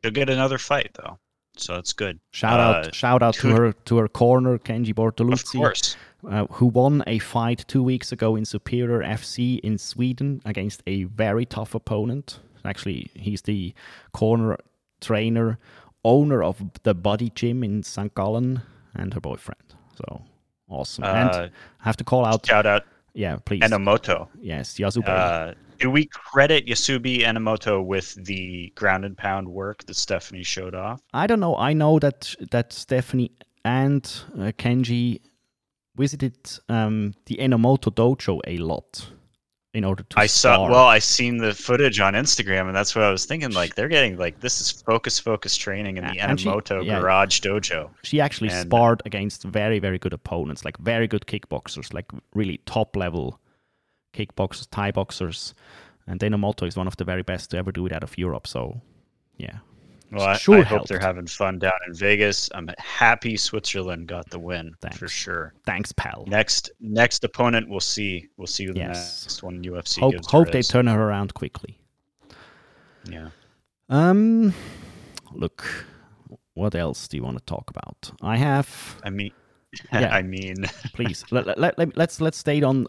She'll 0.05 0.13
get 0.13 0.29
another 0.29 0.59
fight 0.59 0.91
though, 0.95 1.19
so 1.57 1.75
that's 1.75 1.93
good. 1.93 2.21
Shout 2.33 2.61
Uh, 2.61 2.63
out 2.89 2.95
shout 2.95 3.23
out 3.23 3.35
to 3.35 3.41
could- 3.41 3.57
her 3.59 3.73
to 3.73 3.97
her 3.99 4.09
corner, 4.09 4.59
Kenji 4.59 4.91
Of 4.91 5.45
course, 5.47 5.97
uh, 6.29 6.47
who 6.53 6.67
won 6.67 7.03
a 7.07 7.19
fight 7.19 7.65
two 7.69 7.83
weeks 7.83 8.13
ago 8.13 8.37
in 8.37 8.45
Superior 8.45 9.01
FC 9.01 9.59
in 9.61 9.79
Sweden 9.79 10.41
against 10.45 10.83
a 10.87 11.05
very 11.05 11.45
tough 11.47 11.75
opponent. 11.75 12.41
Actually, 12.65 13.11
he's 13.15 13.43
the 13.43 13.75
corner 14.13 14.57
trainer, 15.01 15.59
owner 16.05 16.43
of 16.43 16.63
the 16.85 16.95
Body 16.95 17.31
Gym 17.35 17.65
in 17.65 17.83
St. 17.83 18.15
Gallen, 18.15 18.63
and 18.95 19.13
her 19.15 19.21
boyfriend. 19.21 19.75
So 19.97 20.23
awesome! 20.69 21.05
and 21.05 21.31
Uh, 21.31 21.49
I 21.81 21.85
have 21.85 21.97
to 21.97 22.05
call 22.05 22.25
out, 22.25 22.47
shout 22.47 22.67
out 22.67 22.85
yeah, 23.15 23.37
please, 23.45 23.63
Enomoto. 23.63 24.29
yes, 24.41 24.75
Yasubey. 24.79 25.09
Uh, 25.09 25.55
do 25.79 25.91
we 25.91 26.07
credit 26.07 26.67
Yasubey 26.67 27.23
Enomoto 27.23 27.85
with 27.85 28.15
the 28.25 28.73
ground 28.77 29.05
and 29.05 29.17
pound 29.19 29.49
work 29.49 29.85
that 29.87 29.97
Stephanie 29.97 30.45
showed 30.45 30.75
off? 30.77 31.01
I 31.13 31.27
don't 31.27 31.41
know. 31.41 31.57
I 31.57 31.73
know 31.73 31.99
that 31.99 32.35
that 32.53 32.73
Stephanie 32.73 33.33
and 33.65 34.05
uh, 34.35 34.53
Kenji 34.57 35.21
visited 35.97 36.35
um, 36.69 37.15
the 37.27 37.37
Enomoto 37.37 37.91
dojo 37.93 38.41
a 38.47 38.57
lot 38.59 39.07
in 39.75 39.85
order 39.85 40.03
to. 40.03 40.19
I 40.19 40.27
saw. 40.27 40.69
Well, 40.69 40.87
I 40.87 40.99
seen 40.99 41.39
the 41.39 41.55
footage 41.55 41.99
on 42.01 42.13
Instagram, 42.15 42.67
and 42.67 42.77
that's 42.77 42.95
what 42.95 43.05
I 43.05 43.11
was 43.11 43.25
thinking. 43.25 43.53
Like 43.53 43.75
they're 43.75 43.89
getting 43.89 44.17
like 44.19 44.41
this 44.41 44.61
is 44.61 44.71
focus 44.71 45.19
focus 45.19 45.57
training 45.57 45.97
in 45.97 46.05
the 46.05 46.19
And 46.19 46.39
she- 46.39 46.49
Enomoto 46.49 46.85
yeah. 46.85 47.01
Garage 47.01 47.41
Dojo. 47.41 47.91
she 48.03 48.21
actually 48.21 48.51
and- 48.51 48.67
sparred 48.69 49.03
against 49.07 49.45
very 49.45 49.79
very 49.79 49.99
good 49.99 50.13
opponents, 50.13 50.65
like 50.65 50.77
very 50.79 51.07
good 51.09 51.27
kickboxers, 51.27 51.93
like 51.95 52.11
really 52.35 52.59
top 52.67 52.97
level 52.97 53.39
kickboxers, 54.15 54.69
Thai 54.71 54.91
boxers, 54.93 55.55
and 56.07 56.21
Enomoto 56.21 56.67
is 56.67 56.77
one 56.77 56.87
of 56.87 56.97
the 56.97 57.05
very 57.05 57.23
best 57.23 57.51
to 57.51 57.57
ever 57.57 57.73
do 57.73 57.87
it 57.87 57.93
out 57.93 58.03
of 58.03 58.19
Europe. 58.19 58.47
So, 58.47 58.83
yeah. 59.39 59.59
Well, 60.13 60.27
I, 60.29 60.37
Sure 60.37 60.59
I 60.59 60.63
hope 60.63 60.87
they're 60.89 60.99
having 61.01 61.27
fun 61.27 61.59
down 61.59 61.73
in 61.87 61.95
Vegas. 61.95 62.51
I'm 62.55 62.69
happy 62.79 63.37
Switzerland 63.37 64.07
got 64.09 64.29
the 64.31 64.39
win 64.39 64.75
for 64.95 65.09
sure. 65.09 65.55
Thanks, 65.65 65.91
pal. 65.93 66.25
Next 66.29 66.71
next 66.81 67.25
opponent, 67.25 67.69
we'll 67.69 67.81
see. 67.81 68.29
We'll 68.37 68.47
see 68.47 68.67
who 68.67 68.75
the 68.75 68.81
Yes. 68.81 69.25
next 69.25 69.43
one 69.43 69.63
UFC 69.65 70.01
Hope, 70.01 70.25
hope 70.27 70.53
they 70.53 70.59
Riz. 70.59 70.69
turn 70.69 70.87
her 70.87 71.01
around 71.03 71.33
quickly. 71.35 71.79
Yeah. 73.09 73.31
Um, 73.89 74.53
look, 75.33 75.65
what 76.55 76.75
else 76.75 77.09
do 77.09 77.17
you 77.17 77.23
want 77.23 77.39
to 77.39 77.45
talk 77.45 77.71
about? 77.71 78.11
I 78.23 78.37
have 78.37 79.01
I 79.03 79.11
mean, 79.11 79.33
Yeah. 79.93 80.15
I 80.15 80.23
mean, 80.23 80.57
please 80.95 81.25
let, 81.31 81.47
let, 81.47 81.59
let, 81.59 81.79
let- 81.79 81.97
let's 81.97 82.21
let's 82.21 82.37
stay 82.39 82.63
on 82.63 82.87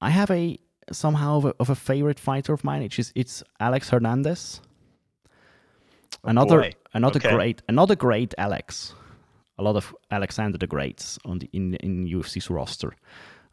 i 0.00 0.10
have 0.10 0.30
a 0.30 0.58
somehow 0.92 1.36
of 1.38 1.44
a, 1.44 1.54
of 1.60 1.70
a 1.70 1.74
favorite 1.74 2.18
fighter 2.20 2.52
of 2.52 2.64
mine 2.64 2.82
It's 2.82 3.12
it's 3.14 3.42
alex 3.60 3.90
hernandez 3.90 4.60
another 6.24 6.58
Oh, 6.60 6.62
boy. 6.62 6.72
another 6.94 7.18
Okay. 7.20 7.34
great 7.34 7.62
another 7.68 7.96
great 7.96 8.34
alex 8.38 8.94
a 9.58 9.62
lot 9.62 9.76
of 9.76 9.94
alexander 10.10 10.58
the 10.58 10.66
greats 10.66 11.18
on 11.24 11.38
the 11.38 11.48
in 11.52 11.74
in 11.74 12.06
ufc's 12.18 12.50
roster 12.50 12.92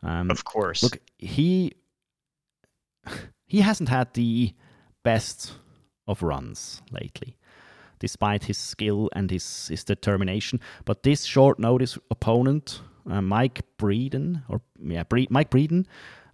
um, 0.03 0.29
of 0.31 0.43
course. 0.43 0.83
look 0.83 0.97
he 1.17 1.71
he 3.47 3.61
hasn't 3.61 3.89
had 3.89 4.13
the 4.13 4.53
best 5.03 5.53
of 6.07 6.21
runs 6.23 6.81
lately 6.91 7.37
despite 7.99 8.43
his 8.43 8.57
skill 8.57 9.09
and 9.15 9.31
his, 9.31 9.67
his 9.69 9.83
determination 9.83 10.59
but 10.85 11.03
this 11.03 11.23
short 11.25 11.59
notice 11.59 11.97
opponent 12.11 12.81
uh, 13.09 13.21
mike 13.21 13.61
breeden 13.77 14.41
or 14.49 14.61
yeah 14.83 15.03
Bre- 15.03 15.29
mike 15.29 15.49
breeden 15.49 15.85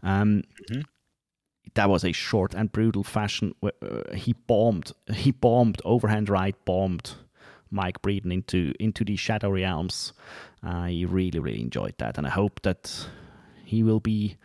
um, 0.04 0.42
Mhm. 0.72 0.84
That 1.74 1.90
was 1.90 2.04
a 2.04 2.12
short 2.12 2.54
and 2.54 2.72
brutal 2.72 3.04
fashion 3.04 3.54
uh, 3.64 3.70
he 4.14 4.34
bombed 4.34 4.92
he 5.14 5.32
bombed 5.32 5.82
overhand 5.86 6.30
right 6.30 6.56
bombed 6.66 7.14
mike 7.70 8.02
breeden 8.02 8.34
into 8.34 8.74
into 8.80 9.06
the 9.06 9.16
shadow 9.16 9.50
realms 9.50 10.14
i 10.64 11.06
really 11.08 11.40
really 11.40 11.62
enjoyed 11.62 11.96
that 11.98 12.18
and 12.18 12.28
i 12.28 12.30
hope 12.30 12.62
that 12.62 13.08
he 13.64 13.84
will 13.84 14.02
be 14.02 14.36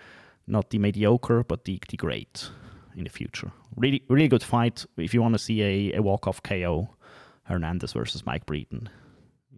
not 0.47 0.71
the 0.71 0.79
mediocre, 0.79 1.43
but 1.43 1.65
the, 1.65 1.81
the 1.89 1.97
great 1.97 2.51
in 2.97 3.05
the 3.05 3.11
future. 3.11 3.51
Really, 3.75 4.03
really 4.09 4.29
good 4.29 4.43
fight. 4.43 4.87
If 4.97 5.13
you 5.13 5.21
want 5.21 5.35
to 5.35 5.39
see 5.39 5.63
a, 5.63 5.97
a 5.97 6.03
walk 6.03 6.27
off 6.27 6.43
KO, 6.43 6.89
Hernandez 7.45 7.93
versus 7.93 8.25
Mike 8.25 8.47
Breeden 8.47 8.87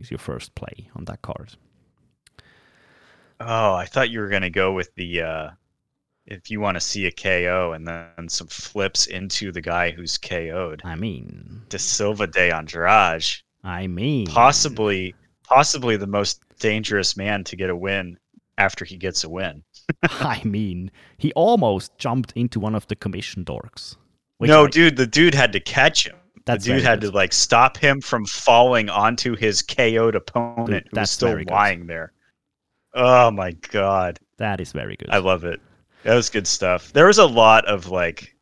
is 0.00 0.10
your 0.10 0.18
first 0.18 0.54
play 0.54 0.88
on 0.94 1.04
that 1.04 1.22
card. 1.22 1.54
oh, 3.40 3.74
I 3.74 3.84
thought 3.84 4.10
you 4.10 4.20
were 4.20 4.28
gonna 4.28 4.50
go 4.50 4.72
with 4.72 4.94
the 4.94 5.22
uh, 5.22 5.50
if 6.30 6.50
you 6.50 6.60
want 6.60 6.76
to 6.76 6.80
see 6.80 7.06
a 7.06 7.10
KO 7.10 7.72
and 7.72 7.86
then 7.86 8.28
some 8.28 8.46
flips 8.48 9.06
into 9.06 9.50
the 9.50 9.60
guy 9.60 9.90
who's 9.90 10.18
KO'd. 10.18 10.82
I 10.84 10.94
mean, 10.94 11.62
De 11.68 11.78
Silva 11.78 12.26
de 12.26 12.50
Andrade, 12.50 13.24
I 13.64 13.86
mean, 13.86 14.26
possibly, 14.26 15.14
possibly 15.44 15.96
the 15.96 16.06
most 16.06 16.42
dangerous 16.58 17.16
man 17.16 17.44
to 17.44 17.56
get 17.56 17.70
a 17.70 17.76
win 17.76 18.18
after 18.58 18.84
he 18.84 18.96
gets 18.96 19.24
a 19.24 19.28
win. 19.28 19.62
I 20.02 20.42
mean, 20.44 20.90
he 21.16 21.32
almost 21.32 21.96
jumped 21.98 22.32
into 22.36 22.60
one 22.60 22.74
of 22.74 22.86
the 22.88 22.96
commission 22.96 23.44
dorks. 23.44 23.96
no, 24.40 24.66
I- 24.66 24.68
dude, 24.68 24.96
the 24.96 25.06
dude 25.06 25.34
had 25.34 25.52
to 25.52 25.60
catch 25.60 26.06
him. 26.06 26.16
That's 26.44 26.64
the 26.64 26.74
dude 26.74 26.82
had 26.82 27.00
good. 27.00 27.10
to 27.10 27.16
like 27.16 27.32
stop 27.34 27.76
him 27.76 28.00
from 28.00 28.24
falling 28.24 28.88
onto 28.88 29.36
his 29.36 29.60
KO'd 29.60 30.14
opponent 30.14 30.66
Dude, 30.66 30.74
who 30.84 30.88
was 30.92 30.92
that's 30.92 31.10
still 31.10 31.38
lying 31.50 31.86
there. 31.86 32.12
Oh 32.94 33.30
my 33.30 33.52
god. 33.52 34.18
That 34.38 34.60
is 34.60 34.72
very 34.72 34.96
good. 34.96 35.10
I 35.10 35.18
love 35.18 35.44
it. 35.44 35.60
That 36.04 36.14
was 36.14 36.30
good 36.30 36.46
stuff. 36.46 36.92
There 36.92 37.06
was 37.06 37.18
a 37.18 37.26
lot 37.26 37.64
of 37.66 37.88
like 37.88 38.34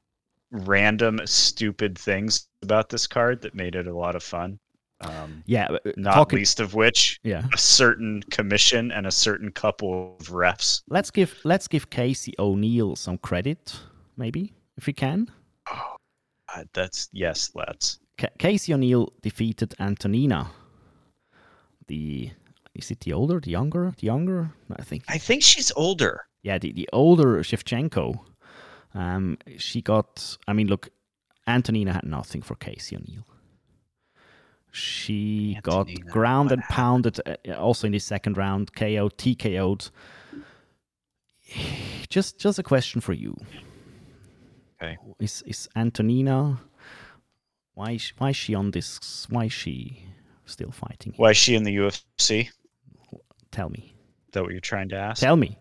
random 0.51 1.21
stupid 1.25 1.99
things 1.99 2.49
about 2.63 2.89
this 2.89 3.07
card 3.07 3.43
that 3.43 3.55
made 3.55 3.75
it 3.75 3.87
a 3.87 3.97
lot 3.97 4.15
of 4.15 4.23
fun. 4.23 4.59
Um, 5.01 5.43
yeah, 5.47 5.67
uh, 5.67 5.79
not 5.97 6.15
talking. 6.15 6.39
least 6.39 6.59
of 6.59 6.73
which 6.75 7.21
Yeah, 7.23 7.45
a 7.53 7.59
certain 7.59 8.23
commission 8.31 8.91
and 8.93 9.07
a 9.07 9.11
certain 9.11 9.51
couple 9.53 10.17
of 10.19 10.29
refs. 10.29 10.83
let's 10.89 11.11
give 11.11 11.39
let's 11.45 11.69
give 11.69 11.91
Casey 11.91 12.33
O'Neill 12.39 12.97
some 12.97 13.19
credit, 13.19 13.79
maybe 14.17 14.55
if 14.79 14.87
we 14.87 14.95
can. 14.95 15.31
Uh, 15.71 16.63
that's 16.73 17.11
yes, 17.13 17.51
let's. 17.55 17.99
Ca 18.17 18.29
Casey 18.39 18.73
O'Neill 18.73 19.13
defeated 19.21 19.75
Antonina. 19.79 20.51
The 21.89 22.31
is 22.75 22.91
it 22.91 23.01
the 23.01 23.13
older, 23.13 23.39
the 23.41 23.51
younger, 23.51 23.93
the 23.99 24.07
younger? 24.07 24.51
I 24.79 24.83
think. 24.83 25.05
I 25.09 25.19
think 25.19 25.43
she's 25.43 25.73
older. 25.77 26.27
Yeah, 26.47 26.59
the, 26.59 26.71
the 26.71 26.89
older 26.93 27.39
Shevchenko. 27.39 28.21
Um, 28.95 29.37
she 29.59 29.83
got. 29.83 30.39
I 30.47 30.53
mean, 30.53 30.69
look, 30.69 30.91
Antonina 31.49 31.93
had 31.93 32.05
nothing 32.05 32.41
for 32.41 32.55
Casey 32.55 32.95
O'Neill. 32.95 33.27
She 34.71 35.59
got 35.63 35.89
ground 36.09 36.53
and 36.53 36.63
pounded. 36.63 37.19
Uh, 37.27 37.53
also 37.55 37.89
in 37.89 37.93
the 37.93 37.99
second 37.99 38.37
round, 38.37 38.73
KO, 38.77 39.09
TKO'd. 39.09 39.91
Just, 42.09 42.39
just 42.39 42.61
a 42.61 42.63
question 42.63 43.01
for 43.01 43.13
you. 43.13 43.37
Okay. 44.81 44.97
Is 45.19 45.43
is 45.47 45.69
Antonina? 45.75 46.61
Why 47.75 47.93
is, 47.93 48.13
why 48.19 48.31
is 48.31 48.37
she 48.37 48.55
on 48.55 48.71
this? 48.71 49.27
Why 49.29 49.47
is 49.47 49.53
she 49.53 50.07
still 50.45 50.71
fighting? 50.71 51.15
Why 51.17 51.31
is 51.31 51.37
she 51.37 51.57
in 51.57 51.65
the 51.65 51.77
UFC? 51.77 52.51
Tell 53.51 53.69
me. 53.69 53.97
Is 54.29 54.33
that 54.33 54.45
what 54.45 54.53
you're 54.53 54.61
trying 54.61 54.89
to 54.91 54.97
ask? 54.97 55.21
Tell 55.21 55.37
me. 55.37 55.59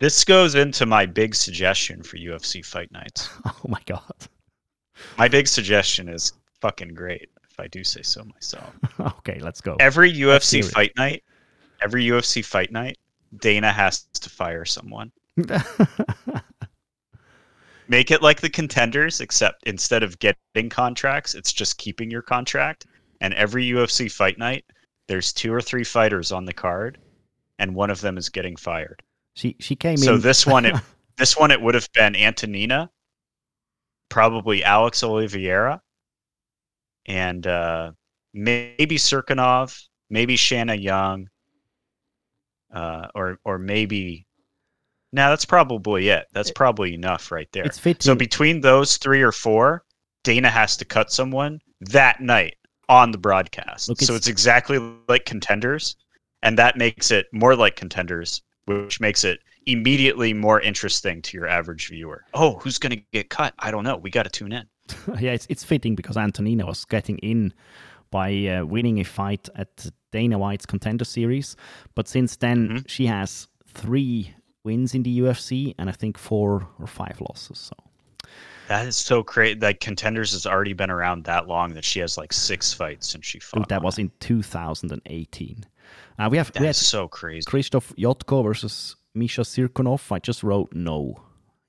This 0.00 0.24
goes 0.24 0.54
into 0.54 0.86
my 0.86 1.06
big 1.06 1.34
suggestion 1.34 2.04
for 2.04 2.18
UFC 2.18 2.64
fight 2.64 2.92
nights. 2.92 3.28
Oh 3.46 3.68
my 3.68 3.80
god. 3.86 4.28
My 5.16 5.26
big 5.26 5.48
suggestion 5.48 6.08
is 6.08 6.32
fucking 6.60 6.94
great, 6.94 7.28
if 7.50 7.58
I 7.58 7.66
do 7.66 7.82
say 7.82 8.02
so 8.02 8.22
myself. 8.24 8.72
okay, 9.00 9.40
let's 9.40 9.60
go. 9.60 9.76
Every 9.80 10.12
UFC 10.12 10.64
fight 10.64 10.92
night, 10.96 11.24
every 11.82 12.06
UFC 12.06 12.44
fight 12.44 12.70
night, 12.70 12.98
Dana 13.40 13.72
has 13.72 14.02
to 14.20 14.30
fire 14.30 14.64
someone. 14.64 15.10
Make 17.88 18.10
it 18.12 18.22
like 18.22 18.40
the 18.40 18.50
contenders, 18.50 19.20
except 19.20 19.64
instead 19.64 20.04
of 20.04 20.18
getting 20.18 20.68
contracts, 20.68 21.34
it's 21.34 21.52
just 21.52 21.78
keeping 21.78 22.10
your 22.10 22.22
contract. 22.22 22.86
And 23.20 23.34
every 23.34 23.68
UFC 23.68 24.10
fight 24.10 24.38
night, 24.38 24.64
there's 25.08 25.32
two 25.32 25.52
or 25.52 25.60
three 25.60 25.84
fighters 25.84 26.30
on 26.30 26.44
the 26.44 26.52
card, 26.52 26.98
and 27.58 27.74
one 27.74 27.90
of 27.90 28.00
them 28.00 28.16
is 28.18 28.28
getting 28.28 28.54
fired. 28.56 29.02
She 29.38 29.54
she 29.60 29.76
came 29.76 29.96
So 29.96 30.14
in. 30.14 30.20
So 30.20 30.22
this 30.26 30.44
one, 30.46 30.66
it, 30.66 30.74
this 31.16 31.36
one, 31.36 31.52
it 31.52 31.60
would 31.62 31.74
have 31.76 31.88
been 31.92 32.16
Antonina, 32.16 32.90
probably 34.08 34.64
Alex 34.64 35.04
Oliveira, 35.04 35.80
and 37.06 37.46
uh, 37.46 37.92
maybe 38.34 38.96
Cirkunov, 38.96 39.80
maybe 40.10 40.34
Shanna 40.34 40.74
Young, 40.74 41.28
uh, 42.74 43.06
or 43.14 43.38
or 43.44 43.58
maybe. 43.58 44.26
Now 45.12 45.30
that's 45.30 45.44
probably 45.44 46.08
it. 46.08 46.26
That's 46.32 46.50
probably 46.50 46.92
enough 46.94 47.30
right 47.30 47.48
there. 47.52 47.64
it's 47.64 47.78
fitting. 47.78 48.00
So 48.00 48.16
between 48.16 48.60
those 48.60 48.96
three 48.98 49.22
or 49.22 49.32
four, 49.32 49.84
Dana 50.24 50.50
has 50.50 50.76
to 50.78 50.84
cut 50.84 51.12
someone 51.12 51.60
that 51.80 52.20
night 52.20 52.56
on 52.88 53.12
the 53.12 53.18
broadcast. 53.18 53.88
Look, 53.88 54.00
so 54.00 54.14
it's- 54.14 54.18
it's 54.18 54.26
exactly 54.26 54.78
like 55.08 55.24
contenders, 55.24 55.94
and 56.42 56.58
that 56.58 56.76
makes 56.76 57.10
it 57.12 57.26
more 57.32 57.54
like 57.56 57.74
contenders, 57.76 58.42
which 58.68 59.00
makes 59.00 59.24
it 59.24 59.40
immediately 59.66 60.32
more 60.32 60.60
interesting 60.60 61.20
to 61.22 61.36
your 61.36 61.46
average 61.48 61.88
viewer. 61.88 62.24
Oh, 62.34 62.54
who's 62.60 62.78
going 62.78 62.92
to 62.96 63.02
get 63.12 63.28
cut? 63.30 63.54
I 63.58 63.70
don't 63.70 63.84
know. 63.84 63.96
We 63.96 64.10
got 64.10 64.22
to 64.24 64.30
tune 64.30 64.52
in. 64.52 64.66
yeah, 65.18 65.32
it's 65.32 65.46
it's 65.50 65.64
fitting 65.64 65.94
because 65.94 66.16
Antonina 66.16 66.64
was 66.66 66.84
getting 66.84 67.18
in 67.18 67.52
by 68.10 68.30
uh, 68.46 68.64
winning 68.64 69.00
a 69.00 69.04
fight 69.04 69.48
at 69.54 69.86
Dana 70.12 70.38
White's 70.38 70.64
Contender 70.64 71.04
Series, 71.04 71.56
but 71.94 72.08
since 72.08 72.36
then 72.36 72.68
Mhm. 72.68 72.88
she 72.88 73.04
has 73.06 73.48
three 73.66 74.34
wins 74.64 74.94
in 74.94 75.02
the 75.02 75.20
UFC 75.20 75.74
and 75.78 75.88
I 75.90 75.92
think 75.92 76.16
four 76.18 76.66
or 76.78 76.86
five 76.86 77.20
losses. 77.20 77.58
So 77.58 77.74
That 78.68 78.86
is 78.86 78.96
so 78.96 79.22
crazy. 79.22 79.58
Like 79.60 79.80
contenders 79.80 80.32
has 80.32 80.46
already 80.46 80.72
been 80.72 80.90
around 80.90 81.24
that 81.24 81.46
long 81.48 81.74
that 81.74 81.84
she 81.84 82.00
has 82.00 82.16
like 82.16 82.32
six 82.32 82.72
fights 82.72 83.10
since 83.10 83.26
she 83.26 83.38
fought. 83.40 83.60
dude, 83.60 83.68
that 83.68 83.82
was 83.82 83.98
in 83.98 84.10
2018. 84.20 85.64
Uh, 86.18 86.28
we 86.30 86.36
have 86.36 86.50
we 86.54 86.66
had 86.66 86.74
That's 86.74 86.86
so 86.86 87.08
crazy. 87.08 87.44
Krzysztof 87.48 87.94
Jotko 87.96 88.42
versus 88.42 88.96
Misha 89.14 89.42
Cirkunov. 89.42 90.10
I 90.10 90.18
just 90.18 90.42
wrote 90.42 90.72
no 90.72 91.20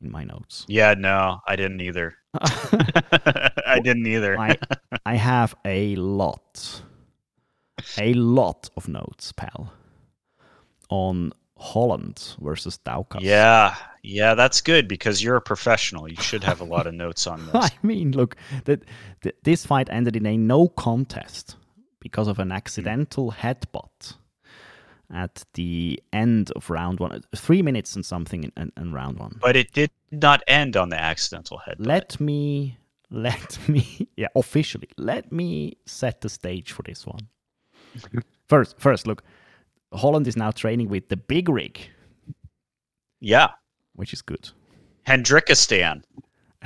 in 0.01 0.11
my 0.11 0.23
notes. 0.23 0.65
Yeah, 0.67 0.95
no, 0.97 1.39
I 1.47 1.55
didn't 1.55 1.81
either. 1.81 2.15
I 2.33 3.79
didn't 3.83 4.07
either. 4.07 4.39
I 4.39 4.57
I 5.05 5.15
have 5.15 5.55
a 5.65 5.95
lot, 5.95 6.81
a 7.97 8.13
lot 8.13 8.69
of 8.75 8.87
notes, 8.87 9.31
pal, 9.33 9.73
on 10.89 11.31
Holland 11.57 12.35
versus 12.39 12.79
Daukaus. 12.85 13.21
Yeah, 13.21 13.75
yeah, 14.01 14.33
that's 14.33 14.61
good 14.61 14.87
because 14.87 15.21
you're 15.21 15.35
a 15.35 15.41
professional. 15.41 16.07
You 16.09 16.15
should 16.17 16.43
have 16.43 16.61
a 16.61 16.65
lot 16.65 16.87
of 16.87 16.93
notes 16.93 17.27
on 17.27 17.45
this. 17.51 17.53
I 17.53 17.71
mean, 17.83 18.13
look, 18.13 18.35
that 18.65 18.83
th- 19.21 19.35
this 19.43 19.65
fight 19.65 19.89
ended 19.91 20.15
in 20.15 20.25
a 20.25 20.37
no 20.37 20.69
contest 20.69 21.55
because 21.99 22.27
of 22.27 22.39
an 22.39 22.51
accidental 22.51 23.31
headbutt. 23.31 24.15
At 25.11 25.43
the 25.55 25.99
end 26.13 26.51
of 26.55 26.69
round 26.69 26.99
one, 26.99 27.23
three 27.35 27.61
minutes 27.63 27.95
and 27.95 28.05
something 28.05 28.43
in, 28.43 28.51
in, 28.55 28.71
in 28.77 28.93
round 28.93 29.17
one. 29.17 29.39
But 29.41 29.55
it 29.55 29.71
did 29.71 29.89
not 30.11 30.43
end 30.47 30.77
on 30.77 30.89
the 30.89 30.99
accidental 31.01 31.57
head. 31.57 31.77
Let 31.79 32.19
me, 32.19 32.77
let 33.09 33.57
me, 33.69 34.07
yeah, 34.15 34.27
officially, 34.35 34.87
let 34.97 35.31
me 35.31 35.77
set 35.87 36.21
the 36.21 36.29
stage 36.29 36.71
for 36.73 36.83
this 36.83 37.07
one. 37.07 37.27
first, 38.47 38.77
first, 38.79 39.07
look, 39.07 39.23
Holland 39.93 40.27
is 40.27 40.37
now 40.37 40.51
training 40.51 40.89
with 40.89 41.09
the 41.09 41.17
big 41.17 41.49
rig, 41.49 41.79
Yeah. 43.19 43.49
which 43.93 44.13
is 44.13 44.21
good. 44.21 44.49
Hendrickistan. 45.07 46.03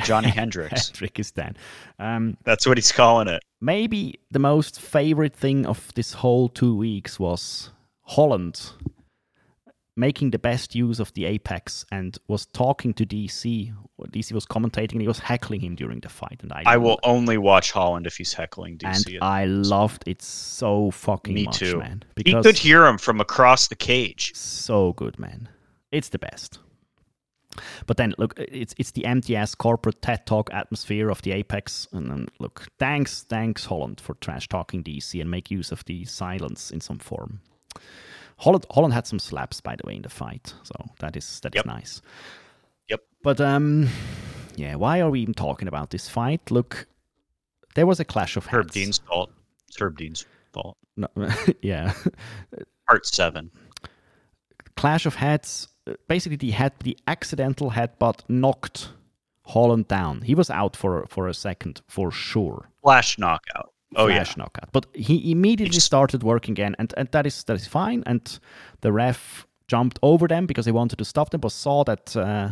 Johny 0.03 0.29
Hendricks. 0.31 0.89
Hendrickistan. 0.91 1.55
Um, 1.99 2.35
That's 2.43 2.65
what 2.67 2.77
he's 2.77 2.91
calling 2.91 3.27
it. 3.27 3.41
maybe 3.61 4.19
the 4.31 4.39
most 4.39 4.81
favorite 4.81 5.35
thing 5.35 5.65
of 5.65 5.93
this 5.95 6.11
whole 6.13 6.49
two 6.49 6.75
weeks 6.75 7.19
was 7.19 7.69
Holland 8.15 8.71
making 9.95 10.31
the 10.31 10.39
best 10.39 10.73
use 10.73 10.99
of 10.99 11.13
the 11.13 11.25
apex 11.25 11.85
and 11.91 12.17
was 12.27 12.45
talking 12.47 12.93
to 12.95 13.05
DC. 13.05 13.73
DC 14.11 14.31
was 14.31 14.45
commentating 14.45 14.93
and 14.93 15.01
he 15.01 15.07
was 15.07 15.19
heckling 15.19 15.61
him 15.61 15.75
during 15.75 15.99
the 15.99 16.09
fight. 16.09 16.39
And 16.41 16.51
I, 16.51 16.63
I 16.65 16.77
will 16.77 16.99
only 17.03 17.37
watch 17.37 17.71
Holland 17.71 18.07
if 18.07 18.17
he's 18.17 18.33
heckling 18.33 18.77
DC. 18.77 19.13
And. 19.15 19.23
I 19.23 19.45
loved 19.45 20.03
it 20.07 20.21
so 20.21 20.91
fucking 20.91 21.33
Me 21.33 21.45
much, 21.45 21.59
too. 21.59 21.77
man. 21.77 22.03
he 22.23 22.33
could 22.33 22.57
hear 22.57 22.85
him 22.85 22.97
from 22.97 23.19
across 23.21 23.67
the 23.67 23.75
cage. 23.75 24.31
so 24.35 24.93
good, 24.93 25.19
man. 25.19 25.49
It's 25.91 26.09
the 26.09 26.19
best. 26.19 26.59
But 27.85 27.97
then 27.97 28.15
look, 28.17 28.33
it's 28.37 28.73
it's 28.79 28.89
the 28.91 29.05
MTS 29.05 29.53
corporate 29.53 30.01
TED 30.01 30.25
Talk 30.25 30.51
atmosphere 30.51 31.11
of 31.11 31.21
the 31.21 31.33
Apex, 31.33 31.87
and 31.91 32.09
then 32.09 32.27
look, 32.39 32.65
thanks, 32.79 33.21
thanks 33.29 33.65
Holland 33.65 34.01
for 34.01 34.15
trash 34.15 34.47
talking 34.49 34.83
DC 34.83 35.21
and 35.21 35.29
make 35.29 35.51
use 35.51 35.71
of 35.71 35.85
the 35.85 36.03
silence 36.05 36.71
in 36.71 36.81
some 36.81 36.97
form. 36.97 37.41
Holland 38.37 38.65
Holland 38.71 38.93
had 38.93 39.07
some 39.07 39.19
slaps 39.19 39.61
by 39.61 39.75
the 39.75 39.83
way 39.87 39.95
in 39.95 40.01
the 40.01 40.09
fight, 40.09 40.53
so 40.63 40.73
that 40.99 41.15
is 41.15 41.39
that 41.41 41.53
is 41.55 41.59
Yep. 41.59 41.65
nice. 41.65 42.01
Yep. 42.89 43.01
But 43.23 43.39
um, 43.41 43.87
yeah, 44.55 44.75
why 44.75 44.99
are 45.01 45.09
we 45.09 45.21
even 45.21 45.33
talking 45.33 45.67
about 45.67 45.89
this 45.91 46.09
fight? 46.09 46.51
Look, 46.51 46.87
there 47.75 47.85
was 47.85 47.99
a 47.99 48.05
clash 48.05 48.35
of 48.37 48.47
Herb 48.47 48.65
heads. 48.65 48.73
Dean's 48.73 48.97
fault. 48.99 49.31
It's 49.67 49.77
Herb 49.81 49.97
Dean's 49.97 50.25
fault. 50.51 50.77
No, 50.97 51.07
yeah, 51.61 51.93
Part 52.87 53.05
seven. 53.05 53.49
clash 54.75 55.05
of 55.05 55.15
heads. 55.15 55.67
Basically, 56.07 56.37
the 56.37 56.51
head, 56.51 56.71
the 56.83 56.97
accidental 57.07 57.71
headbutt 57.71 58.21
knocked 58.29 58.89
Holland 59.45 59.87
down. 59.87 60.21
He 60.21 60.35
was 60.35 60.49
out 60.49 60.75
for 60.75 61.05
for 61.09 61.27
a 61.27 61.33
second 61.33 61.81
for 61.87 62.11
sure. 62.11 62.69
Flash 62.81 63.17
knockout. 63.17 63.72
Oh 63.95 64.07
yeah. 64.07 64.15
Flash 64.23 64.37
knockout. 64.37 64.71
But 64.71 64.85
he 64.93 65.31
immediately 65.31 65.73
just- 65.75 65.85
started 65.85 66.23
working 66.23 66.53
again, 66.53 66.75
and, 66.79 66.93
and 66.97 67.09
that 67.11 67.25
is 67.25 67.43
that 67.45 67.55
is 67.55 67.67
fine. 67.67 68.03
And 68.05 68.39
the 68.81 68.91
ref 68.91 69.47
jumped 69.67 69.99
over 70.01 70.27
them 70.27 70.45
because 70.45 70.65
he 70.65 70.71
wanted 70.71 70.97
to 70.99 71.05
stop 71.05 71.29
them, 71.29 71.41
but 71.41 71.51
saw 71.51 71.83
that 71.83 72.15
uh, 72.17 72.49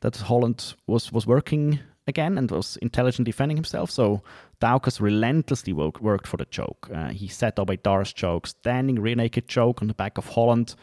that 0.00 0.16
Holland 0.16 0.74
was 0.86 1.12
was 1.12 1.26
working 1.26 1.78
again 2.06 2.38
and 2.38 2.50
was 2.50 2.76
intelligent 2.82 3.26
defending 3.26 3.56
himself. 3.56 3.90
So 3.90 4.22
Daukaus 4.60 5.00
relentlessly 5.00 5.72
work, 5.72 6.00
worked 6.00 6.26
for 6.26 6.36
the 6.38 6.44
choke. 6.46 6.88
Uh, 6.92 7.08
he 7.10 7.28
set 7.28 7.58
up 7.58 7.70
a 7.70 7.76
Darce 7.76 8.12
choke, 8.14 8.46
standing 8.46 9.00
rear 9.00 9.14
naked 9.16 9.46
choke 9.48 9.80
on 9.82 9.88
the 9.88 9.94
back 9.94 10.18
of 10.18 10.26
Holland, 10.26 10.74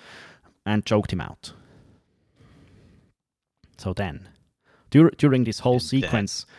and 0.65 0.85
choked 0.85 1.11
him 1.11 1.21
out. 1.21 1.53
So 3.77 3.93
then, 3.93 4.27
dur- 4.89 5.11
during 5.17 5.43
this 5.43 5.59
whole 5.59 5.73
And 5.73 5.81
sequence, 5.83 6.45
th- 6.45 6.53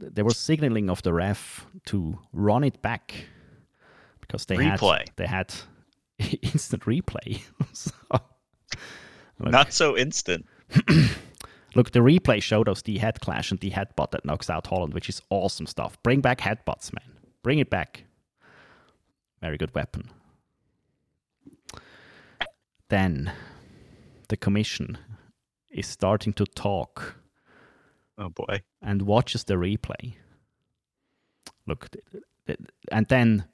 there 0.00 0.24
was 0.24 0.36
signaling 0.36 0.90
of 0.90 1.02
the 1.02 1.12
ref 1.12 1.66
to 1.86 2.18
run 2.32 2.64
it 2.64 2.80
back 2.82 3.14
because 4.20 4.46
they 4.46 4.56
Replay. 4.56 4.98
had 4.98 5.10
they 5.16 5.26
had 5.26 5.54
instant 6.42 6.84
replay. 6.84 7.42
so, 7.72 7.90
look, 8.10 9.52
Not 9.52 9.72
so 9.72 9.96
instant. 9.96 10.46
look, 11.74 11.92
the 11.92 12.00
replay 12.00 12.42
showed 12.42 12.68
us 12.68 12.82
the 12.82 12.98
head 12.98 13.20
clash 13.20 13.50
and 13.50 13.60
the 13.60 13.70
headbutt 13.70 14.10
that 14.12 14.24
knocks 14.24 14.48
out 14.48 14.66
Holland, 14.66 14.94
which 14.94 15.08
is 15.08 15.22
awesome 15.30 15.66
stuff. 15.66 16.00
Bring 16.02 16.20
back 16.20 16.40
headbutts, 16.40 16.92
man. 16.92 17.16
Bring 17.42 17.58
it 17.58 17.70
back. 17.70 18.04
Very 19.40 19.56
good 19.56 19.74
weapon. 19.74 20.10
Then 22.88 23.32
the 24.28 24.36
commission 24.36 24.98
is 25.70 25.86
starting 25.86 26.32
to 26.34 26.44
talk 26.44 27.19
Oh 28.20 28.28
boy. 28.28 28.62
and 28.82 29.02
watches 29.02 29.44
the 29.44 29.54
replay. 29.54 30.14
Look, 31.66 31.88
and 32.92 33.06
then 33.06 33.44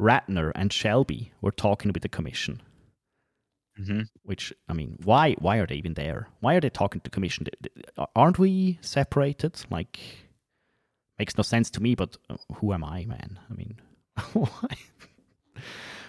Ratner 0.00 0.52
and 0.54 0.72
Shelby 0.72 1.32
were 1.40 1.50
talking 1.52 1.92
with 1.92 2.02
the 2.02 2.08
commission. 2.08 2.62
hmm 3.76 4.02
Which 4.22 4.52
I 4.68 4.72
mean, 4.72 4.98
why? 5.04 5.34
Why 5.38 5.58
are 5.58 5.66
they 5.66 5.74
even 5.76 5.94
there? 5.94 6.28
Why 6.40 6.54
are 6.54 6.60
they 6.60 6.70
talking 6.70 7.00
to 7.02 7.10
commission? 7.10 7.46
Aren't 8.16 8.38
we 8.38 8.78
separated? 8.80 9.60
Like, 9.70 9.98
makes 11.18 11.36
no 11.36 11.42
sense 11.42 11.70
to 11.70 11.82
me. 11.82 11.94
But 11.94 12.16
uh, 12.30 12.36
who 12.56 12.72
am 12.72 12.84
I, 12.84 13.04
man? 13.04 13.38
I 13.50 13.54
mean, 13.54 13.80
why? 14.32 14.76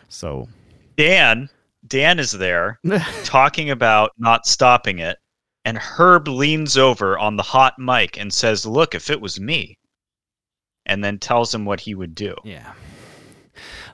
So 0.07 0.47
Dan. 0.95 1.49
Dan 1.87 2.17
is 2.19 2.31
there 2.31 2.79
talking 3.25 3.69
about 3.69 4.11
not 4.17 4.47
stopping 4.47 4.97
it, 4.99 5.17
and 5.65 5.77
Herb 5.77 6.27
leans 6.27 6.77
over 6.77 7.17
on 7.17 7.35
the 7.35 7.43
hot 7.43 7.77
mic 7.77 8.17
and 8.17 8.31
says, 8.33 8.65
"Look, 8.65 8.95
if 8.95 9.09
it 9.09 9.19
was 9.19 9.39
me," 9.39 9.77
and 10.85 11.03
then 11.03 11.19
tells 11.19 11.53
him 11.53 11.65
what 11.65 11.79
he 11.81 11.95
would 11.95 12.15
do. 12.15 12.35
yeah. 12.43 12.73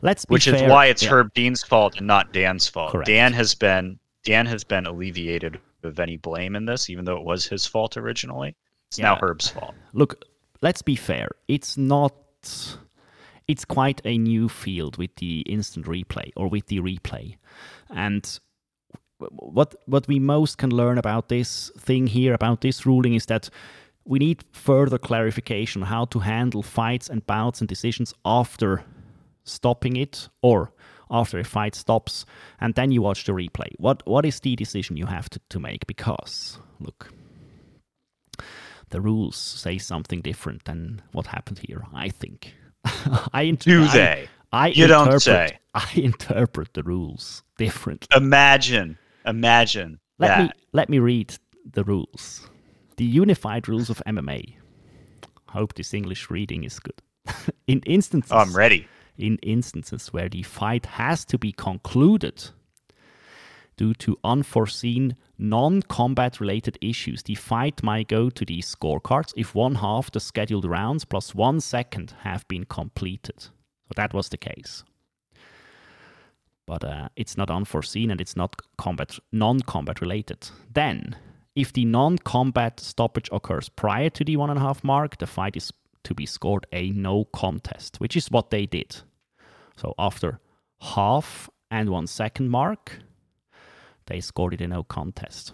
Let's 0.02 0.26
be 0.26 0.34
which 0.34 0.48
is 0.48 0.62
why 0.64 0.88
it's 0.88 1.04
Yeah. 1.04 1.10
Herb 1.12 1.34
Dean's 1.36 1.62
fault 1.64 1.98
and 1.98 2.08
not 2.08 2.34
Dan's 2.34 2.68
fault. 2.68 2.92
Correct. 2.92 3.06
Dan 3.08 3.34
has 3.34 3.54
been 3.56 4.00
Dan 4.24 4.46
has 4.48 4.64
been 4.64 4.86
alleviated 4.88 5.60
of 5.84 6.00
any 6.00 6.18
blame 6.18 6.56
in 6.56 6.66
this, 6.66 6.90
even 6.90 7.06
though 7.06 7.18
it 7.18 7.24
was 7.24 7.46
his 7.46 7.66
fault 7.66 7.98
originally. 7.98 8.56
It's 8.88 8.98
now 9.00 9.16
Herb's 9.16 9.48
fault. 9.50 9.74
look, 9.94 10.26
let's 10.62 10.82
be 10.82 10.96
fair. 10.96 11.30
It's 11.48 11.78
not. 11.78 12.14
It's 13.48 13.66
quite 13.66 14.02
a 14.06 14.18
new 14.18 14.50
field 14.50 14.98
with 14.98 15.16
the 15.18 15.42
instant 15.42 15.86
replay 15.86 16.32
or 16.36 16.48
with 16.48 16.68
the 16.68 16.80
replay, 16.80 17.38
and 17.90 18.40
what 19.32 19.76
what 19.86 20.08
we 20.08 20.20
most 20.20 20.58
can 20.58 20.72
learn 20.72 20.98
about 20.98 21.30
this 21.30 21.72
thing 21.78 22.08
here 22.08 22.34
about 22.34 22.62
this 22.62 22.86
ruling 22.86 23.14
is 23.14 23.26
that 23.28 23.50
we 24.06 24.20
need 24.20 24.44
further 24.52 24.98
clarification 24.98 25.84
how 25.84 26.06
to 26.06 26.20
handle 26.20 26.64
fights 26.64 27.10
and 27.10 27.26
bouts 27.28 27.62
and 27.62 27.68
decisions 27.68 28.14
after 28.26 28.84
stopping 29.44 29.96
it 29.96 30.30
or 30.42 30.72
after 31.10 31.40
a 31.40 31.44
fight 31.44 31.76
stops 31.76 32.26
and 32.60 32.76
then 32.76 32.92
you 32.92 33.02
watch 33.02 33.26
the 33.26 33.32
replay 33.34 33.70
what 33.78 34.02
what 34.08 34.26
is 34.26 34.40
the 34.40 34.56
decision 34.56 34.98
you 34.98 35.06
have 35.06 35.30
to, 35.30 35.40
to 35.50 35.60
make 35.60 35.86
because 35.88 36.60
look 36.80 37.12
the 38.92 39.02
rules 39.02 39.38
say 39.38 39.78
something 39.78 40.22
different 40.22 40.66
than 40.66 41.02
what 41.12 41.28
happened 41.28 41.60
here. 41.68 41.84
I 41.94 42.10
think. 42.10 42.54
I 43.34 43.44
int- 43.44 43.62
Do 43.62 43.88
they? 43.88 44.30
I 44.52 44.68
You 44.68 44.88
don't 44.88 45.20
say. 45.20 45.60
I 45.74 45.90
interpret 45.96 46.74
the 46.74 46.84
rules 46.84 47.44
differently. 47.58 48.10
Imagine, 48.16 48.98
imagine 49.26 50.00
Let 50.20 50.28
that. 50.30 50.40
me 50.44 50.50
let 50.74 50.90
me 50.90 51.00
read 51.00 51.36
the 51.66 51.84
rules. 51.84 52.50
The 52.98 53.06
unified 53.06 53.68
rules 53.68 53.90
of 53.90 54.02
MMA. 54.08 54.56
Hope 55.50 55.74
this 55.76 55.94
English 55.94 56.30
reading 56.30 56.64
is 56.64 56.80
good. 56.80 57.02
in 57.68 57.82
instances, 57.86 58.32
oh, 58.32 58.38
I'm 58.38 58.56
ready. 58.56 58.88
in 59.18 59.38
instances 59.44 60.08
where 60.14 60.30
the 60.30 60.44
fight 60.44 60.86
has 60.86 61.26
to 61.26 61.38
be 61.38 61.52
concluded 61.52 62.50
due 63.78 63.94
to 63.96 64.18
unforeseen 64.24 65.16
non 65.38 65.82
combat 65.84 66.40
related 66.40 66.78
issues, 66.82 67.24
the 67.24 67.36
fight 67.36 67.82
might 67.84 68.08
go 68.08 68.30
to 68.30 68.46
the 68.46 68.60
scorecards 68.60 69.34
if 69.36 69.56
one 69.56 69.76
half 69.76 70.12
the 70.12 70.20
scheduled 70.20 70.66
rounds 70.66 71.04
plus 71.06 71.34
one 71.36 71.60
second 71.60 72.14
have 72.22 72.48
been 72.48 72.66
completed. 72.66 73.40
So 73.42 73.94
that 73.96 74.14
was 74.14 74.30
the 74.30 74.38
case. 74.38 74.84
But 76.72 76.86
uh, 76.86 77.10
it's 77.18 77.36
not 77.36 77.52
unforeseen 77.52 78.12
and 78.12 78.22
it's 78.22 78.38
not 78.38 78.56
combat 78.78 79.20
non 79.34 79.60
combat 79.60 80.00
related. 80.00 80.48
Then, 80.74 81.18
if 81.54 81.74
the 81.74 81.84
non 81.84 82.18
combat 82.18 82.80
stoppage 82.80 83.28
occurs 83.30 83.68
prior 83.68 84.10
to 84.12 84.24
the 84.24 84.38
one 84.38 84.50
and 84.50 84.58
a 84.58 84.62
half 84.62 84.82
mark, 84.82 85.18
the 85.18 85.28
fight 85.28 85.58
is 85.58 85.74
to 86.06 86.14
be 86.14 86.26
scored 86.26 86.66
a 86.72 86.92
no 86.92 87.26
contest, 87.26 88.00
which 88.00 88.16
is 88.16 88.32
what 88.32 88.52
they 88.52 88.66
did. 88.66 89.02
So 89.76 89.94
after 90.00 90.40
half 90.80 91.50
and 91.70 91.90
one 91.90 92.08
second 92.08 92.50
mark, 92.50 93.00
they 94.06 94.22
scored 94.22 94.54
it 94.54 94.62
a 94.62 94.68
no 94.70 94.84
contest. 94.84 95.52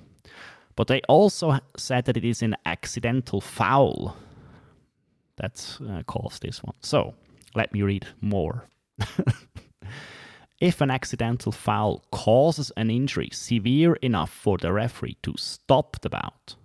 But 0.75 0.85
they 0.85 1.01
also 1.09 1.57
said 1.77 2.05
that 2.05 2.17
it 2.17 2.25
is 2.25 2.43
an 2.43 2.55
accidental 2.63 3.41
foul 3.41 4.15
that 5.37 5.79
uh, 5.81 6.03
caused 6.03 6.43
this 6.43 6.61
one. 6.61 6.75
So 6.81 7.15
let 7.55 7.73
me 7.73 7.81
read 7.81 8.05
more. 8.21 8.67
if 10.59 10.81
an 10.81 10.89
accidental 10.89 11.51
foul 11.51 12.03
causes 12.11 12.71
an 12.77 12.89
injury 12.89 13.29
severe 13.31 13.93
enough 13.95 14.31
for 14.31 14.57
the 14.57 14.73
referee 14.73 15.17
to 15.23 15.33
stop 15.37 16.01
the 16.01 16.09
bout, 16.09 16.55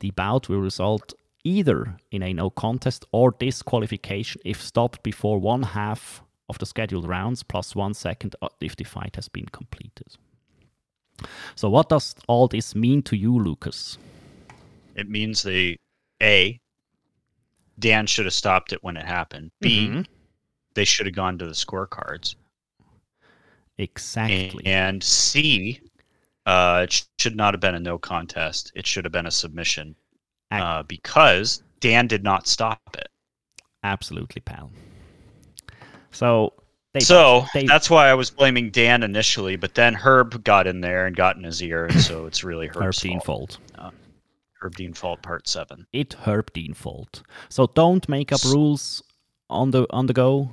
the 0.00 0.10
bout 0.10 0.48
will 0.48 0.60
result 0.60 1.14
either 1.44 1.96
in 2.10 2.22
a 2.22 2.34
no 2.34 2.50
contest 2.50 3.04
or 3.12 3.30
disqualification 3.30 4.40
if 4.44 4.60
stopped 4.60 5.02
before 5.02 5.38
one 5.38 5.62
half 5.62 6.22
of 6.48 6.58
the 6.58 6.66
scheduled 6.66 7.08
rounds 7.08 7.42
plus 7.42 7.74
one 7.76 7.94
second 7.94 8.34
if 8.60 8.76
the 8.76 8.84
fight 8.84 9.16
has 9.16 9.28
been 9.28 9.46
completed. 9.46 10.16
So, 11.54 11.70
what 11.70 11.88
does 11.88 12.14
all 12.26 12.46
this 12.48 12.74
mean 12.74 13.02
to 13.02 13.16
you, 13.16 13.38
Lucas? 13.38 13.96
It 14.94 15.08
means 15.08 15.42
they 15.42 15.78
a 16.22 16.60
Dan 17.78 18.06
should 18.06 18.24
have 18.26 18.34
stopped 18.34 18.72
it 18.72 18.82
when 18.82 18.96
it 18.96 19.04
happened. 19.06 19.50
B 19.60 19.88
Mhm. 19.88 20.06
They 20.76 20.84
should 20.84 21.06
have 21.06 21.14
gone 21.16 21.36
to 21.38 21.46
the 21.46 21.52
scorecards. 21.52 22.36
Exactly. 23.78 24.64
And 24.64 25.02
C 25.02 25.80
uh, 26.46 26.82
it 26.84 27.04
should 27.18 27.34
not 27.34 27.52
have 27.52 27.60
been 27.60 27.74
a 27.74 27.80
no 27.80 27.98
contest. 27.98 28.70
It 28.76 28.86
should 28.86 29.04
have 29.04 29.12
been 29.12 29.26
a 29.26 29.30
submission 29.32 29.96
uh, 30.52 30.84
because 30.84 31.62
Dan 31.80 32.06
did 32.06 32.22
not 32.22 32.46
stop 32.46 32.80
it. 32.96 33.08
Absolutely, 33.82 34.40
pal. 34.42 34.70
So, 36.12 36.52
they 36.94 37.00
so 37.00 37.44
they- 37.52 37.66
that's 37.66 37.90
why 37.90 38.08
I 38.08 38.14
was 38.14 38.30
blaming 38.30 38.70
Dan 38.70 39.02
initially, 39.02 39.56
but 39.56 39.74
then 39.74 39.92
Herb 39.92 40.44
got 40.44 40.66
in 40.68 40.80
there 40.80 41.06
and 41.06 41.16
got 41.16 41.36
in 41.36 41.42
his 41.42 41.60
ear, 41.62 41.86
and 41.86 42.00
so 42.00 42.26
it's 42.26 42.44
really 42.44 42.68
Herb 42.68 42.76
Herb's 42.82 43.00
Dean 43.00 43.20
fault. 43.20 43.58
fault. 43.76 43.94
Herb 44.62 44.76
Dean 44.76 44.94
fault, 44.94 45.20
part 45.22 45.46
seven. 45.48 45.86
It 45.92 46.14
Herb 46.14 46.52
Dean 46.52 46.74
fault. 46.74 47.22
So 47.48 47.66
don't 47.74 48.08
make 48.08 48.32
up 48.32 48.42
rules 48.44 49.02
on 49.50 49.70
the 49.72 49.86
on 49.90 50.06
the 50.06 50.14
go. 50.14 50.50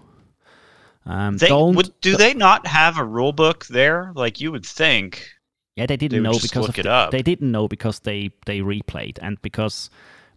Um, 1.06 1.38
They 1.38 1.52
would, 1.52 1.92
do 2.02 2.16
they 2.16 2.34
not 2.34 2.66
have 2.68 2.98
a 2.98 3.04
rule 3.04 3.34
book 3.34 3.66
there? 3.68 4.12
Like 4.16 4.40
you 4.40 4.52
would 4.52 4.66
think. 4.66 5.28
yeah, 5.76 5.86
they 5.86 5.96
they 5.96 6.08
didn't 6.08 6.24
would 6.24 6.32
know 6.32 6.40
because 6.40 6.68
look 6.68 6.70
of 6.70 6.80
it 6.80 6.84
the- 6.84 6.92
up? 6.92 7.12
they 7.12 7.22
didn't 7.22 7.52
know 7.52 7.68
because 7.68 8.00
they 8.00 8.32
they 8.46 8.60
replayed 8.60 9.18
and 9.22 9.42
because. 9.42 9.90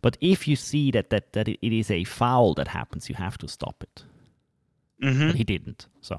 But 0.02 0.16
if 0.20 0.46
you 0.46 0.56
see 0.56 0.90
that 0.92 1.10
that 1.10 1.32
that 1.32 1.48
it 1.48 1.58
is 1.62 1.90
a 1.90 2.04
foul 2.04 2.54
that 2.54 2.68
happens, 2.68 3.08
you 3.08 3.14
have 3.16 3.38
to 3.38 3.48
stop 3.48 3.82
it. 3.82 4.02
hmm 5.00 5.28
But 5.28 5.36
he 5.36 5.44
didn't. 5.44 5.86
So 6.00 6.18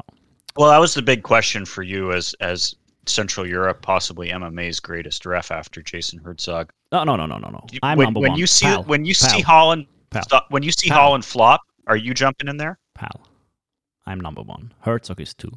Well, 0.56 0.70
that 0.72 0.80
was 0.80 0.94
the 0.94 1.02
big 1.02 1.24
question 1.24 1.66
for 1.66 1.84
you 1.84 2.12
as 2.14 2.34
as 2.40 2.76
Central 3.06 3.48
Europe, 3.48 3.82
possibly 3.82 4.30
MMA's 4.30 4.80
greatest 4.80 5.26
ref 5.26 5.52
after 5.52 5.82
Jason 5.82 6.20
Herzog. 6.20 6.72
no, 6.92 7.04
no, 7.04 7.16
no, 7.16 7.26
no, 7.26 7.38
no, 7.38 7.50
no. 7.50 7.66
I'm 7.84 7.98
when, 7.98 8.06
number 8.08 8.20
when 8.22 8.32
one. 8.32 8.40
you 8.40 8.48
see 8.48 8.66
pal, 8.66 8.84
when 8.84 9.06
you 9.06 9.14
pal, 9.16 9.30
see 9.30 9.42
Holland 9.42 9.86
pal, 10.10 10.24
stop, 10.24 10.46
when 10.50 10.64
you 10.64 10.72
see. 10.72 10.90
Holland 10.90 11.24
flop, 11.26 11.62
are 11.88 11.96
you 11.98 12.14
jumping 12.14 12.48
in 12.50 12.58
there? 12.58 12.80
pal. 12.96 13.27
I'm 14.08 14.20
number 14.20 14.42
one. 14.42 14.74
Herzog 14.82 15.22
is 15.22 15.34
two. 15.34 15.52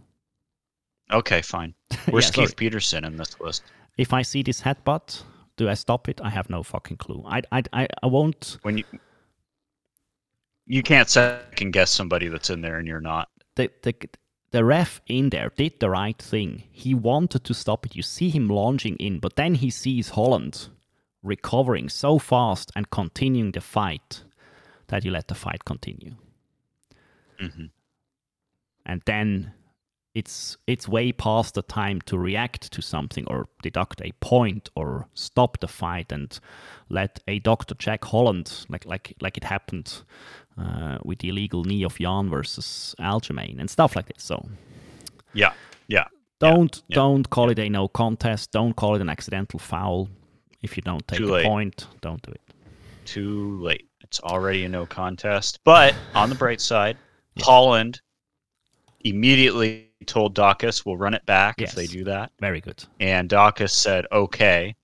Okay, 1.10 1.42
fine. 1.42 1.74
Where's 2.10 2.26
Yeah, 2.26 2.32
sorry. 2.32 2.46
Keith 2.48 2.56
Peterson 2.56 3.04
in 3.04 3.16
this 3.16 3.40
list? 3.40 3.62
If 3.96 4.12
I 4.12 4.22
see 4.22 4.42
this 4.42 4.60
headbutt, 4.60 5.22
do 5.56 5.68
I 5.68 5.74
stop 5.74 6.08
it? 6.08 6.20
I 6.22 6.30
have 6.30 6.50
no 6.50 6.62
fucking 6.62 6.98
clue. 6.98 7.24
I 7.26 7.42
I 7.52 7.62
I, 7.72 7.88
I 8.02 8.06
won't. 8.06 8.58
When 8.62 8.78
you 8.78 8.84
you 10.66 10.82
can't 10.82 11.08
second 11.08 11.72
guess 11.72 11.90
somebody 11.90 12.28
that's 12.28 12.50
in 12.50 12.60
there 12.60 12.78
and 12.78 12.86
you're 12.86 13.00
not. 13.00 13.28
the, 13.56 13.70
the 13.82 13.94
the 14.52 14.64
ref 14.64 15.00
in 15.06 15.30
there 15.30 15.52
did 15.56 15.78
the 15.80 15.90
right 15.90 16.18
thing. 16.18 16.64
He 16.72 16.94
wanted 16.94 17.44
to 17.44 17.54
stop 17.54 17.86
it. 17.86 17.94
You 17.96 18.02
see 18.02 18.30
him 18.30 18.48
launching 18.48 18.96
in, 18.96 19.20
but 19.20 19.36
then 19.36 19.54
he 19.56 19.70
sees 19.70 20.10
Holland 20.10 20.68
recovering 21.22 21.88
so 21.88 22.18
fast 22.18 22.72
and 22.74 22.90
continuing 22.90 23.52
the 23.52 23.60
fight 23.60 24.24
that 24.88 25.04
you 25.04 25.10
let 25.12 25.28
the 25.28 25.34
fight 25.34 25.64
continue. 25.64 26.14
hmm 27.38 27.66
And 28.90 29.00
then 29.06 29.52
it's 30.16 30.56
it's 30.66 30.88
way 30.88 31.12
past 31.12 31.54
the 31.54 31.62
time 31.62 32.00
to 32.00 32.18
react 32.18 32.72
to 32.72 32.82
something 32.82 33.24
or 33.28 33.46
deduct 33.62 34.02
a 34.02 34.10
point 34.18 34.68
or 34.74 35.06
stop 35.14 35.60
the 35.60 35.68
fight 35.68 36.10
and 36.10 36.40
let 36.88 37.20
a 37.28 37.38
doctor 37.38 37.76
check 37.76 38.04
Holland 38.04 38.66
like 38.68 38.84
like 38.84 39.14
like 39.20 39.36
it 39.36 39.44
happened 39.44 40.02
uh, 40.58 40.98
with 41.04 41.20
the 41.20 41.28
illegal 41.28 41.62
knee 41.62 41.84
of 41.84 42.00
Yan 42.00 42.28
versus 42.28 42.96
Aljamain 42.98 43.60
and 43.60 43.70
stuff 43.70 43.94
like 43.94 44.06
this. 44.12 44.24
So 44.24 44.44
Yeah, 45.34 45.52
yeah. 45.86 46.06
don't 46.40 46.82
yeah. 46.88 46.96
don't 46.96 47.30
call 47.30 47.48
it 47.50 47.60
a 47.60 47.68
no 47.68 47.86
contest. 47.86 48.50
Don't 48.50 48.74
call 48.74 48.96
it 48.96 49.00
an 49.00 49.08
accidental 49.08 49.60
foul. 49.60 50.08
If 50.62 50.76
you 50.76 50.82
don't 50.82 51.06
take 51.06 51.20
a 51.20 51.44
point, 51.44 51.86
don't 52.00 52.20
do 52.22 52.32
it. 52.32 52.42
Too 53.04 53.60
late. 53.62 53.86
It's 54.00 54.18
already 54.18 54.64
a 54.64 54.68
no 54.68 54.84
contest. 54.84 55.60
But 55.62 55.94
on 56.16 56.28
the 56.28 56.34
bright 56.34 56.60
side, 56.60 56.96
Holland 57.38 58.00
immediately 59.00 59.90
told 60.06 60.34
Daukaus 60.34 60.84
we'll 60.86 60.96
run 60.96 61.14
it 61.14 61.24
back 61.26 61.60
if 61.60 61.72
they 61.72 61.86
do 61.86 62.04
that. 62.04 62.32
Very 62.40 62.60
good. 62.60 62.82
And 63.00 63.28
Daukaus 63.28 63.70
said 63.70 64.06
okay. 64.12 64.74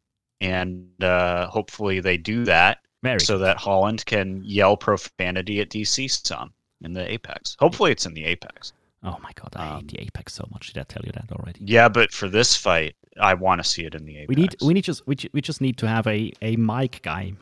And 0.41 0.89
uh, 1.03 1.47
hopefully 1.49 2.01
they 2.01 2.19
do 2.19 2.45
that 2.45 2.79
Very 3.03 3.21
so 3.21 3.39
that 3.39 3.57
Holland 3.57 4.05
can 4.05 4.43
yell 4.45 4.77
profanity 4.77 5.61
at 5.61 5.71
DC 5.71 6.11
some 6.27 6.53
in 6.83 6.93
the 6.93 7.11
Apex. 7.11 7.57
Hopefully 7.59 7.93
it's 7.93 8.05
in 8.07 8.15
the 8.15 8.25
Apex. 8.25 8.73
Oh 9.03 9.17
my 9.23 9.31
god, 9.35 9.53
I 9.57 9.69
Um, 9.69 9.77
hate 9.81 9.89
the 9.93 10.01
Apex 10.03 10.35
so 10.35 10.47
much. 10.51 10.73
Did 10.73 10.81
I 10.81 10.85
tell 10.85 11.03
you 11.05 11.13
that 11.13 11.31
already? 11.33 11.61
Yeah, 11.65 11.89
but 11.89 12.13
for 12.13 12.29
this 12.29 12.57
fight, 12.57 12.97
I 13.21 13.35
want 13.35 13.63
to 13.63 13.69
see 13.69 13.85
it 13.85 13.95
in 13.95 14.05
the 14.05 14.19
Apex. 14.19 14.29
We 14.29 14.35
need 14.35 14.57
we 14.61 14.75
need 14.75 14.85
just 14.85 15.07
we, 15.07 15.17
we 15.33 15.41
just 15.41 15.61
need 15.61 15.79
to 15.79 15.89
have 15.89 16.07
a 16.07 16.33
a 16.43 16.57
mic 16.57 17.01
guy 17.03 17.33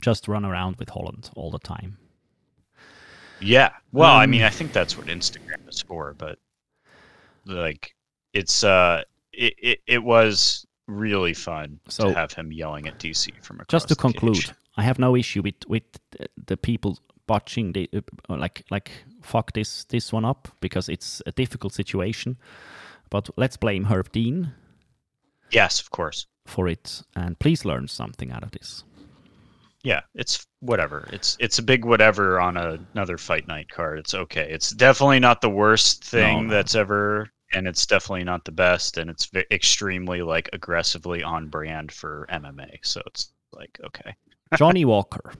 just 0.00 0.28
run 0.28 0.44
around 0.44 0.76
with 0.76 0.90
Holland 0.90 1.30
all 1.36 1.50
the 1.50 1.60
time. 1.60 1.96
Yeah. 3.42 3.70
Well, 3.92 4.12
I 4.12 4.24
Um, 4.24 4.30
mean, 4.30 4.42
I 4.42 4.50
think 4.50 4.72
that's 4.72 4.96
what 4.96 5.06
Instagram 5.08 5.68
is 5.68 5.82
for, 5.82 6.14
but 6.14 6.38
like 7.46 7.94
it's 8.32 8.62
uh 8.64 9.02
it 9.32 9.54
it, 9.58 9.78
it 9.86 10.02
was 10.02 10.66
really 10.86 11.34
fun 11.34 11.80
So- 11.88 12.08
to 12.08 12.14
have 12.14 12.32
him 12.32 12.52
yelling 12.52 12.86
at 12.88 12.98
DC 12.98 13.32
from 13.42 13.56
across 13.60 13.82
Just 13.82 13.88
to 13.88 13.94
the 13.94 14.02
cage. 14.02 14.12
conclude, 14.20 14.56
I 14.76 14.82
have 14.82 14.98
no 14.98 15.16
issue 15.16 15.42
with 15.42 15.66
with 15.68 15.82
the- 16.10 16.28
the 16.46 16.56
people 16.56 16.98
botching 17.26 17.72
the 17.72 17.88
uh, 17.94 18.00
like 18.28 18.64
like 18.70 18.90
fuck 19.22 19.52
this 19.52 19.84
this 19.84 20.12
one 20.12 20.24
up 20.24 20.48
because 20.60 20.88
it's 20.88 21.22
a 21.26 21.32
difficult 21.32 21.72
situation. 21.74 22.36
But 23.10 23.28
let's 23.36 23.56
blame 23.58 23.84
Herb 23.84 24.10
Dean 24.12 24.52
Yes, 25.50 25.80
of 25.80 25.90
course. 25.90 26.26
for 26.46 26.66
it, 26.68 27.02
and 27.14 27.38
please 27.38 27.64
learn 27.64 27.88
something 27.88 28.32
out 28.32 28.42
of 28.42 28.50
this. 28.52 28.84
Yeah, 29.84 30.02
it's 30.14 30.46
whatever. 30.60 31.08
It's 31.12 31.36
it's 31.40 31.58
a 31.58 31.62
big 31.62 31.84
whatever 31.84 32.40
on 32.40 32.56
a, 32.56 32.78
another 32.94 33.18
fight 33.18 33.48
night 33.48 33.68
card. 33.68 33.98
It's 33.98 34.14
okay. 34.14 34.48
It's 34.50 34.70
definitely 34.70 35.18
not 35.18 35.40
the 35.40 35.50
worst 35.50 36.04
thing 36.04 36.46
no. 36.46 36.54
that's 36.54 36.74
ever, 36.76 37.28
and 37.52 37.66
it's 37.66 37.84
definitely 37.84 38.24
not 38.24 38.44
the 38.44 38.52
best, 38.52 38.96
and 38.96 39.10
it's 39.10 39.26
ve- 39.26 39.44
extremely 39.50 40.22
like 40.22 40.48
aggressively 40.52 41.22
on 41.24 41.48
brand 41.48 41.90
for 41.90 42.28
MMA. 42.30 42.78
So 42.82 43.02
it's 43.06 43.32
like 43.52 43.80
okay. 43.84 44.14
Johnny 44.56 44.84
Walker 44.84 45.32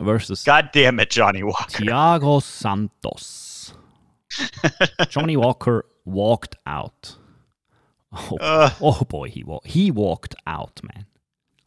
versus 0.00 0.42
God 0.42 0.70
damn 0.72 0.98
it, 0.98 1.10
Johnny 1.10 1.44
Walker. 1.44 1.84
Thiago 1.84 2.42
Santos. 2.42 3.72
Johnny 5.08 5.36
Walker 5.36 5.86
walked 6.04 6.56
out. 6.66 7.14
Oh, 8.12 8.38
Uh, 8.40 8.70
oh 8.80 9.02
boy, 9.08 9.28
he 9.28 9.44
wa- 9.44 9.60
he 9.64 9.90
walked 9.92 10.34
out, 10.46 10.80
man. 10.82 11.06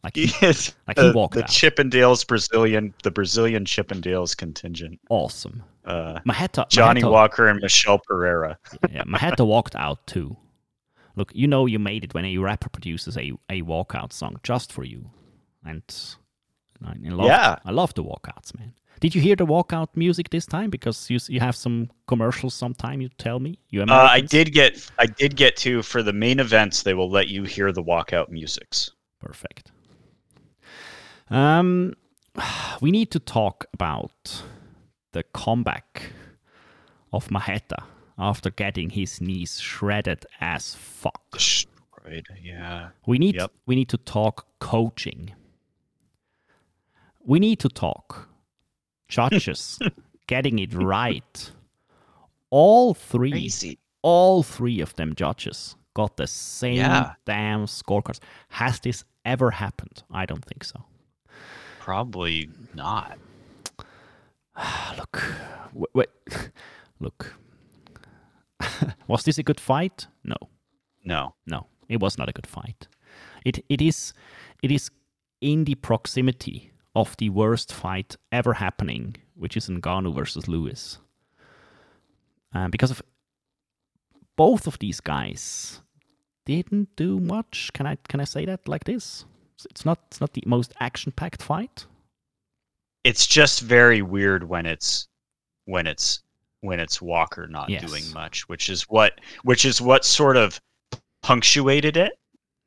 Like 0.02 0.16
he 0.16 0.26
he, 0.26 0.46
is 0.46 0.74
like 0.88 0.98
he 0.98 1.08
the, 1.08 1.12
walked 1.12 1.34
the 1.34 1.42
out. 1.42 1.50
Chippendales 1.50 2.26
Brazilian, 2.26 2.94
the 3.02 3.10
Brazilian 3.10 3.64
Chippendales 3.64 4.36
contingent. 4.36 4.98
awesome. 5.10 5.62
Uh, 5.84 6.20
Marreta, 6.26 6.68
Johnny 6.68 7.02
Marreta, 7.02 7.10
Walker 7.10 7.48
and 7.48 7.60
Michel 7.60 7.98
Pereira. 7.98 8.58
yeah, 8.90 9.02
Marreta 9.04 9.46
walked 9.46 9.76
out 9.76 10.06
too. 10.06 10.36
Look, 11.16 11.32
you 11.34 11.46
know 11.46 11.66
you 11.66 11.78
made 11.78 12.04
it 12.04 12.14
when 12.14 12.24
a 12.24 12.38
rapper 12.38 12.68
produces 12.68 13.16
a, 13.16 13.32
a 13.50 13.62
walkout 13.62 14.12
song 14.12 14.36
just 14.42 14.72
for 14.72 14.84
you, 14.84 15.10
and 15.64 15.82
I 16.84 16.94
love 17.02 17.26
Yeah. 17.26 17.56
I 17.64 17.70
love 17.70 17.94
the 17.94 18.04
walkouts, 18.04 18.56
man. 18.58 18.72
Did 19.00 19.14
you 19.14 19.20
hear 19.20 19.34
the 19.34 19.46
walkout 19.46 19.88
music 19.94 20.30
this 20.30 20.46
time? 20.46 20.68
Because 20.70 21.08
you 21.10 21.18
you 21.28 21.40
have 21.40 21.56
some 21.56 21.90
commercials. 22.06 22.54
Sometime 22.54 23.00
you 23.00 23.08
tell 23.18 23.40
me 23.40 23.58
you. 23.70 23.82
Uh, 23.82 23.86
I 23.88 24.20
did 24.20 24.52
get, 24.52 24.90
I 24.98 25.06
did 25.06 25.36
get 25.36 25.56
to 25.58 25.82
for 25.82 26.02
the 26.02 26.12
main 26.12 26.38
events. 26.38 26.82
They 26.82 26.94
will 26.94 27.10
let 27.10 27.28
you 27.28 27.44
hear 27.44 27.72
the 27.72 27.82
walkout 27.82 28.28
musics. 28.28 28.90
Perfect. 29.20 29.72
Um, 31.30 31.94
we 32.80 32.90
need 32.90 33.10
to 33.12 33.18
talk 33.20 33.66
about 33.72 34.42
the 35.12 35.22
comeback 35.22 36.12
of 37.12 37.28
Marreta 37.28 37.82
after 38.18 38.50
getting 38.50 38.90
his 38.90 39.20
knees 39.20 39.58
shredded 39.60 40.26
as 40.40 40.74
fuck. 40.74 41.22
Destroyed. 41.32 42.26
Yeah. 42.42 42.90
We 43.06 43.18
need 43.18 43.36
Yep. 43.36 43.52
we 43.66 43.74
need 43.74 43.88
to 43.88 43.96
talk 43.96 44.46
coaching. 44.58 45.32
We 47.24 47.38
need 47.38 47.58
to 47.60 47.68
talk 47.68 48.28
judges 49.08 49.78
getting 50.26 50.58
it 50.58 50.72
right. 50.74 51.52
All 52.50 52.94
three 52.94 53.30
Crazy. 53.32 53.78
all 54.02 54.42
three 54.42 54.80
of 54.80 54.94
them 54.96 55.14
judges 55.14 55.76
got 55.94 56.16
the 56.16 56.26
same 56.26 56.76
Yeah. 56.76 57.14
damn 57.24 57.66
scorecards. 57.66 58.20
Has 58.48 58.80
this 58.80 59.04
ever 59.24 59.50
happened? 59.50 60.02
I 60.10 60.24
don't 60.26 60.44
think 60.44 60.64
so. 60.64 60.84
Probably 61.90 62.48
not. 62.72 63.18
Look, 64.96 65.24
wait, 65.72 65.88
wait. 65.92 66.08
look. 67.00 67.34
was 69.08 69.24
this 69.24 69.38
a 69.38 69.42
good 69.42 69.58
fight? 69.58 70.06
No, 70.22 70.36
No. 71.04 71.34
no, 71.46 71.66
it 71.88 71.98
was 72.00 72.16
not 72.16 72.28
a 72.28 72.32
good 72.32 72.46
fight. 72.46 72.86
It 73.44 73.64
it 73.68 73.82
is 73.82 74.12
it 74.62 74.70
is 74.70 74.90
in 75.40 75.64
the 75.64 75.74
proximity 75.74 76.70
of 76.94 77.16
the 77.16 77.28
worst 77.30 77.72
fight 77.72 78.14
ever 78.30 78.52
happening, 78.54 79.16
which 79.34 79.56
is 79.56 79.68
Ngannou 79.68 80.14
versus 80.14 80.46
Lewis. 80.46 81.00
um, 82.52 82.70
because 82.70 82.92
of 82.92 83.02
both 84.36 84.68
of 84.68 84.78
these 84.78 85.00
guys 85.00 85.80
didn't 86.46 86.94
do 86.94 87.18
much. 87.18 87.72
Can 87.72 87.86
I 87.88 87.96
can 88.08 88.20
I 88.20 88.24
say 88.26 88.44
that 88.46 88.68
like 88.68 88.84
this? 88.84 89.24
It's 89.70 89.84
not 89.84 89.98
it's 90.08 90.20
not 90.20 90.32
the 90.32 90.42
most 90.46 90.72
action 90.80 91.12
packed 91.12 91.42
fight. 91.42 91.86
It's 93.04 93.26
just 93.26 93.60
very 93.60 94.02
weird 94.02 94.48
when 94.48 94.66
it's 94.66 95.08
when 95.64 95.86
it's 95.86 96.22
when 96.60 96.78
it's 96.80 97.00
Walker 97.00 97.46
not 97.46 97.70
Yes. 97.70 97.84
doing 97.88 98.04
much, 98.12 98.48
which 98.48 98.68
is 98.68 98.82
what 98.84 99.20
which 99.42 99.64
is 99.64 99.80
what 99.80 100.04
sort 100.04 100.36
of 100.36 100.60
punctuated 101.22 101.96
it. 101.96 102.12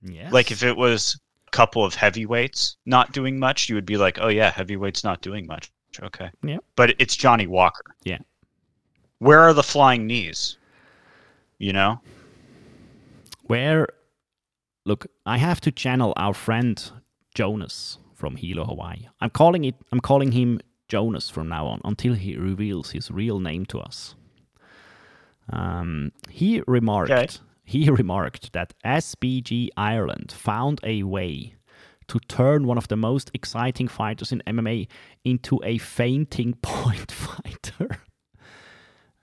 Yeah. 0.02 0.30
Like 0.32 0.52
if 0.52 0.64
it 0.64 0.76
was 0.76 1.20
a 1.48 1.52
couple 1.52 1.86
of 1.86 1.96
heavyweights 1.96 2.78
not 2.86 3.12
doing 3.14 3.38
much, 3.40 3.70
you 3.70 3.76
would 3.76 3.86
be 3.86 3.98
like, 3.98 4.18
"Oh 4.20 4.30
yeah, 4.30 4.50
heavyweights 4.52 5.04
not 5.04 5.22
doing 5.22 5.46
much." 5.46 5.72
Okay. 6.02 6.30
Yeah. 6.44 6.58
But 6.76 6.96
it's 7.00 7.16
Johnny 7.16 7.46
Walker. 7.48 7.96
Yeah. 8.04 8.18
Where 9.20 9.40
are 9.40 9.54
the 9.54 9.64
flying 9.64 10.08
knees? 10.08 10.58
You 11.60 11.74
know? 11.74 12.02
where 13.48 13.88
look 14.86 15.08
i 15.26 15.38
have 15.38 15.60
to 15.62 15.72
channel 15.72 16.14
our 16.18 16.34
friend 16.34 16.92
jonas 17.36 17.98
from 18.14 18.36
hilo 18.36 18.66
hawaii. 18.66 19.08
I'm 19.22 19.30
calling 19.30 19.64
it 19.66 19.76
i'm 19.92 20.00
calling 20.00 20.32
him 20.32 20.60
jonas 20.88 21.30
from 21.30 21.48
now 21.50 21.66
on 21.68 21.82
until 21.84 22.14
he 22.14 22.38
reveals 22.38 22.92
his 22.92 23.10
real 23.12 23.40
name 23.40 23.66
to 23.68 23.80
us. 23.80 24.16
Um, 25.50 26.12
he 26.30 26.62
remarked 26.68 27.12
Okay. 27.12 27.28
he 27.66 27.90
remarked 28.02 28.54
that 28.54 28.74
sbg 28.86 29.70
ireland 29.76 30.32
found 30.32 30.80
a 30.84 31.04
way 31.04 31.56
to 32.08 32.20
turn 32.20 32.66
one 32.68 32.78
of 32.78 32.88
the 32.88 32.96
most 32.96 33.32
exciting 33.34 33.88
fighters 33.90 34.32
in 34.32 34.42
mma 34.48 34.88
into 35.24 35.60
a 35.64 35.78
feinting 35.78 36.54
point 36.62 37.12
fighter. 37.12 37.90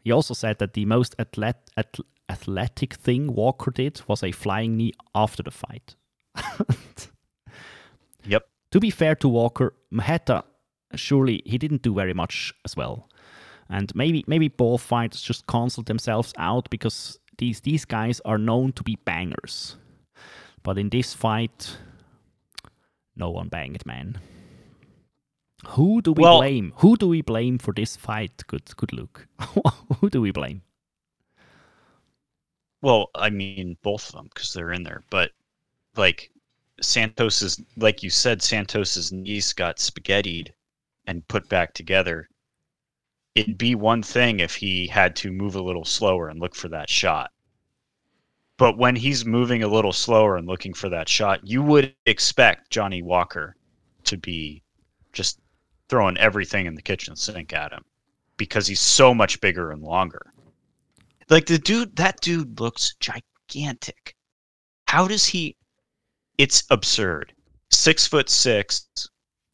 He 0.02 0.10
also 0.12 0.32
said 0.34 0.58
that 0.58 0.72
the 0.72 0.86
most 0.86 1.14
athlet- 1.18 1.68
ath- 1.76 2.00
athletic 2.30 2.94
thing 2.94 3.34
Walker 3.34 3.70
did 3.70 4.00
was 4.08 4.22
a 4.22 4.32
flying 4.32 4.76
knee 4.76 4.92
after 5.14 5.42
the 5.42 5.50
fight. 5.50 5.96
Yep. 8.24 8.46
to 8.70 8.80
be 8.80 8.90
fair 8.90 9.14
to 9.16 9.28
Walker, 9.28 9.72
Marreta, 9.90 10.44
surely 10.94 11.42
he 11.46 11.58
didn't 11.58 11.82
do 11.82 11.94
very 11.94 12.12
much 12.14 12.52
as 12.64 12.76
well. 12.76 13.08
And 13.68 13.94
maybe 13.94 14.24
maybe 14.26 14.48
both 14.48 14.82
fighters 14.82 15.22
just 15.22 15.46
canceled 15.46 15.86
themselves 15.86 16.32
out 16.36 16.68
because 16.70 17.18
these 17.38 17.60
these 17.60 17.84
guys 17.86 18.20
are 18.24 18.38
known 18.38 18.72
to 18.72 18.82
be 18.82 18.96
bangers. 19.04 19.76
But 20.62 20.76
in 20.78 20.90
this 20.90 21.14
fight, 21.14 21.76
no 23.16 23.30
one 23.30 23.48
banged, 23.48 23.86
man. 23.86 24.18
Who 25.68 26.02
do 26.02 26.12
we 26.12 26.22
Well- 26.22 26.38
blame? 26.38 26.72
Who 26.76 26.96
do 26.96 27.08
we 27.08 27.22
blame 27.22 27.58
for 27.58 27.72
this 27.74 27.96
fight? 27.96 28.42
Good 28.48 28.76
good 28.76 28.92
look. 28.92 29.26
Who 30.00 30.10
do 30.10 30.20
we 30.20 30.32
blame? 30.32 30.62
Well, 32.82 33.10
I 33.14 33.30
mean 33.30 33.76
both 33.82 34.08
of 34.08 34.14
them 34.14 34.30
because 34.32 34.52
they're 34.52 34.72
in 34.72 34.82
there, 34.82 35.02
but 35.10 35.32
like 35.96 36.30
Santos's, 36.80 37.60
like 37.76 38.02
you 38.02 38.10
said, 38.10 38.42
Santos's 38.42 39.12
knees 39.12 39.52
got 39.52 39.78
spaghettied 39.78 40.54
and 41.06 41.26
put 41.28 41.48
back 41.48 41.74
together. 41.74 42.28
It'd 43.34 43.58
be 43.58 43.74
one 43.74 44.02
thing 44.02 44.40
if 44.40 44.56
he 44.56 44.86
had 44.86 45.14
to 45.16 45.30
move 45.30 45.54
a 45.54 45.62
little 45.62 45.84
slower 45.84 46.28
and 46.28 46.40
look 46.40 46.54
for 46.54 46.68
that 46.68 46.88
shot. 46.88 47.32
But 48.56 48.76
when 48.76 48.96
he's 48.96 49.24
moving 49.24 49.62
a 49.62 49.68
little 49.68 49.92
slower 49.92 50.36
and 50.36 50.46
looking 50.46 50.74
for 50.74 50.88
that 50.90 51.08
shot, 51.08 51.46
you 51.46 51.62
would 51.62 51.94
expect 52.06 52.70
Johnny 52.70 53.02
Walker 53.02 53.56
to 54.04 54.16
be 54.16 54.62
just 55.12 55.40
throwing 55.88 56.16
everything 56.18 56.66
in 56.66 56.74
the 56.74 56.82
kitchen 56.82 57.16
sink 57.16 57.52
at 57.52 57.72
him 57.72 57.84
because 58.36 58.66
he's 58.66 58.80
so 58.80 59.14
much 59.14 59.40
bigger 59.40 59.70
and 59.70 59.82
longer. 59.82 60.32
Like 61.30 61.46
the 61.46 61.58
dude, 61.58 61.94
that 61.96 62.20
dude 62.20 62.60
looks 62.60 62.94
gigantic. 63.00 64.14
How 64.88 65.06
does 65.06 65.24
he? 65.24 65.56
It's 66.38 66.64
absurd. 66.70 67.32
Six 67.70 68.06
foot 68.06 68.28
six, 68.28 68.88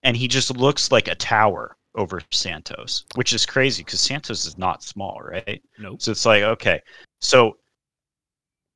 and 0.02 0.16
he 0.16 0.26
just 0.26 0.56
looks 0.56 0.90
like 0.90 1.08
a 1.08 1.14
tower 1.14 1.76
over 1.94 2.20
Santos, 2.30 3.04
which 3.14 3.32
is 3.34 3.44
crazy 3.44 3.82
because 3.84 4.00
Santos 4.00 4.46
is 4.46 4.56
not 4.56 4.82
small, 4.82 5.20
right? 5.22 5.62
Nope. 5.78 6.00
So 6.00 6.10
it's 6.12 6.24
like, 6.24 6.42
okay, 6.42 6.80
so 7.20 7.56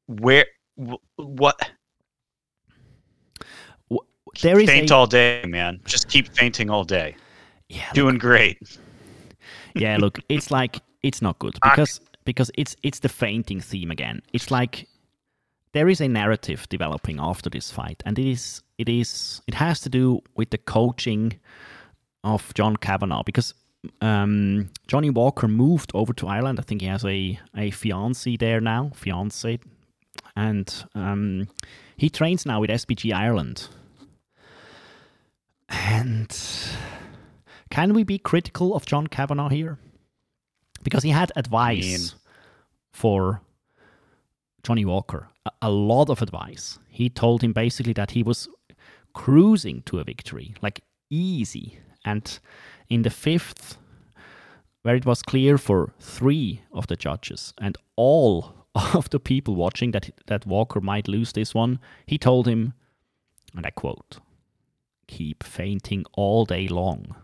where, 0.07 0.44
wh- 0.76 1.01
what? 1.16 1.59
There 4.42 4.61
is 4.61 4.68
Feint 4.68 4.90
a, 4.90 4.94
all 4.94 5.07
day, 5.07 5.42
man. 5.46 5.80
Just 5.84 6.09
keep 6.09 6.28
feinting 6.36 6.70
all 6.70 6.84
day. 6.84 7.16
yeah, 7.68 7.90
Doing 7.94 8.16
great. 8.18 8.59
yeah 9.74 9.96
look 9.98 10.18
it's 10.28 10.51
like 10.51 10.80
it's 11.03 11.20
not 11.22 11.38
good 11.38 11.55
because 11.62 12.01
because 12.24 12.50
it's 12.56 12.76
it's 12.82 13.00
the 13.00 13.08
feinting 13.08 13.60
theme 13.60 13.90
again. 13.90 14.22
It's 14.32 14.50
like 14.50 14.88
there 15.72 15.88
is 15.88 16.00
a 16.00 16.08
narrative 16.08 16.68
developing 16.68 17.18
after 17.20 17.48
this 17.48 17.70
fight 17.70 18.02
and 18.04 18.18
it 18.18 18.26
is 18.26 18.62
it 18.78 18.88
is 18.88 19.40
it 19.46 19.54
has 19.54 19.80
to 19.80 19.88
do 19.88 20.20
with 20.36 20.50
the 20.50 20.58
coaching 20.58 21.38
of 22.24 22.52
john 22.54 22.76
Kavanagh 22.76 23.22
because 23.24 23.54
um, 24.00 24.68
johnny 24.88 25.10
walker 25.10 25.48
moved 25.48 25.92
over 25.94 26.12
to 26.12 26.26
ireland. 26.26 26.58
I 26.58 26.62
think 26.62 26.80
he 26.82 26.88
has 26.88 27.04
a 27.04 27.38
a 27.56 27.70
fiance 27.70 28.36
there 28.36 28.60
now 28.60 28.90
fiance 28.94 29.60
and 30.36 30.84
um, 30.94 31.48
he 31.96 32.10
trains 32.10 32.44
now 32.44 32.60
with 32.60 32.70
sbg 32.70 33.12
ireland. 33.14 33.68
And 35.70 36.36
can 37.70 37.94
we 37.94 38.02
be 38.02 38.18
critical 38.18 38.74
of 38.74 38.84
John 38.86 39.06
Kavanagh 39.06 39.50
here? 39.50 39.78
Because 40.83 41.03
he 41.03 41.11
had 41.11 41.33
advice 41.37 41.85
mean- 41.85 42.20
for 42.93 43.43
Johnny 44.62 44.85
Walker, 44.85 45.28
a, 45.47 45.51
a 45.62 45.70
lot 45.70 46.09
of 46.11 46.22
advice. 46.22 46.78
He 46.89 47.09
told 47.09 47.43
him 47.43 47.53
basically 47.53 47.93
that 47.95 48.12
he 48.12 48.22
was 48.22 48.49
cruising 49.12 49.83
to 49.83 49.99
a 49.99 50.05
victory, 50.05 50.55
like 50.62 50.81
easy. 51.11 51.78
And 52.05 52.39
in 52.89 53.03
the 53.03 53.11
fifth, 53.11 53.76
where 54.83 54.97
it 54.97 55.07
was 55.07 55.22
clear 55.22 55.59
for 55.59 55.93
three 56.01 56.62
of 56.72 56.87
the 56.87 56.97
judges 56.97 57.53
and 57.61 57.76
all 57.97 58.55
of 58.74 59.11
the 59.11 59.20
people 59.20 59.55
watching 59.55 59.91
that 59.93 60.11
that 60.26 60.47
Walker 60.47 60.81
might 60.81 61.09
lose 61.09 61.33
this 61.33 61.55
one, 61.55 61.78
he 62.07 62.18
told 62.18 62.47
him, 62.47 62.72
and 63.57 63.66
I 63.66 63.70
quote, 63.70 64.18
"Keep 65.07 65.43
feinting 65.43 66.05
all 66.12 66.45
day 66.45 66.68
long." 66.68 67.16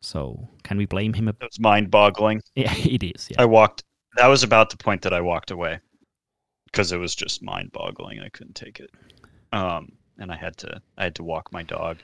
So, 0.00 0.48
can 0.62 0.76
we 0.78 0.86
blame 0.86 1.12
him? 1.14 1.28
A- 1.28 1.32
It 1.32 1.42
was 1.42 1.60
mind 1.60 1.90
boggling. 1.90 2.42
yeah, 2.54 2.74
it 2.76 3.02
is. 3.02 3.28
Yeah. 3.30 3.42
I 3.42 3.44
walked. 3.46 3.82
That 4.16 4.28
was 4.28 4.42
about 4.42 4.70
the 4.70 4.76
point 4.76 5.02
that 5.02 5.12
I 5.12 5.20
walked 5.20 5.50
away 5.50 5.78
because 6.66 6.92
it 6.92 6.98
was 6.98 7.14
just 7.14 7.42
mind 7.42 7.72
boggling. 7.72 8.20
I 8.20 8.28
couldn't 8.30 8.54
take 8.54 8.80
it. 8.80 8.90
Um, 9.52 9.92
and 10.18 10.30
I 10.32 10.36
had 10.36 10.56
to. 10.58 10.80
I 10.96 11.04
had 11.04 11.14
to 11.16 11.22
walk 11.24 11.52
my 11.52 11.62
dog, 11.62 11.98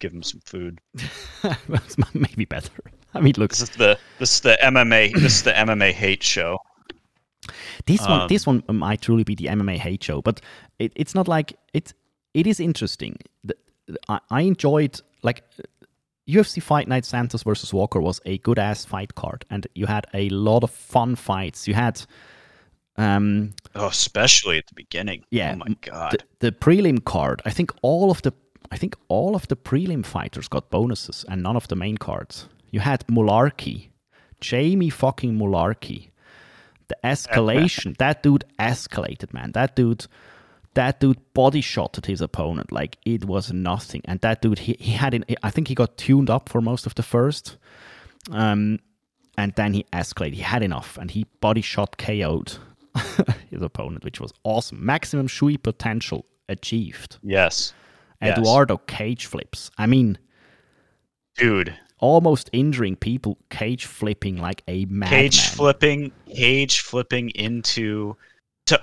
give 0.00 0.12
him 0.12 0.22
some 0.22 0.40
food. 0.44 0.80
That's 1.68 1.96
maybe 2.14 2.44
better. 2.44 2.72
I 3.14 3.20
mean, 3.20 3.34
look, 3.36 3.50
This 3.50 3.62
is 3.62 3.70
the 3.70 3.98
this 4.18 4.34
is 4.34 4.40
the 4.40 4.58
MMA. 4.62 5.12
this 5.14 5.34
is 5.36 5.42
the 5.42 5.52
MMA 5.52 5.92
hate 5.92 6.22
show. 6.22 6.58
this 7.86 8.00
one, 8.00 8.20
Um, 8.22 8.28
this 8.28 8.46
one 8.46 8.62
might 8.68 9.00
truly 9.00 9.24
be 9.24 9.34
the 9.34 9.46
MMA 9.46 9.78
hate 9.78 10.04
show, 10.04 10.20
but 10.22 10.40
it, 10.78 10.92
it's 10.94 11.14
not 11.14 11.26
like 11.28 11.54
it. 11.72 11.92
It 12.34 12.46
is 12.46 12.60
interesting. 12.60 13.16
I, 14.08 14.20
I 14.30 14.42
enjoyed 14.42 15.00
like 15.22 15.42
UFC 16.30 16.62
Fight 16.62 16.88
Night 16.88 17.04
Santos 17.04 17.42
versus 17.42 17.72
Walker 17.74 18.00
was 18.00 18.20
a 18.24 18.38
good 18.38 18.58
ass 18.58 18.84
fight 18.84 19.14
card, 19.14 19.44
and 19.50 19.66
you 19.74 19.86
had 19.86 20.06
a 20.14 20.28
lot 20.30 20.62
of 20.64 20.70
fun 20.70 21.16
fights. 21.16 21.66
You 21.68 21.74
had, 21.74 22.00
um, 22.96 23.52
Oh, 23.74 23.86
especially 23.88 24.58
at 24.58 24.66
the 24.66 24.74
beginning. 24.74 25.24
Yeah, 25.30 25.52
Oh 25.54 25.58
my 25.68 25.76
god. 25.80 26.12
the, 26.38 26.50
the 26.50 26.52
prelim 26.52 27.04
card. 27.04 27.42
I 27.44 27.50
think 27.50 27.72
all 27.82 28.10
of 28.10 28.22
the 28.22 28.32
I 28.72 28.76
think 28.76 28.94
all 29.08 29.34
of 29.34 29.48
the 29.48 29.56
prelim 29.56 30.04
fighters 30.06 30.46
got 30.48 30.70
bonuses 30.70 31.24
and 31.28 31.42
none 31.42 31.56
of 31.56 31.66
the 31.68 31.74
main 31.76 31.96
cards. 31.98 32.48
You 32.70 32.80
had 32.80 33.04
Mullarkey, 33.08 33.88
Jamie 34.40 34.90
fucking 34.90 35.36
Mullarkey. 35.36 36.10
The 36.88 36.96
escalation, 37.04 37.96
that 37.98 38.22
dude 38.22 38.44
escalated, 38.58 39.32
man. 39.32 39.52
That 39.52 39.74
dude, 39.76 40.06
that 40.74 41.00
dude 41.00 41.18
body 41.34 41.60
shotted 41.60 42.06
his 42.06 42.20
opponent 42.20 42.70
like 42.70 42.96
it 43.04 43.24
was 43.24 43.52
nothing. 43.52 44.02
And 44.04 44.20
that 44.20 44.40
dude, 44.42 44.60
he, 44.60 44.76
he 44.78 44.92
had, 44.92 45.14
in, 45.14 45.24
I 45.42 45.50
think 45.50 45.68
he 45.68 45.74
got 45.74 45.96
tuned 45.96 46.30
up 46.30 46.48
for 46.48 46.60
most 46.60 46.86
of 46.86 46.94
the 46.94 47.02
first, 47.02 47.56
um, 48.30 48.78
and 49.36 49.52
then 49.54 49.74
he 49.74 49.84
escalated. 49.92 50.34
He 50.34 50.42
had 50.42 50.62
enough, 50.62 50.96
and 50.98 51.10
he 51.10 51.26
body 51.40 51.60
shot 51.60 51.96
KO'd 51.98 52.58
his 53.50 53.62
opponent, 53.62 54.04
which 54.04 54.20
was 54.20 54.32
awesome. 54.44 54.84
Maximum 54.84 55.26
Shui 55.26 55.56
potential 55.56 56.24
achieved. 56.48 57.18
yes, 57.22 57.72
Yes. 58.22 58.36
Eduardo 58.36 58.76
cage 58.76 59.24
flips. 59.24 59.70
I 59.78 59.86
mean, 59.86 60.18
dude. 61.36 61.74
almost 62.00 62.50
injuring 62.52 62.96
people, 62.96 63.38
cage 63.48 63.86
flipping 63.86 64.36
like 64.36 64.62
a 64.68 64.84
madman. 64.84 65.08
Cage 65.08 65.48
flipping. 65.48 66.12
Cage 66.26 66.80
flipping 66.80 67.30
into. 67.30 68.16
To, 68.66 68.78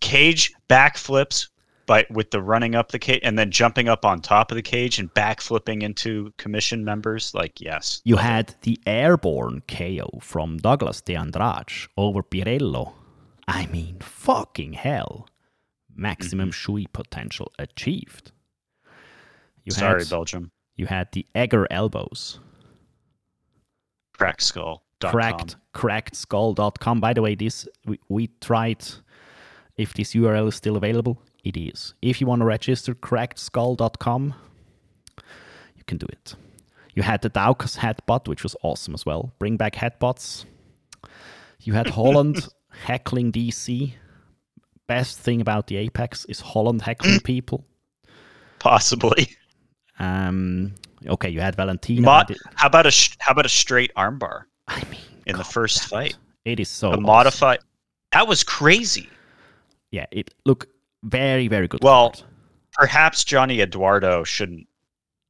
cage 0.00 0.52
backflips 0.68 1.48
by 1.86 2.06
with 2.10 2.30
the 2.30 2.40
running 2.40 2.74
up 2.74 2.90
the 2.90 2.98
cage 2.98 3.20
and 3.22 3.38
then 3.38 3.50
jumping 3.50 3.88
up 3.88 4.04
on 4.04 4.20
top 4.20 4.50
of 4.50 4.56
the 4.56 4.62
cage 4.62 4.98
and 4.98 5.12
backflipping 5.14 5.82
into 5.82 6.32
commission 6.38 6.84
members. 6.84 7.34
Like 7.34 7.60
yes, 7.60 8.00
You 8.04 8.16
had 8.16 8.54
the 8.62 8.78
airborne 8.86 9.62
KO 9.68 10.18
from 10.20 10.58
Douglas 10.58 11.00
De 11.00 11.14
Andrade 11.14 11.88
over 11.96 12.22
Pirrello. 12.22 12.92
I 13.48 13.66
mean, 13.66 13.98
fucking 14.00 14.74
hell. 14.74 15.28
Maximum 15.94 16.48
mm-hmm. 16.48 16.52
Shui 16.52 16.86
potential 16.92 17.52
achieved. 17.58 18.32
You 19.64 19.72
sorry 19.72 20.00
had, 20.00 20.10
Belgium. 20.10 20.50
You 20.76 20.86
had 20.86 21.08
the 21.12 21.26
Egger 21.34 21.66
elbows. 21.70 22.40
Cracked 24.16 24.42
skull. 24.42 24.84
Cracked, 25.00 25.56
crackedskull.com. 25.74 27.00
By 27.00 27.12
the 27.12 27.22
way, 27.22 27.34
this 27.34 27.66
we, 27.84 27.98
we 28.08 28.28
tried 28.40 28.84
if 29.76 29.94
this 29.94 30.14
URL 30.14 30.48
is 30.48 30.54
still 30.54 30.76
available. 30.76 31.20
It 31.44 31.56
is. 31.56 31.94
If 32.02 32.20
you 32.20 32.26
want 32.26 32.40
to 32.40 32.46
register 32.46 32.94
crackedskull.com, 32.94 34.34
you 35.76 35.84
can 35.86 35.98
do 35.98 36.06
it. 36.10 36.34
You 36.94 37.02
had 37.02 37.22
the 37.22 37.30
Daukaus 37.30 37.78
headbutt, 37.78 38.28
which 38.28 38.42
was 38.42 38.54
awesome 38.62 38.94
as 38.94 39.04
well. 39.06 39.32
Bring 39.38 39.56
back 39.56 39.74
headbutts. 39.74 40.44
You 41.60 41.72
had 41.72 41.88
Holland 41.88 42.46
heckling 42.70 43.32
DC. 43.32 43.94
Best 44.86 45.18
thing 45.18 45.40
about 45.40 45.68
the 45.68 45.76
Apex 45.76 46.24
is 46.26 46.40
Holland 46.40 46.82
heckling 46.82 47.20
people. 47.24 47.64
Possibly. 48.58 49.28
Um, 49.98 50.74
okay, 51.06 51.30
you 51.30 51.40
had 51.40 51.54
Valentina. 51.56 52.02
Mo- 52.02 52.18
and 52.20 52.30
it- 52.32 52.38
how 52.54 52.66
about 52.66 52.86
a 52.86 52.90
sh- 52.90 53.16
how 53.18 53.32
about 53.32 53.46
a 53.46 53.50
straight 53.50 53.92
armbar 53.96 54.44
I 54.68 54.82
mean, 54.90 55.00
in 55.26 55.36
the 55.36 55.44
first 55.44 55.84
fight? 55.84 56.16
it. 56.44 56.52
It 56.52 56.60
is 56.60 56.68
so 56.68 56.88
A 56.88 56.90
awesome. 56.92 57.02
modified. 57.04 57.58
That 58.12 58.26
was 58.28 58.42
crazy. 58.44 59.08
Yeah, 59.92 60.06
it 60.10 60.34
look 60.44 60.66
very 61.04 61.46
very 61.48 61.68
good. 61.68 61.82
Well, 61.84 62.10
card. 62.10 62.24
Perhaps 62.72 63.24
Johnny 63.24 63.60
Eduardo 63.60 64.24
shouldn't 64.24 64.66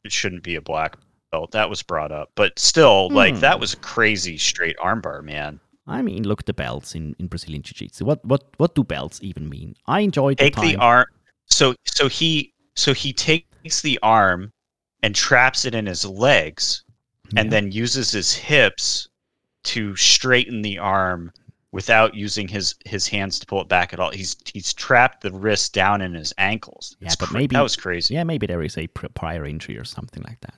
it 0.04 0.12
shouldn't 0.12 0.42
be 0.44 0.54
a 0.54 0.60
black 0.62 0.96
belt. 1.30 1.50
That 1.52 1.68
was 1.68 1.82
brought 1.82 2.10
up, 2.12 2.30
but 2.34 2.58
still, 2.58 3.08
like 3.10 3.34
Hmm. 3.34 3.40
that 3.40 3.60
was 3.60 3.74
a 3.74 3.76
crazy 3.78 4.38
straight 4.38 4.76
armbar, 4.78 5.22
man. 5.22 5.60
I 5.86 6.00
mean, 6.00 6.22
look 6.22 6.40
at 6.40 6.46
the 6.46 6.52
belts 6.54 6.94
in, 6.94 7.16
in 7.18 7.26
Brazilian 7.26 7.62
Jiu 7.62 7.74
Jitsu. 7.74 8.04
What 8.04 8.24
what 8.24 8.44
what 8.56 8.74
do 8.76 8.84
belts 8.84 9.18
even 9.22 9.48
mean? 9.48 9.74
I 9.86 10.00
enjoyed 10.00 10.38
the 10.38 10.44
Take 10.44 10.54
time. 10.56 10.68
the 10.68 10.76
arm. 10.76 11.06
So 11.46 11.74
so 11.84 12.08
he 12.08 12.52
so 12.76 12.94
he 12.94 13.12
takes 13.12 13.80
the 13.82 13.98
arm 14.02 14.52
and 15.02 15.14
traps 15.14 15.64
it 15.64 15.74
in 15.74 15.86
his 15.86 16.04
legs, 16.04 16.84
and 17.36 17.50
then 17.50 17.72
uses 17.72 18.12
his 18.12 18.32
hips 18.32 19.08
to 19.64 19.96
straighten 19.96 20.62
the 20.62 20.78
arm 20.78 21.32
without 21.72 22.14
using 22.14 22.46
his 22.48 22.74
his 22.84 23.08
hands 23.08 23.38
to 23.40 23.46
pull 23.46 23.60
it 23.60 23.68
back 23.68 23.92
at 23.92 23.98
all. 24.00 24.10
He's 24.10 24.36
he's 24.52 24.72
trapped 24.72 25.22
the 25.22 25.32
wrist 25.32 25.72
down 25.74 26.00
in 26.02 26.14
his 26.14 26.32
ankles. 26.38 26.96
Yeah, 27.00 27.10
but 27.18 27.28
cra- 27.28 27.38
maybe- 27.38 27.54
that 27.56 27.62
was 27.62 27.76
crazy. 27.76 28.14
Yeah, 28.14 28.24
maybe 28.24 28.46
there 28.46 28.62
is 28.62 28.76
a 28.78 28.86
prior 28.88 29.44
injury 29.44 29.76
or 29.78 29.84
something 29.84 30.22
like 30.24 30.40
that. 30.42 30.54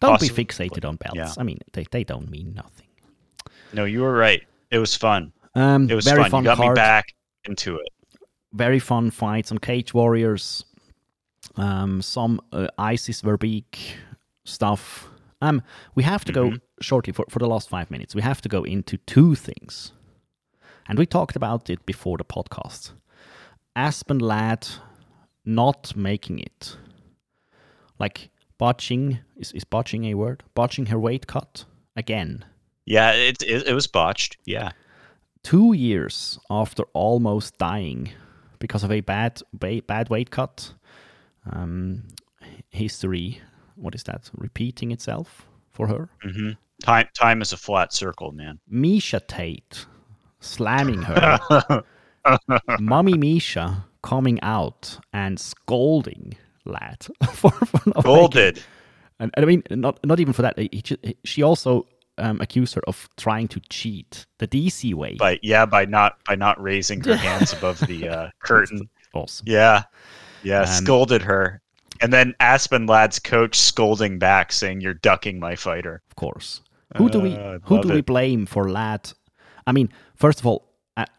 Don't 0.00 0.20
be 0.20 0.28
fixated 0.28 0.84
on 0.86 0.96
belts. 0.96 1.16
yeah. 1.16 1.32
I 1.38 1.42
mean, 1.42 1.58
they, 1.72 1.86
they 1.90 2.04
don't 2.04 2.30
mean 2.30 2.52
nothing. 2.54 2.86
No, 3.72 3.84
you 3.86 4.02
were 4.02 4.12
right. 4.12 4.42
It 4.70 4.78
was 4.78 4.94
fun. 4.94 5.32
Um, 5.54 5.88
It 5.88 5.94
was 5.94 6.04
very 6.04 6.22
fun. 6.24 6.30
fun 6.30 6.42
You 6.44 6.50
got 6.50 6.56
card. 6.58 6.70
me 6.70 6.74
back 6.74 7.06
into 7.46 7.76
it. 7.76 7.88
Very 8.52 8.78
fun 8.78 9.10
fights 9.10 9.50
on 9.50 9.58
Cage 9.58 9.94
Warriors. 9.94 10.64
Um, 11.56 12.02
some 12.02 12.40
uh, 12.52 12.68
ISIS 12.76 13.22
Verbeek 13.22 13.64
stuff. 14.44 15.08
Um, 15.40 15.62
we 15.94 16.02
have 16.02 16.24
to 16.26 16.32
go 16.32 16.50
Mhm. 16.50 16.60
Shortly 16.80 17.12
for, 17.12 17.24
for 17.30 17.38
the 17.38 17.46
last 17.48 17.68
five 17.68 17.90
minutes. 17.90 18.14
We 18.14 18.22
have 18.22 18.40
to 18.42 18.48
go 18.48 18.62
into 18.64 18.96
two 18.98 19.34
things, 19.34 19.92
and 20.88 20.98
we 20.98 21.06
talked 21.06 21.36
about 21.36 21.70
it 21.70 21.84
before 21.86 22.18
the 22.18 22.24
podcast. 22.24 22.92
Aspen 23.74 24.18
Ladd 24.18 24.66
not 25.44 25.96
making 25.96 26.38
it, 26.40 26.76
like 27.98 28.30
botching 28.58 29.18
is 29.36 29.52
is 29.52 29.64
botching 29.64 30.04
a 30.04 30.14
word? 30.14 30.42
Botching 30.54 30.86
her 30.86 30.98
weight 30.98 31.26
cut 31.26 31.64
again. 31.96 32.44
Yeah, 32.84 33.12
it, 33.12 33.42
it 33.42 33.66
it 33.68 33.74
was 33.74 33.86
botched. 33.86 34.36
Yeah. 34.44 34.70
two 35.42 35.72
years 35.74 36.38
after 36.50 36.82
almost 36.92 37.56
dying 37.58 38.10
because 38.58 38.84
of 38.84 38.90
a 38.90 39.00
bad 39.00 39.40
bad 39.86 40.08
weight 40.10 40.30
cut. 40.30 40.74
Um, 41.50 42.02
history, 42.70 43.40
what 43.76 43.94
is 43.94 44.02
that? 44.04 44.30
Repeating 44.36 44.90
itself 44.92 45.46
for 45.72 45.86
her. 45.88 46.08
hmm 46.22 46.50
Time 46.82 47.08
time 47.14 47.40
is 47.42 47.52
a 47.52 47.56
flat 47.56 47.92
circle, 47.92 48.32
man. 48.32 48.58
Miesha 48.72 49.26
Tate 49.26 49.86
slamming 50.40 51.02
her. 51.02 51.82
Mummy 52.80 53.14
Miesha 53.14 53.84
coming 54.02 54.40
out 54.42 54.98
and 55.12 55.38
scolding 55.40 56.36
Ladd 56.64 57.06
for, 57.32 57.50
for 57.50 57.80
not 57.90 58.04
Golded. 58.04 58.62
And, 59.18 59.30
and 59.34 59.44
I 59.44 59.46
mean, 59.48 59.62
not 59.70 59.98
not 60.04 60.20
even 60.20 60.32
for 60.32 60.42
that. 60.42 60.58
He, 60.58 60.68
he- 60.72 61.16
she 61.24 61.42
also 61.42 61.86
um, 62.18 62.40
accused 62.40 62.74
her 62.74 62.82
of 62.86 63.08
trying 63.16 63.48
to 63.48 63.60
cheat 63.70 64.26
the 64.38 64.46
DC 64.46 64.92
way. 64.94 65.14
By 65.18 65.38
yeah, 65.42 65.64
by 65.66 65.84
not 65.86 66.18
by 66.26 66.34
not 66.34 66.60
raising 66.62 67.00
her 67.04 67.16
hands 67.28 67.52
above 67.52 67.78
the 67.80 68.08
uh, 68.08 68.28
curtain. 68.40 68.88
awesome. 69.14 69.44
Yeah. 69.48 69.84
Yeah, 70.42 70.60
Um, 70.60 70.66
scolded 70.66 71.22
her. 71.22 71.60
And 72.02 72.12
then 72.12 72.34
Aspen 72.40 72.86
Ladd's 72.86 73.18
coach 73.18 73.56
scolding 73.58 74.18
back 74.18 74.52
saying 74.52 74.82
you're 74.82 74.94
ducking 74.94 75.40
my 75.40 75.56
fighter. 75.56 76.02
of 76.10 76.16
course. 76.16 76.60
Who 76.96 77.08
do 77.10 77.20
we 77.20 77.34
Uh, 77.36 77.58
who 77.64 77.82
do 77.82 77.88
we 77.88 78.00
blame 78.02 78.46
for 78.46 78.70
Ladd? 78.70 79.12
I 79.66 79.72
mean, 79.72 79.88
first 80.14 80.40
of 80.40 80.46
all, 80.46 80.62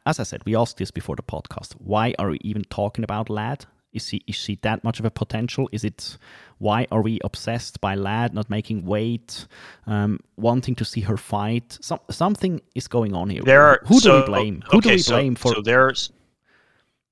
as 0.05 0.19
I 0.19 0.23
said, 0.23 0.41
we 0.45 0.55
asked 0.55 0.78
this 0.78 0.91
before 0.91 1.15
the 1.15 1.23
podcast. 1.23 1.73
Why 1.78 2.13
are 2.19 2.30
we 2.30 2.39
even 2.41 2.63
talking 2.69 3.03
about 3.03 3.30
Ladd? 3.30 3.65
Is 3.93 4.09
he 4.09 4.21
is 4.28 4.36
she 4.36 4.55
that 4.61 4.84
much 4.84 4.99
of 4.99 5.05
a 5.05 5.09
potential? 5.11 5.69
Is 5.71 5.84
it 5.84 6.17
why 6.59 6.88
are 6.91 7.01
we 7.01 7.19
obsessed 7.23 7.80
by 7.82 7.95
Ladd 7.95 8.34
not 8.34 8.49
making 8.49 8.86
weight, 8.86 9.47
um, 9.88 10.19
wanting 10.36 10.75
to 10.75 10.86
see 10.86 11.01
her 11.01 11.17
fight? 11.17 11.78
Some 11.82 11.99
something 12.09 12.61
is 12.75 12.88
going 12.88 13.13
on 13.15 13.30
here. 13.30 13.41
There 13.43 13.61
are 13.63 13.80
who 13.88 13.95
do 13.95 13.99
so- 13.99 14.19
we 14.21 14.25
blame? 14.25 14.61
Who 14.71 14.82
do 14.82 14.88
okay, 14.89 14.95
we 14.95 15.01
so- 15.01 15.15
blame 15.15 15.36
for? 15.36 15.53
So 15.55 15.61
there's 15.61 16.11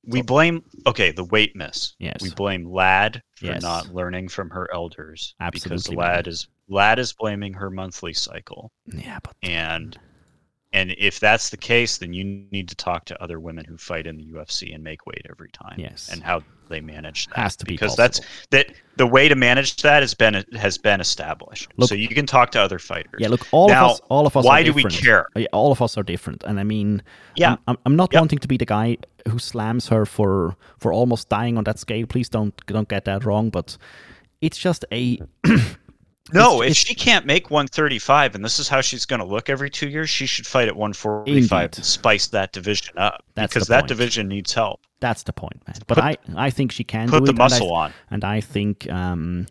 we 0.07 0.21
blame 0.21 0.63
okay, 0.85 1.11
the 1.11 1.23
weight 1.23 1.55
miss. 1.55 1.95
Yes. 1.97 2.21
We 2.21 2.29
blame 2.31 2.65
Ladd 2.69 3.21
for 3.37 3.45
Yes. 3.47 3.61
not 3.63 3.93
learning 3.93 4.27
from 4.29 4.49
her 4.51 4.67
elders. 4.73 5.33
Because 5.39 5.65
Absolutely, 5.65 5.95
Ladd 5.95 6.27
is 6.27 6.47
Ladd 6.67 6.99
is 6.99 7.13
blaming 7.13 7.53
her 7.53 7.69
monthly 7.69 8.13
cycle. 8.13 8.71
yeah, 8.87 9.19
but 9.23 9.35
and 9.43 9.97
and 10.73 10.93
if 10.97 11.19
that's 11.21 11.49
the 11.51 11.57
case 11.57 11.97
then 11.99 12.11
you 12.13 12.23
need 12.51 12.67
to 12.67 12.75
talk 12.75 13.05
to 13.05 13.23
other 13.23 13.39
women 13.39 13.63
who 13.63 13.77
fight 13.77 14.05
in 14.07 14.17
the 14.17 14.25
UFC 14.25 14.73
and 14.75 14.83
make 14.83 15.05
weight 15.05 15.25
every 15.29 15.49
time 15.51 15.75
Yes. 15.77 16.09
and 16.11 16.21
how 16.21 16.41
they 16.67 16.81
manage 16.81 17.27
that 17.27 17.37
Has 17.37 17.55
to 17.57 17.65
be 17.65 17.73
because 17.75 17.95
that's 17.95 18.19
that 18.49 18.73
the 18.97 19.05
way 19.07 19.29
to 19.29 19.35
manage 19.35 19.77
that 19.83 20.01
has 20.01 20.13
been 20.15 20.43
has 20.53 20.77
been 20.79 20.99
established 20.99 21.71
Look- 21.77 21.87
so 21.89 21.95
you 21.95 22.09
can 22.09 22.25
talk 22.25 22.51
to 22.51 22.59
other 22.59 22.79
fighters 22.79 23.19
yeah. 23.19 23.27
Look, 23.29 23.47
all 23.51 23.69
Now, 23.69 23.85
of 23.85 23.91
us, 23.91 24.01
all 24.09 24.25
of 24.27 24.35
us. 24.35 24.43
why 24.43 24.61
are 24.61 24.63
do 24.65 24.73
we 24.73 24.83
care? 24.85 25.27
All 25.53 25.71
of 25.71 25.81
us 25.81 25.97
are 25.97 26.03
different, 26.03 26.43
and 26.43 26.59
I 26.59 26.63
mean, 26.63 27.03
Yeah. 27.35 27.51
I'm, 27.51 27.57
I'm, 27.67 27.77
I'm 27.85 27.95
not 27.95 28.11
Yep. 28.11 28.19
wanting 28.21 28.39
to 28.39 28.47
be 28.47 28.57
the 28.57 28.65
guy 28.65 28.97
who 29.29 29.37
slams 29.39 29.87
her 29.89 30.05
for 30.05 30.55
for 30.79 30.91
almost 30.91 31.29
dying 31.29 31.57
on 31.57 31.63
that 31.65 31.77
scale. 31.79 32.05
Please 32.07 32.27
don't 32.27 32.53
don't 32.65 32.89
get 32.89 33.05
that 33.05 33.23
wrong, 33.23 33.49
but 33.51 33.77
it's 34.41 34.57
just 34.57 34.83
a 34.91 35.19
no 36.33 36.61
it's- 36.61 36.71
if 36.71 36.77
she 36.77 36.95
can't 36.95 37.25
make 37.25 37.49
135 37.51 38.35
and 38.35 38.43
this 38.43 38.59
is 38.59 38.67
how 38.67 38.81
she's 38.81 39.05
going 39.05 39.19
to 39.19 39.25
look 39.25 39.49
every 39.49 39.69
two 39.69 39.87
years 39.89 40.09
she 40.09 40.25
should 40.25 40.47
fight 40.47 40.67
at 40.67 40.75
145 40.75 41.63
Indeed. 41.63 41.71
to 41.73 41.83
spice 41.83 42.27
that 42.27 42.51
division 42.53 42.97
up 42.97 43.23
That's 43.35 43.53
because 43.53 43.67
that 43.67 43.87
division 43.87 44.27
needs 44.27 44.53
help 44.53 44.81
that's 45.01 45.23
the 45.23 45.33
point, 45.33 45.61
man. 45.67 45.75
But 45.87 45.95
Put- 45.95 46.03
I 46.05 46.17
I 46.35 46.49
think 46.49 46.71
she 46.71 46.83
can 46.85 47.09
put 47.09 47.25
do 47.25 47.25
the 47.25 47.31
it, 47.31 47.33
and 47.33 47.41
I- 47.41 47.43
muscle 47.43 47.73
on 47.73 47.93
and 48.09 48.23
I 48.23 48.39
think 48.41 48.89
um, 48.89 49.45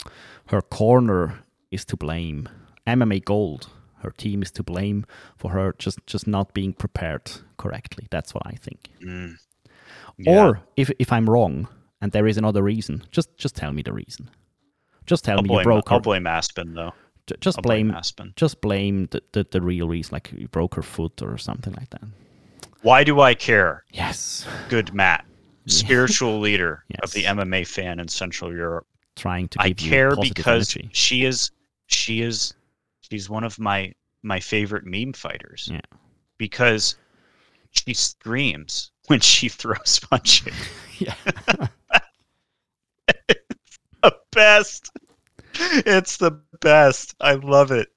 her 0.49 0.62
corner 0.62 1.41
is 1.70 1.85
to 1.87 1.97
blame. 1.97 2.49
MMA 2.87 3.25
Gold, 3.25 3.68
her 4.03 4.11
team 4.11 4.43
is 4.43 4.51
to 4.53 4.62
blame 4.62 5.05
for 5.37 5.51
her 5.53 5.75
just 5.79 5.99
just 6.07 6.27
not 6.27 6.55
being 6.55 6.72
prepared 6.72 7.31
correctly. 7.59 8.07
That's 8.11 8.33
what 8.35 8.45
I 8.47 8.53
think. 8.53 8.89
Mm. 9.03 9.35
Yeah. 10.18 10.45
Or 10.47 10.61
if 10.77 10.91
if 10.99 11.12
I'm 11.12 11.29
wrong 11.31 11.68
and 12.01 12.11
there 12.12 12.27
is 12.27 12.39
another 12.39 12.62
reason, 12.62 13.05
just 13.11 13.37
just 13.37 13.55
tell 13.55 13.70
me 13.72 13.83
the 13.83 13.93
reason. 13.93 14.31
Just 15.07 15.24
tell 15.24 15.38
I'll 15.38 15.42
me 15.42 15.55
you 15.57 15.62
broke 15.62 15.88
her. 15.88 15.94
I'll 15.94 16.00
blame 16.00 16.26
Aspen 16.26 16.74
though 16.74 16.92
J- 17.26 17.36
just 17.40 17.59
I'll 17.59 17.62
blame, 17.62 17.88
blame 17.88 17.96
Aspen 17.98 18.32
just 18.36 18.61
blame 18.61 19.09
the, 19.11 19.22
the, 19.32 19.46
the 19.50 19.61
real 19.61 19.88
reason, 19.88 20.11
like 20.12 20.30
you 20.36 20.48
broke 20.48 20.74
her 20.74 20.82
foot 20.82 21.22
or 21.22 21.36
something 21.38 21.72
like 21.74 21.90
that. 21.90 22.02
why 22.82 23.05
do 23.05 23.20
I 23.20 23.34
care 23.34 23.84
Yes, 23.92 24.46
good 24.68 24.92
Matt, 24.94 25.24
spiritual 25.66 26.38
leader 26.40 26.84
of 27.02 27.11
the 27.12 27.24
MMA 27.24 27.66
fan 27.66 27.98
in 28.00 28.09
Central 28.09 28.52
Europe. 28.52 28.86
trying 29.16 29.48
to 29.48 29.61
I 29.62 29.72
care 29.72 30.14
because 30.16 30.76
energy. 30.76 30.90
she 30.92 31.24
is 31.24 31.50
she 31.86 32.20
is 32.22 32.55
she's 33.00 33.28
one 33.30 33.44
of 33.44 33.59
my 33.59 33.92
my 34.22 34.40
favorite 34.40 34.84
meme 34.86 35.12
fighters. 35.12 35.68
Yeah. 35.70 35.80
Because 36.38 36.96
she 37.70 37.92
screams 37.94 38.90
when 39.07 39.20
she 39.20 39.48
throws 39.48 40.00
punches. 40.11 40.55
Yeah. 40.98 41.14
Best. 44.35 44.91
It's 45.57 46.16
the 46.16 46.32
best. 46.61 47.14
I 47.20 47.35
love 47.35 47.70
it. 47.70 47.89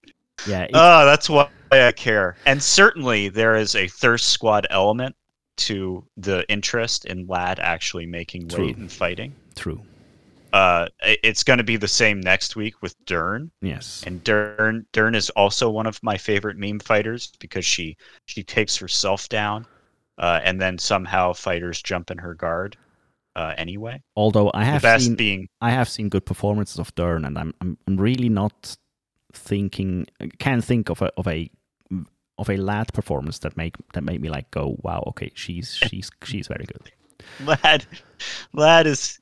Yeah, 0.48 0.68
Oh, 0.74 1.06
that's 1.06 1.30
why 1.30 1.50
I 1.72 1.92
care. 1.92 2.36
And 2.46 2.62
certainly 2.62 3.30
there 3.30 3.56
is 3.56 3.76
a 3.76 3.88
thirst 3.88 4.30
squad 4.30 4.68
element 4.70 5.16
to 5.58 6.06
the 6.18 6.48
interest 6.50 7.06
in 7.06 7.26
Ladd 7.26 7.60
actually 7.60 8.06
making 8.06 8.48
True. 8.48 8.68
weight 8.68 8.78
and 8.78 8.92
fighting. 8.92 9.34
True. 9.56 9.82
Uh, 10.54 10.88
it's 11.02 11.44
going 11.44 11.58
to 11.58 11.64
be 11.64 11.76
the 11.78 11.88
same 11.88 12.22
next 12.22 12.56
week 12.56 12.82
with 12.82 12.96
Dern, 13.06 13.52
Yes. 13.62 14.04
and 14.06 14.24
Dern 14.24 14.86
Dern 14.94 15.14
is 15.16 15.30
also 15.32 15.70
one 15.70 15.86
of 15.88 16.02
my 16.04 16.18
favorite 16.18 16.58
meme 16.58 16.80
fighters 16.80 17.34
because 17.40 17.66
she 17.66 17.98
she 18.28 18.44
takes 18.44 18.78
herself 18.78 19.28
down, 19.30 19.66
uh, 20.20 20.40
and 20.44 20.62
then 20.62 20.78
somehow 20.78 21.34
fighters 21.34 21.82
jump 21.82 22.12
in 22.12 22.18
her 22.20 22.34
guard. 22.34 22.78
Uh, 23.38 23.54
anyway, 23.56 24.02
Although 24.16 24.50
I 24.52 24.64
have 24.64 25.00
seen 25.00 25.14
being 25.14 25.48
I 25.62 25.70
have 25.70 25.88
seen 25.88 26.10
good 26.10 26.26
performances 26.26 26.80
of 26.80 26.94
Dern, 26.96 27.24
and 27.24 27.38
I'm 27.38 27.54
I'm, 27.62 27.78
I'm 27.88 27.98
really 27.98 28.30
not 28.30 28.76
thinking 29.32 30.08
can't 30.40 30.66
think 30.66 30.90
of 30.90 31.04
a 31.04 31.12
of 31.18 31.28
a 31.28 31.48
of 32.40 32.50
a 32.50 32.58
Ladd 32.58 32.92
performance 32.94 33.38
that 33.40 33.56
make 33.56 33.76
that 33.94 34.04
made 34.04 34.22
me 34.22 34.30
like 34.30 34.50
go 34.50 34.78
wow 34.82 35.04
okay 35.08 35.32
she's 35.36 35.76
she's 35.88 36.10
she's 36.24 36.48
very 36.48 36.66
good. 36.66 36.92
Ladd, 37.46 37.86
Ladd 38.54 38.88
is 38.88 39.20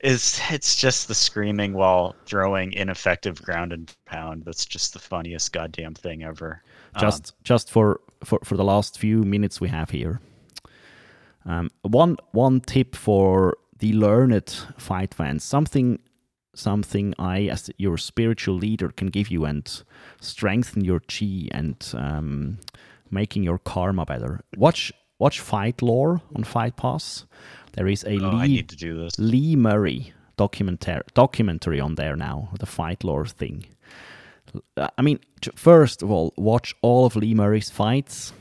is 0.00 0.40
it's 0.50 0.76
just 0.76 1.08
the 1.08 1.14
screaming 1.14 1.74
while 1.74 2.16
throwing 2.24 2.72
ineffective 2.72 3.42
ground 3.42 3.74
and 3.74 3.94
pound. 4.06 4.44
That's 4.46 4.64
just 4.64 4.94
the 4.94 4.98
funniest 4.98 5.52
goddamn 5.52 5.94
thing 5.94 6.22
ever. 6.22 6.62
Um, 6.94 7.00
Just 7.00 7.34
just 7.44 7.70
for, 7.70 8.00
for 8.24 8.38
for 8.42 8.56
the 8.56 8.64
last 8.64 8.98
few 8.98 9.22
minutes 9.22 9.60
we 9.60 9.68
have 9.68 9.90
here. 9.90 10.20
Um, 11.46 11.70
one 11.82 12.16
one 12.32 12.60
tip 12.60 12.96
for 12.96 13.56
the 13.78 13.92
learned 13.92 14.48
fight 14.78 15.12
fans 15.12 15.44
something 15.44 15.98
something 16.54 17.14
I 17.18 17.48
as 17.48 17.70
your 17.76 17.98
spiritual 17.98 18.56
leader 18.56 18.88
can 18.88 19.08
give 19.08 19.28
you 19.28 19.44
and 19.44 19.82
strengthen 20.20 20.84
your 20.84 21.00
chi 21.00 21.48
and 21.50 21.76
um, 21.94 22.58
making 23.10 23.42
your 23.42 23.58
karma 23.58 24.06
better. 24.06 24.40
Watch 24.56 24.92
watch 25.18 25.40
Fight 25.40 25.82
Lore 25.82 26.22
on 26.34 26.44
Fight 26.44 26.76
Pass. 26.76 27.26
There 27.72 27.88
is 27.88 28.04
a 28.04 28.18
oh, 28.18 28.36
Lee 28.36 28.48
need 28.48 28.68
to 28.68 28.76
do 28.76 28.96
this. 28.96 29.18
Lee 29.18 29.56
Murray 29.56 30.12
documentary 30.36 31.02
documentary 31.14 31.80
on 31.80 31.94
there 31.94 32.16
now, 32.16 32.50
the 32.58 32.66
fight 32.66 33.04
lore 33.04 33.26
thing. 33.26 33.66
I 34.76 35.02
mean, 35.02 35.18
first 35.56 36.02
of 36.02 36.10
all, 36.10 36.32
watch 36.36 36.74
all 36.82 37.06
of 37.06 37.16
Lee 37.16 37.34
Murray's 37.34 37.70
fights. 37.70 38.32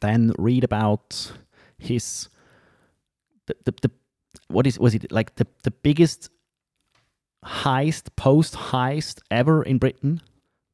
Then 0.00 0.32
read 0.38 0.64
about 0.64 1.32
his 1.80 2.28
the, 3.46 3.56
the, 3.64 3.74
the 3.82 3.90
what 4.48 4.66
is 4.66 4.78
was 4.78 4.94
it 4.94 5.10
like 5.10 5.34
the 5.36 5.46
the 5.64 5.70
biggest 5.70 6.30
heist 7.44 8.14
post 8.16 8.54
heist 8.54 9.20
ever 9.30 9.62
in 9.62 9.78
Britain, 9.78 10.20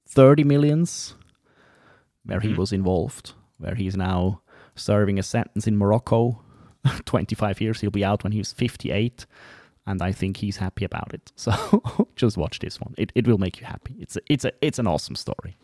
thirty 0.09 0.45
millions, 0.45 1.15
where 2.25 2.41
he 2.41 2.53
Mhm. 2.53 2.57
was 2.59 2.73
involved, 2.73 3.33
where 3.59 3.75
he's 3.75 3.97
now 3.97 4.41
serving 4.75 5.19
a 5.19 5.23
sentence 5.23 5.67
in 5.67 5.77
Morocco 5.79 6.43
25 7.07 7.61
years. 7.61 7.81
He'll 7.81 7.91
be 7.91 8.05
out 8.05 8.23
when 8.25 8.33
he's 8.33 8.53
58, 8.53 9.27
and 9.87 10.03
I 10.03 10.13
think 10.13 10.37
he's 10.39 10.59
happy 10.59 10.85
about 10.85 11.15
it. 11.15 11.33
So 11.37 11.53
just 12.17 12.37
watch 12.37 12.59
this 12.59 12.81
one. 12.81 12.95
It, 12.99 13.11
it 13.15 13.27
will 13.27 13.39
make 13.39 13.61
you 13.61 13.67
happy. 13.67 13.95
It's 13.99 14.17
a, 14.17 14.21
it's 14.29 14.45
a 14.45 14.53
it's 14.61 14.79
an 14.79 14.87
awesome 14.87 15.17
story. 15.17 15.57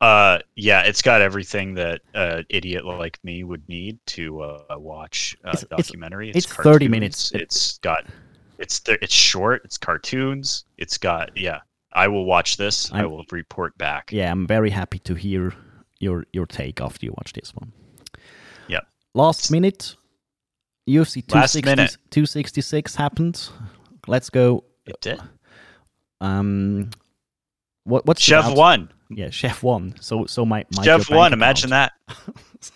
Uh, 0.00 0.38
yeah, 0.54 0.82
it's 0.82 1.02
got 1.02 1.20
everything 1.20 1.74
that 1.74 2.02
an 2.14 2.46
idiot 2.48 2.84
like 2.84 3.18
me 3.24 3.42
would 3.42 3.68
need 3.68 3.98
to 4.06 4.40
uh, 4.42 4.62
watch 4.78 5.36
a 5.44 5.48
It's- 5.48 5.62
it's- 5.64 5.86
documentary. 5.88 6.30
it's 6.30 6.46
30 6.46 6.86
minutes. 6.88 7.32
It- 7.32 7.42
It's 7.42 7.78
got 7.78 8.04
it's 8.58 8.80
th- 8.80 8.98
it's 9.02 9.14
short. 9.14 9.62
It's 9.64 9.76
cartoons. 9.78 10.64
It's 10.78 10.98
got 10.98 11.36
yeah. 11.36 11.60
I 11.92 12.06
will 12.08 12.24
watch 12.26 12.56
this. 12.58 12.92
i 12.92 12.98
I'm- 12.98 13.10
will 13.10 13.24
report 13.32 13.76
back. 13.78 14.12
Yeah, 14.12 14.30
I'm 14.30 14.46
very 14.46 14.70
happy 14.70 14.98
to 15.00 15.14
hear 15.14 15.52
your 16.00 16.24
your 16.32 16.46
take 16.46 16.80
after 16.80 17.04
you 17.06 17.12
watch 17.18 17.32
this 17.32 17.52
one. 17.54 17.72
Yeah. 18.68 18.80
Last 19.14 19.50
minute, 19.50 19.96
UFC 20.88 21.22
Last 21.34 21.52
260, 21.54 21.62
minute. 21.70 21.96
266 22.10 22.94
happened. 22.94 23.48
Let's 24.06 24.30
go. 24.30 24.62
It 24.86 25.00
did. 25.00 25.20
Um, 26.20 26.90
what 27.88 28.06
what's 28.06 28.20
Chef 28.22 28.44
Chev 28.44 28.52
out- 28.52 28.56
Yeah, 29.10 29.30
Chef 29.30 29.62
One. 29.62 29.94
So 30.00 30.26
so 30.26 30.44
my 30.44 30.64
my 30.76 30.84
Chev 30.84 31.08
won. 31.10 31.32
Imagine 31.32 31.70
that. 31.70 31.92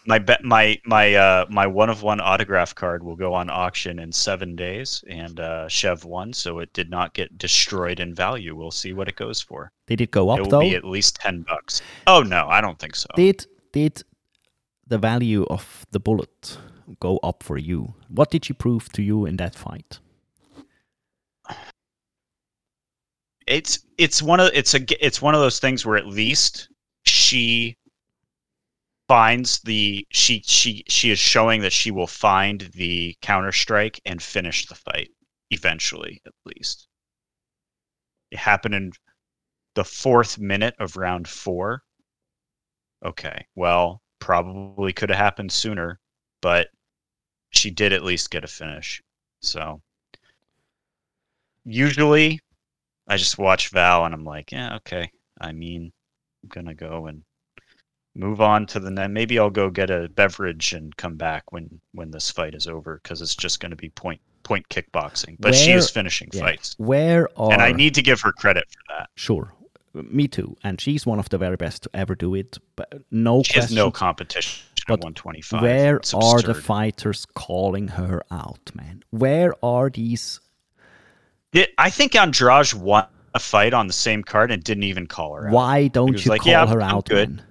my 0.06 0.18
bet 0.18 0.42
my 0.44 0.78
my 0.86 1.14
uh 1.14 1.44
my 1.50 1.66
one 1.66 1.90
of 1.90 2.02
one 2.02 2.20
autograph 2.20 2.72
card 2.74 3.02
will 3.02 3.16
go 3.16 3.34
on 3.34 3.50
auction 3.50 3.98
in 3.98 4.12
seven 4.12 4.54
days 4.54 5.02
and 5.08 5.40
uh 5.40 5.68
chev 5.68 6.04
won 6.04 6.32
so 6.32 6.60
it 6.60 6.72
did 6.72 6.88
not 6.88 7.14
get 7.14 7.36
destroyed 7.36 7.98
in 7.98 8.14
value 8.14 8.54
we'll 8.54 8.70
see 8.70 8.92
what 8.92 9.08
it 9.08 9.16
goes 9.16 9.40
for 9.40 9.72
They 9.88 9.96
Did 9.96 10.04
it 10.04 10.10
go 10.12 10.30
up 10.30 10.38
it 10.38 10.42
will 10.42 10.50
though? 10.50 10.60
be 10.60 10.76
at 10.76 10.84
least 10.84 11.16
10 11.16 11.42
bucks 11.48 11.82
oh 12.06 12.22
no 12.22 12.46
i 12.48 12.60
don't 12.60 12.78
think 12.78 12.94
so 12.94 13.08
Did 13.16 13.44
did 13.72 14.04
the 14.86 14.98
value 14.98 15.44
of 15.50 15.84
the 15.90 15.98
bullet 15.98 16.58
go 17.00 17.16
up 17.22 17.42
for 17.42 17.56
you? 17.58 17.94
What 18.08 18.30
did 18.30 18.44
she 18.44 18.52
prove 18.52 18.92
to 18.92 19.02
you 19.02 19.26
in 19.26 19.36
that 19.38 19.54
fight? 19.56 19.98
It's 23.46 23.80
it's 23.98 24.22
one 24.22 24.40
of 24.40 24.50
it's 24.54 24.74
a 24.74 24.80
it's 25.04 25.22
one 25.22 25.34
of 25.34 25.40
those 25.40 25.58
things 25.58 25.84
where 25.84 25.96
at 25.96 26.06
least 26.06 26.68
she 27.04 27.76
finds 29.08 29.60
the 29.60 30.06
she 30.10 30.42
she 30.46 30.84
she 30.88 31.10
is 31.10 31.18
showing 31.18 31.60
that 31.60 31.72
she 31.72 31.90
will 31.90 32.06
find 32.06 32.70
the 32.74 33.16
counter 33.20 33.52
strike 33.52 34.00
and 34.04 34.22
finish 34.22 34.66
the 34.66 34.74
fight 34.74 35.10
eventually 35.50 36.20
at 36.26 36.32
least. 36.44 36.88
It 38.30 38.38
happened 38.38 38.74
in 38.74 38.92
the 39.74 39.84
fourth 39.84 40.38
minute 40.38 40.74
of 40.78 40.96
round 40.96 41.28
four. 41.28 41.82
Okay 43.04 43.46
well 43.56 44.02
probably 44.20 44.92
could 44.92 45.10
have 45.10 45.18
happened 45.18 45.50
sooner 45.52 45.98
but 46.40 46.68
she 47.50 47.70
did 47.70 47.92
at 47.92 48.04
least 48.04 48.30
get 48.30 48.44
a 48.44 48.48
finish 48.48 49.02
so. 49.40 49.82
Usually 51.64 52.40
I 53.08 53.16
just 53.16 53.38
watch 53.38 53.70
Val 53.70 54.04
and 54.04 54.14
I'm 54.14 54.24
like, 54.24 54.52
yeah, 54.52 54.76
okay. 54.76 55.10
I 55.40 55.52
mean, 55.52 55.92
I'm 56.42 56.48
gonna 56.48 56.74
go 56.74 57.06
and 57.06 57.22
move 58.14 58.40
on 58.40 58.66
to 58.66 58.80
the 58.80 58.90
next. 58.90 59.10
Maybe 59.10 59.38
I'll 59.38 59.50
go 59.50 59.70
get 59.70 59.90
a 59.90 60.08
beverage 60.08 60.72
and 60.72 60.96
come 60.96 61.16
back 61.16 61.50
when 61.52 61.80
when 61.92 62.10
this 62.10 62.30
fight 62.30 62.54
is 62.54 62.66
over 62.66 63.00
because 63.02 63.20
it's 63.22 63.34
just 63.34 63.60
gonna 63.60 63.76
be 63.76 63.88
point 63.90 64.20
point 64.44 64.68
kickboxing. 64.68 65.36
But 65.40 65.54
she 65.54 65.70
Where- 65.70 65.78
is 65.78 65.90
finishing 65.90 66.28
Yeah. 66.32 66.40
fights, 66.42 66.74
Where 66.78 67.28
are 67.38 67.52
and 67.52 67.62
I 67.62 67.72
need 67.72 67.94
to 67.94 68.02
give 68.02 68.20
her 68.22 68.32
credit 68.32 68.64
for 68.70 68.80
that. 68.98 69.10
sure, 69.16 69.52
me 69.94 70.26
too, 70.28 70.56
and 70.64 70.80
she's 70.80 71.04
one 71.06 71.18
of 71.18 71.28
the 71.28 71.38
very 71.38 71.56
best 71.56 71.82
to 71.84 71.90
ever 71.94 72.14
do 72.14 72.34
it. 72.34 72.58
But 72.76 73.02
no 73.10 73.42
She 73.42 73.54
has 73.54 73.72
no 73.72 73.90
competition 73.90 74.64
But 74.88 74.94
at 74.94 75.04
125. 75.04 75.62
Where 75.62 76.00
are 76.14 76.42
the 76.42 76.54
fighters 76.54 77.24
calling 77.34 77.88
her 77.88 78.22
out, 78.30 78.70
man? 78.74 79.04
Where 79.10 79.52
are 79.64 79.90
these? 79.90 80.40
Did- 81.52 81.70
I 81.78 81.90
think 81.90 82.14
Andrade 82.14 82.72
won 82.74 83.06
a 83.34 83.38
fight 83.38 83.72
on 83.74 83.86
the 83.86 83.92
same 83.92 84.22
card 84.22 84.50
and 84.50 84.62
didn't 84.62 84.84
even 84.84 85.06
call 85.06 85.34
her 85.34 85.48
out. 85.48 85.52
Why 85.52 85.88
don't 85.88 86.22
you 86.24 86.30
like, 86.30 86.42
call 86.42 86.52
"Yeah, 86.52 86.66
her 86.66 86.82
I'm 86.82 86.96
out, 86.96 87.06
good." 87.08 87.42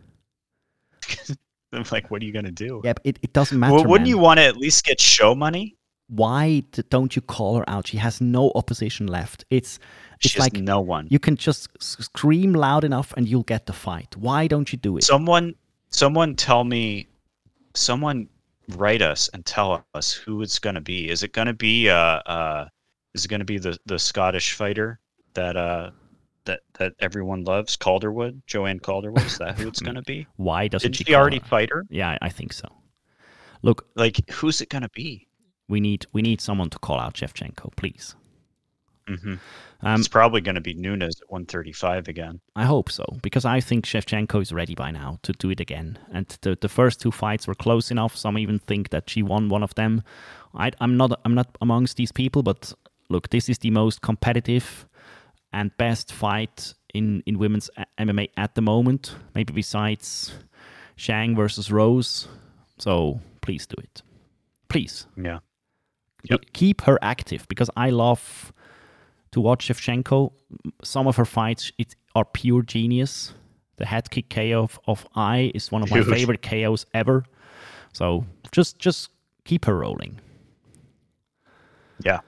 I'm 1.74 1.86
like, 1.92 2.12
what 2.12 2.22
are 2.22 2.26
you 2.26 2.34
gonna 2.34 2.52
do? 2.52 2.82
Yeah, 2.84 2.94
it, 3.04 3.18
it 3.22 3.34
doesn't 3.34 3.58
matter. 3.58 3.74
well, 3.74 3.86
wouldn't 3.86 4.08
man. 4.08 4.10
you 4.10 4.18
want 4.18 4.40
to 4.40 4.44
at 4.44 4.58
least 4.58 4.84
get 4.86 5.00
show 5.00 5.34
money? 5.34 5.78
Why 6.08 6.64
don't 6.90 7.16
you 7.16 7.22
call 7.22 7.56
her 7.58 7.70
out? 7.70 7.88
She 7.88 7.98
has 7.98 8.20
no 8.20 8.52
opposition 8.56 9.08
left. 9.08 9.46
It's 9.50 9.80
it's 10.20 10.32
She 10.32 10.40
has 10.40 10.54
like 10.54 10.62
no 10.62 10.82
one. 10.82 11.08
you 11.10 11.20
can 11.20 11.38
just 11.38 11.70
scream 11.82 12.52
loud 12.54 12.84
enough 12.84 13.14
and 13.16 13.28
you'll 13.28 13.44
get 13.44 13.66
the 13.66 13.74
fight. 13.74 14.18
Why 14.18 14.48
don't 14.48 14.72
you 14.74 14.78
do 14.78 14.98
it? 14.98 15.04
someone 15.06 15.56
someone 15.90 16.36
tell 16.36 16.64
me 16.66 17.08
someone 17.76 18.28
write 18.76 19.02
us 19.02 19.30
and 19.34 19.46
tell 19.46 19.86
us 19.94 20.12
who 20.12 20.42
it's 20.42 20.60
going 20.60 20.76
to 20.76 20.82
be 20.82 21.10
is 21.10 21.24
it 21.24 21.32
going 21.34 21.48
to 21.48 21.54
be 21.54 21.90
uh 21.90 21.96
uh 22.26 22.68
is 23.14 23.26
it 23.26 23.28
going 23.30 23.40
to 23.40 23.46
be 23.46 23.58
the 23.58 23.78
the 23.86 24.00
scottish 24.00 24.54
fighter 24.54 25.00
that 25.34 25.56
uh 25.58 25.92
that 26.46 26.62
that 26.74 26.94
everyone 27.00 27.44
loves 27.44 27.76
calderwood 27.76 28.42
joanne 28.48 28.80
calderwood 28.80 29.26
is 29.26 29.38
that 29.38 29.56
who 29.56 29.68
it's 29.68 29.82
going 29.82 29.96
to 29.96 30.02
be 30.04 30.28
Why 30.38 30.68
doesn't 30.68 30.92
did 30.92 30.96
she 30.96 31.06
she 31.06 31.16
already 31.16 31.40
her? 31.40 31.46
fight 31.46 31.70
her 31.72 31.86
Yeah, 31.90 32.18
I 32.22 32.30
think 32.30 32.54
so. 32.54 32.68
Look, 33.64 33.88
like 33.96 34.30
who's 34.30 34.62
it 34.62 34.70
going 34.70 34.84
to 34.84 34.90
be 34.90 35.28
we 35.68 35.80
need 35.80 36.06
we 36.14 36.22
need 36.22 36.42
someone 36.42 36.70
to 36.72 36.80
call 36.80 37.00
out 37.00 37.14
Shevchenko, 37.16 37.76
please. 37.76 38.16
hmm 39.08 39.36
Um, 39.84 40.00
it's 40.00 40.08
probably 40.08 40.42
going 40.42 40.56
to 40.56 40.62
be 40.62 40.74
Nunes 40.74 41.20
at 41.22 41.30
135 41.32 42.08
again 42.08 42.40
I 42.56 42.66
hope 42.66 42.90
so 42.92 43.06
because 43.22 43.46
I 43.46 43.62
think 43.62 43.86
Shevchenko 43.86 44.42
is 44.42 44.52
ready 44.54 44.76
by 44.76 44.92
now 44.92 45.20
to 45.24 45.32
do 45.34 45.50
it 45.50 45.60
again. 45.60 45.98
And 46.14 46.28
the 46.42 46.58
the 46.60 46.70
first 46.70 47.00
two 47.00 47.12
fights 47.12 47.48
were 47.48 47.56
close 47.56 47.92
enough. 47.92 48.16
Some 48.16 48.38
even 48.38 48.60
think 48.60 48.90
that 48.90 49.10
she 49.10 49.24
won 49.24 49.50
one 49.50 49.64
of 49.64 49.74
them. 49.76 50.04
I, 50.54 50.72
I'm 50.82 50.98
not 50.98 51.20
I'm 51.26 51.34
not 51.34 51.58
amongst 51.62 51.98
these 51.98 52.12
people, 52.12 52.44
but 52.44 52.74
look, 53.12 53.30
this 53.30 53.50
is 53.50 53.60
the 53.60 53.72
most 53.72 54.02
competitive 54.02 54.88
and 55.54 55.72
best 55.78 56.12
fight 56.14 56.74
in 56.94 57.22
in 57.26 57.38
women's 57.38 57.70
MMA 57.98 58.30
at 58.38 58.56
the 58.56 58.62
moment. 58.62 59.16
Maybe 59.36 59.54
besides 59.54 60.34
Zhang 60.98 61.36
versus 61.36 61.72
Rose. 61.72 62.28
So 62.78 63.20
please 63.42 63.68
do 63.68 63.76
it, 63.84 64.02
please. 64.70 65.08
yeah 65.18 65.40
Ke- 66.30 66.54
Keep 66.54 66.82
her 66.82 66.98
active 67.02 67.48
because 67.48 67.70
I 67.76 67.90
love 67.92 68.54
to 69.32 69.42
watch 69.42 69.68
Shevchenko. 69.68 70.32
Some 70.84 71.08
of 71.08 71.16
her 71.18 71.26
fights 71.26 71.72
it, 71.78 71.96
are 72.16 72.26
pure 72.26 72.62
genius. 72.64 73.34
The 73.78 73.86
head 73.86 74.10
kick 74.10 74.30
KO 74.30 74.64
of, 74.64 74.80
of 74.86 75.08
I 75.16 75.52
is 75.56 75.72
one 75.72 75.82
of 75.84 75.90
my 75.92 76.04
favorite 76.04 76.42
KOs 76.42 76.86
ever. 76.94 77.26
So 77.94 78.26
just 78.52 78.80
just 78.80 79.10
keep 79.44 79.66
her 79.66 79.76
rolling. 79.78 80.20
Yeah. 82.06 82.20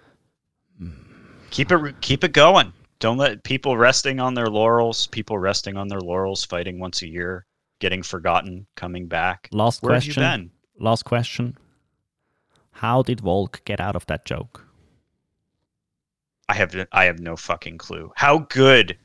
Keep 1.54 1.72
it 1.72 2.02
keep 2.02 2.24
it 2.24 2.34
going. 2.34 2.74
Don't 2.98 3.18
let 3.18 3.44
people 3.44 3.78
resting 3.78 4.20
on 4.20 4.34
their 4.34 4.48
laurels, 4.48 5.06
people 5.08 5.38
resting 5.38 5.78
on 5.78 5.88
their 5.88 6.02
laurels, 6.02 6.44
fighting 6.44 6.80
once 6.80 7.04
a 7.04 7.08
year, 7.08 7.46
getting 7.78 8.02
forgotten, 8.02 8.66
coming 8.76 9.08
back. 9.08 9.50
Last 9.52 9.84
Where 9.84 9.92
question. 9.92 10.24
have 10.24 10.40
you 10.40 10.48
been? 10.48 10.52
Last 10.80 11.04
question. 11.04 11.56
How 12.72 13.04
did 13.04 13.22
Volk 13.22 13.62
get 13.66 13.80
out 13.80 13.96
of 13.96 14.04
that 14.08 14.26
joke? 14.26 14.66
I 16.50 16.56
have 16.56 16.76
I 16.92 17.04
have 17.06 17.20
no 17.20 17.36
fucking 17.36 17.78
clue. 17.78 18.12
How 18.16 18.40
good 18.40 18.98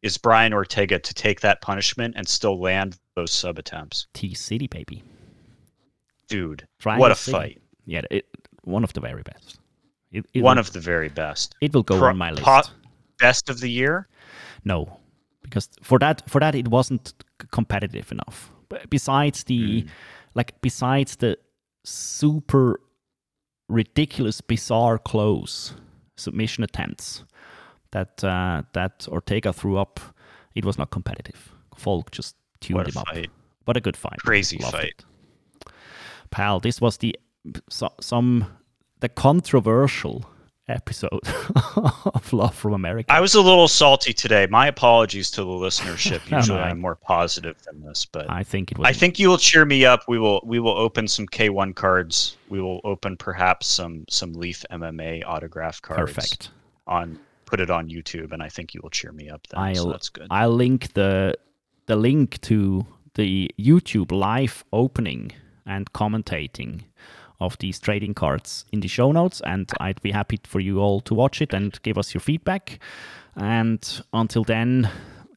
is 0.00 0.16
Brian 0.16 0.54
Ortega 0.54 0.98
to 0.98 1.14
take 1.14 1.40
that 1.40 1.60
punishment 1.60 2.14
and 2.16 2.26
still 2.26 2.58
land 2.58 2.98
those 3.14 3.30
sub 3.30 3.58
attempts? 3.58 4.06
T 4.14 4.32
City, 4.32 4.68
baby. 4.68 5.02
Dude, 6.28 6.66
what 6.82 7.12
a 7.12 7.14
City. 7.14 7.32
fight. 7.36 7.62
Yeah, 7.84 8.00
it, 8.10 8.26
one 8.62 8.84
of 8.84 8.94
the 8.94 9.00
very 9.00 9.22
best. 9.22 9.58
It, 10.14 10.24
it 10.32 10.42
One 10.42 10.56
will, 10.56 10.60
of 10.60 10.72
the 10.72 10.80
very 10.80 11.08
best. 11.08 11.54
it 11.60 11.74
will 11.74 11.82
go 11.82 11.98
Pro- 11.98 12.10
on 12.10 12.16
my 12.18 12.30
list. 12.30 12.44
po- 12.44 12.62
best 13.18 13.50
of 13.50 13.60
the 13.60 13.68
year? 13.70 14.08
No, 14.64 15.00
because 15.42 15.68
for 15.82 15.98
that 15.98 16.28
for 16.30 16.40
that 16.40 16.54
it 16.54 16.68
wasn't 16.68 17.12
competitive 17.50 18.10
enough. 18.12 18.50
Besides 18.88 19.44
the 19.44 19.82
Hmm. 19.82 19.88
like 20.34 20.50
besides 20.62 21.16
the 21.16 21.36
super 21.84 22.80
ridiculous, 23.68 24.40
bizarre 24.40 24.98
close 24.98 25.74
submission 26.16 26.64
attempts 26.64 27.24
that 27.90 28.22
uh, 28.24 28.62
that 28.72 29.06
Ortega 29.08 29.52
threw 29.52 29.76
up, 29.78 30.00
it 30.54 30.64
was 30.64 30.78
not 30.78 30.90
competitive. 30.90 31.52
Volk 31.78 32.10
just 32.10 32.36
tuned 32.60 32.86
him 32.88 32.96
up. 32.98 33.08
fight. 33.08 33.30
What 33.64 33.76
a 33.76 33.80
good 33.80 33.96
fight! 33.96 34.18
Crazy 34.24 34.58
Loved 34.58 34.76
fight. 34.76 34.94
it. 35.66 35.72
pal. 36.30 36.60
This 36.60 36.80
was 36.80 36.98
the 36.98 37.16
so, 37.68 37.88
some 38.00 38.46
the 39.04 39.08
controversial 39.10 40.24
episode 40.66 41.20
of 41.76 42.32
Love 42.32 42.54
from 42.54 42.72
America. 42.72 43.12
I 43.12 43.20
was 43.20 43.34
a 43.34 43.40
little 43.42 43.68
salty 43.68 44.14
today. 44.14 44.46
My 44.50 44.66
apologies 44.68 45.30
to 45.32 45.42
the 45.42 45.50
listenership. 45.66 46.22
Oh, 46.32 46.36
Usually 46.38 46.58
no, 46.58 46.64
I- 46.64 46.70
I'm 46.70 46.80
more 46.80 46.94
positive 46.94 47.56
than 47.66 47.82
this, 47.82 48.06
but 48.06 48.30
I 48.30 48.42
think 48.42 48.72
it 48.72 48.78
was. 48.78 48.86
I 48.88 48.94
think 48.94 49.18
you 49.18 49.28
will 49.28 49.36
cheer 49.36 49.66
me 49.66 49.84
up. 49.84 50.04
We 50.08 50.18
will 50.18 50.40
we 50.42 50.58
will 50.58 50.78
open 50.86 51.06
some 51.06 51.26
K1 51.26 51.74
cards. 51.74 52.38
We 52.48 52.62
will 52.62 52.80
open 52.84 53.18
perhaps 53.18 53.66
some 53.66 54.06
some 54.08 54.32
Leaf 54.32 54.64
MMA 54.70 55.22
autograph 55.26 55.82
cards. 55.82 56.00
perfect. 56.14 56.48
On 56.86 57.18
put 57.44 57.60
it 57.60 57.68
on 57.68 57.90
YouTube, 57.90 58.32
and 58.32 58.42
I 58.42 58.48
think 58.48 58.72
you 58.72 58.80
will 58.82 58.88
cheer 58.98 59.12
me 59.12 59.28
up 59.28 59.46
then. 59.48 59.74
so 59.74 59.82
I'll 59.82 59.90
that's 59.90 60.08
good. 60.08 60.28
I'll 60.30 60.48
link 60.64 60.94
the 60.94 61.34
the 61.84 61.96
link 61.96 62.40
to 62.40 62.86
the 63.16 63.50
YouTube 63.60 64.12
live 64.12 64.64
opening 64.72 65.30
and 65.66 65.92
commentating 65.92 66.84
of 67.40 67.58
these 67.58 67.78
trading 67.80 68.14
cards 68.14 68.64
in 68.72 68.80
the 68.80 68.88
show 68.88 69.12
notes, 69.12 69.40
and 69.44 69.70
I'd 69.80 70.00
be 70.02 70.12
happy 70.12 70.38
for 70.44 70.60
you 70.60 70.78
all 70.80 71.00
to 71.02 71.14
watch 71.14 71.42
it 71.42 71.52
and 71.52 71.80
give 71.82 71.98
us 71.98 72.14
your 72.14 72.20
feedback. 72.20 72.78
And 73.36 74.02
until 74.12 74.44
then, 74.44 74.88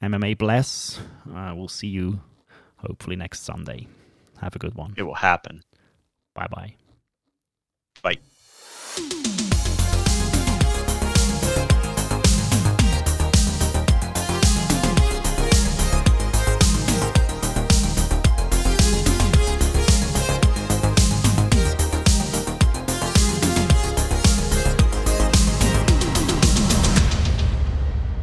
MMA 0.02 0.38
bless. 0.38 1.00
Uh, 1.34 1.54
we'll 1.56 1.68
see 1.68 1.88
you 1.88 2.22
hopefully 2.78 3.16
next 3.16 3.42
Sunday. 3.44 3.88
Have 4.42 4.56
a 4.56 4.60
good 4.60 4.76
one. 4.76 4.94
it 4.98 5.04
will 5.04 5.16
happen. 5.16 5.64
Bye 6.36 6.48
bye. 6.48 6.76
Bye. 8.04 8.18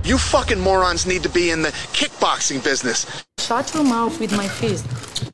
You 0.05 0.19
fucking 0.19 0.61
morons 0.61 1.07
need 1.07 1.23
to 1.23 1.31
be 1.31 1.51
in 1.51 1.63
the 1.63 1.71
kickboxing 1.95 2.63
business. 2.63 3.25
Shut 3.39 3.73
your 3.73 3.85
mouth 3.85 4.21
with 4.21 4.37
my 4.37 4.47
fist. 4.47 5.33